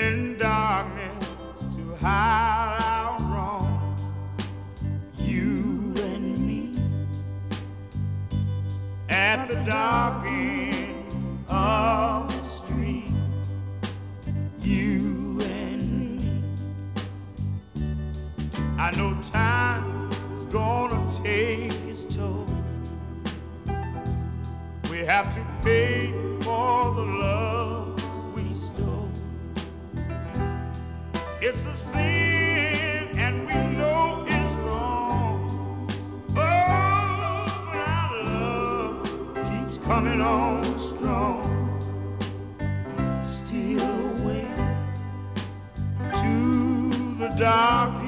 in 0.00 0.38
darkness 0.38 1.28
to 1.76 1.94
hide 1.96 2.78
our 2.80 3.20
wrong. 3.30 3.96
You 5.18 5.94
and 5.98 6.38
me 6.46 6.72
at 9.10 9.46
the 9.46 9.56
dark 9.66 10.26
end 10.26 11.44
of 11.48 12.28
the 12.34 12.42
street. 12.42 13.12
You 14.60 15.40
and 15.42 15.82
me. 16.00 16.42
I 18.78 18.90
know 18.96 19.20
time 19.20 20.10
is 20.34 20.46
gonna 20.46 21.00
take 21.22 21.72
its 21.86 22.04
toll. 22.04 22.46
We 24.90 24.98
have 25.00 25.34
to 25.34 25.46
pay 25.62 26.12
for 26.40 26.94
the 26.94 27.04
love 27.04 27.79
It's 31.42 31.64
a 31.64 31.74
sin, 31.74 33.18
and 33.18 33.46
we 33.46 33.54
know 33.78 34.26
it's 34.28 34.52
wrong. 34.56 35.88
Oh, 36.32 36.34
but 36.34 37.76
our 37.88 38.22
love 38.24 39.08
keeps 39.48 39.78
coming 39.78 40.20
on 40.20 40.78
strong. 40.78 41.48
Steal 43.24 43.80
away 43.80 44.52
to 46.12 46.34
the 47.16 47.28
dark 47.38 48.02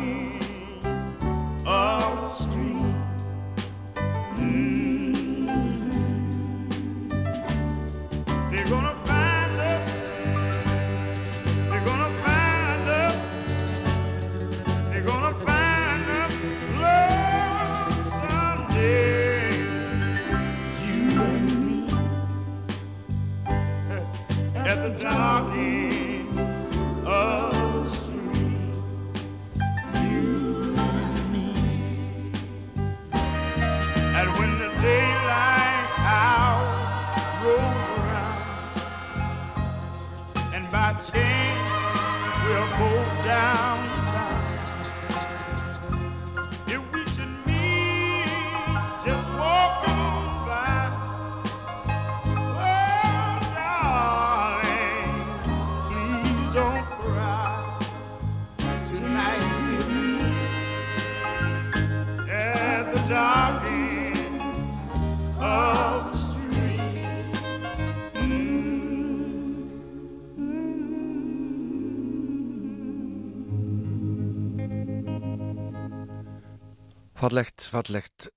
Fallegt, 77.22 77.62
fallegt. 77.70 78.28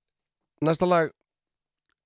Næsta 0.62 0.86
lag 0.86 1.08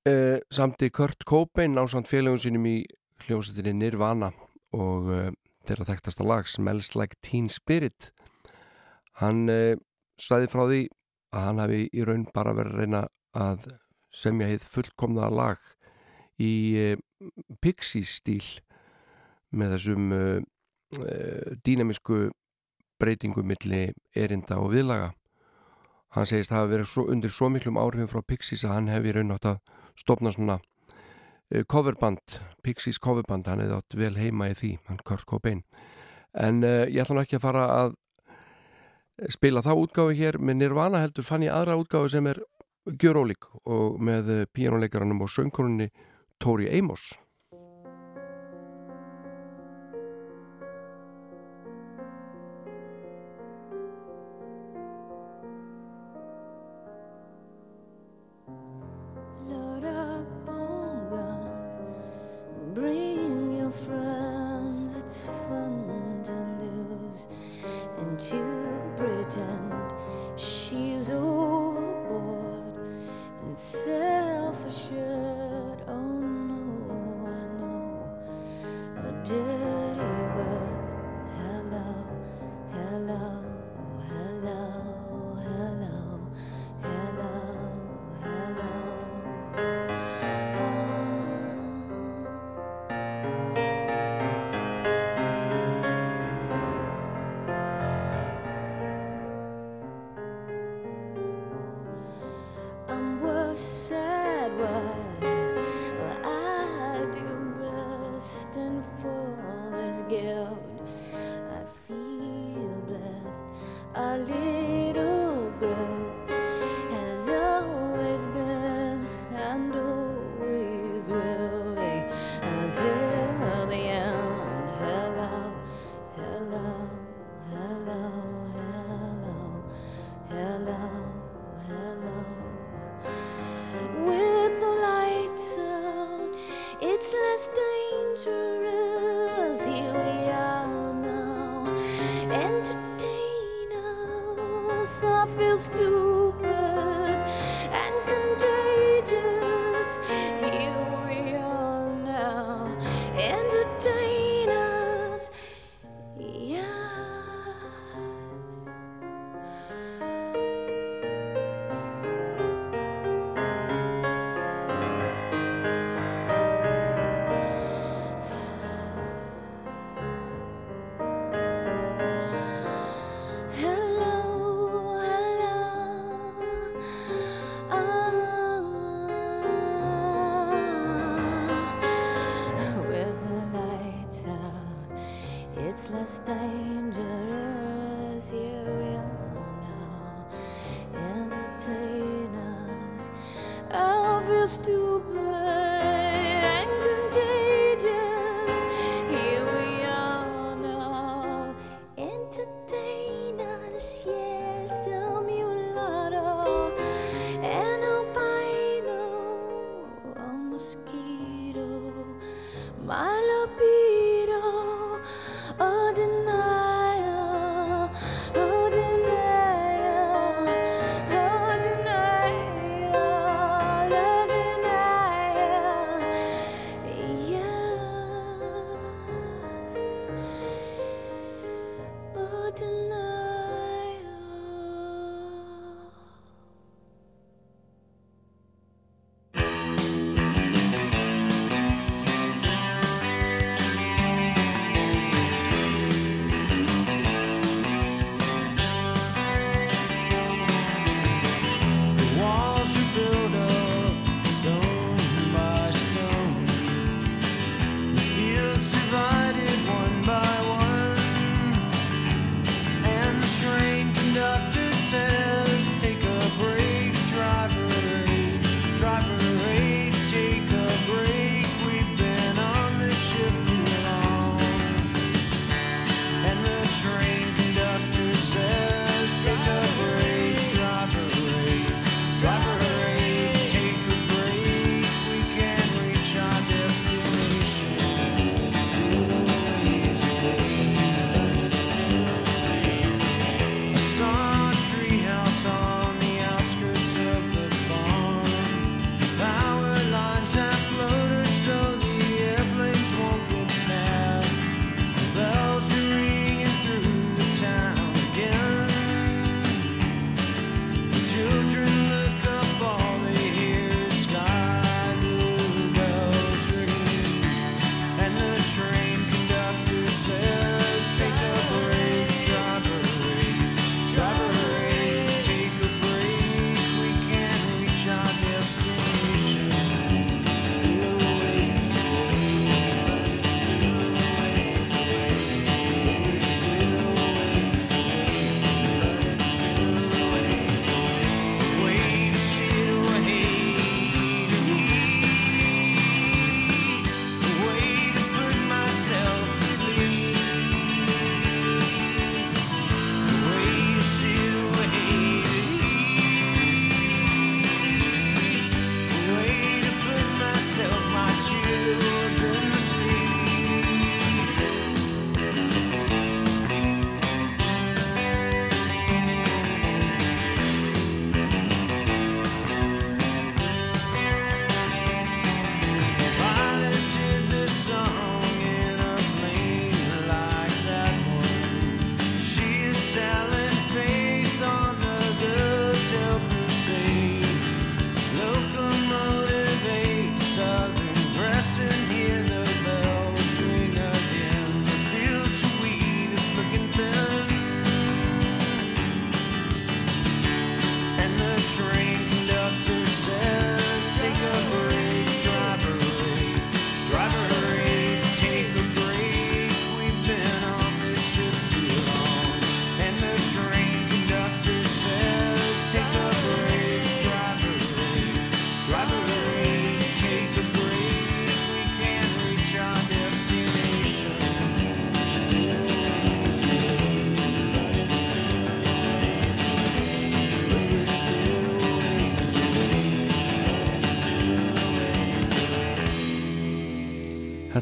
uh, 0.09 0.39
samti 0.48 0.89
Kurt 0.89 1.27
Cobain 1.28 1.77
á 1.77 1.85
samt 1.85 2.09
félagum 2.09 2.40
sínum 2.40 2.65
í 2.65 2.78
hljómsveitinni 3.27 3.74
Nirvana 3.77 4.31
og 4.73 5.11
uh, 5.12 5.27
þeirra 5.69 5.86
þekktasta 5.90 6.24
lag 6.24 6.48
Smells 6.48 6.94
Like 6.97 7.20
Teen 7.20 7.52
Spirit. 7.52 8.09
Hann 9.20 9.52
uh, 9.52 9.77
sæði 10.16 10.48
frá 10.55 10.65
því 10.70 10.81
að 11.36 11.47
hann 11.51 11.62
hafi 11.66 11.82
í 11.93 12.09
raun 12.09 12.24
bara 12.32 12.57
verið 12.57 12.73
að 12.73 12.81
reyna 12.81 13.05
að 13.36 13.69
semja 14.09 14.48
heið 14.48 14.66
fullkomna 14.73 15.28
lag 15.28 15.61
í 16.40 16.97
Pixie 17.61 18.09
stíl 18.09 18.47
með 19.52 19.77
þessum 19.77 20.12
dýnamisku 21.61 22.31
breytingum 22.97 23.52
milli 23.52 23.90
erinda 24.16 24.57
og 24.65 24.73
viðlaga. 24.73 25.12
Hann 26.16 26.27
segist 26.27 26.51
hafa 26.51 26.70
verið 26.73 26.89
svo, 26.91 27.05
undir 27.12 27.31
svo 27.31 27.49
miklum 27.53 27.78
áhrifum 27.78 28.11
frá 28.11 28.24
Pixies 28.27 28.65
að 28.66 28.74
hann 28.74 28.91
hefði 28.91 29.15
raun 29.15 29.35
átt 29.37 29.47
að 29.47 29.61
stopna 30.01 30.32
svona 30.35 30.59
uh, 30.59 31.62
coverband, 31.70 32.41
Pixies 32.66 32.99
coverband, 33.03 33.47
hann 33.47 33.62
hefði 33.62 33.78
átt 33.78 33.99
vel 34.01 34.16
heima 34.19 34.51
í 34.51 34.57
því, 34.59 34.73
hann 34.91 35.03
Kurt 35.07 35.27
Cobain. 35.31 35.62
En 36.35 36.65
uh, 36.66 36.87
ég 36.91 37.05
ætla 37.05 37.19
nú 37.19 37.23
ekki 37.23 37.39
að 37.39 37.47
fara 37.47 37.66
að 37.77 37.97
spila 39.31 39.62
þá 39.62 39.74
útgáfi 39.77 40.19
hér 40.19 40.41
með 40.41 40.62
Nirvana 40.62 41.03
heldur 41.03 41.27
fann 41.27 41.45
ég 41.45 41.55
aðra 41.55 41.78
útgáfi 41.78 42.15
sem 42.16 42.28
er 42.31 42.41
gjörólík 42.91 43.51
og 43.69 44.01
með 44.03 44.35
uh, 44.35 44.45
píjónuleikaranum 44.51 45.23
og 45.27 45.31
söngkonunni 45.31 45.91
Tori 46.41 46.70
Amos. 46.78 47.12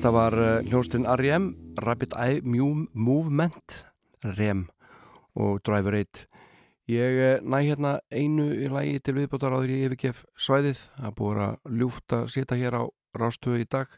Þetta 0.08 0.16
var 0.16 0.34
eh, 0.40 0.68
hljóstinn 0.70 1.04
R.E.M. 1.04 1.46
Rapid 1.84 2.14
Eye 2.16 2.40
Movement 2.40 3.74
R.E.M. 4.24 4.62
og 5.36 5.58
Driver 5.60 5.98
8 5.98 6.22
Ég 6.88 7.18
eh, 7.26 7.42
næ 7.44 7.58
hérna 7.66 7.90
einu 8.08 8.46
í 8.56 8.70
lægi 8.72 9.02
til 9.04 9.14
viðbótar 9.18 9.52
á 9.52 9.60
því 9.60 9.76
ég 9.76 9.90
yfirgef 9.90 10.22
svæðið 10.32 10.80
að 10.96 11.14
búið 11.18 11.42
að 11.44 11.76
ljúfta 11.82 12.22
setja 12.32 12.56
hér 12.56 12.78
á 12.80 12.82
rástöðu 13.20 13.60
í 13.60 13.68
dag 13.68 13.92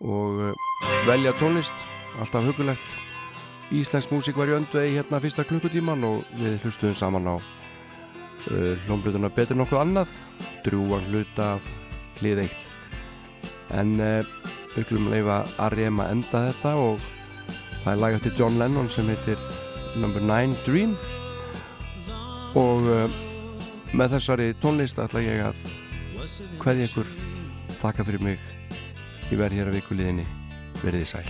og 0.00 0.40
eh, 0.46 0.64
velja 1.10 1.36
tónlist 1.36 1.84
alltaf 2.24 2.48
hugulegt 2.48 2.96
Íslensk 3.68 4.08
músík 4.08 4.40
var 4.40 4.48
í 4.48 4.56
öndu 4.56 4.80
eða 4.80 4.96
hérna 4.96 5.20
fyrsta 5.20 5.44
klukkutíman 5.44 6.08
og 6.08 6.24
við 6.40 6.56
hlustuðum 6.64 6.96
saman 6.96 7.28
á 7.28 7.36
uh, 7.36 8.74
hljómblutuna 8.86 9.28
betur 9.28 9.60
nokkuð 9.60 9.84
annað 9.84 10.20
drúan 10.64 11.04
hluta 11.12 11.58
af 11.58 11.72
hlið 12.22 12.46
eitt 12.46 12.76
en 13.76 13.98
uh, 14.00 14.38
Við 14.74 14.88
glumum 14.90 15.12
leifa 15.12 15.38
R.E.M. 15.68 16.00
að 16.02 16.12
enda 16.14 16.42
þetta 16.48 16.74
og 16.80 17.00
það 17.82 17.92
er 17.92 18.02
lagat 18.02 18.26
til 18.26 18.34
John 18.38 18.58
Lennon 18.60 18.90
sem 18.92 19.08
heitir 19.08 19.40
Number 19.98 20.22
9 20.22 20.56
Dream. 20.66 20.94
Og 22.58 22.86
uh, 22.88 23.18
með 23.96 24.18
þessari 24.18 24.52
tónlist 24.62 25.00
ætla 25.00 25.24
ég 25.24 25.42
að 25.48 25.56
hverja 26.60 26.88
ykkur 26.90 27.08
þakka 27.78 28.06
fyrir 28.08 28.24
mig. 28.24 28.38
Ég 29.28 29.40
verð 29.40 29.58
hér 29.60 29.72
að 29.72 29.78
vikulíðinni 29.80 30.26
verðið 30.82 31.08
sæl. 31.14 31.26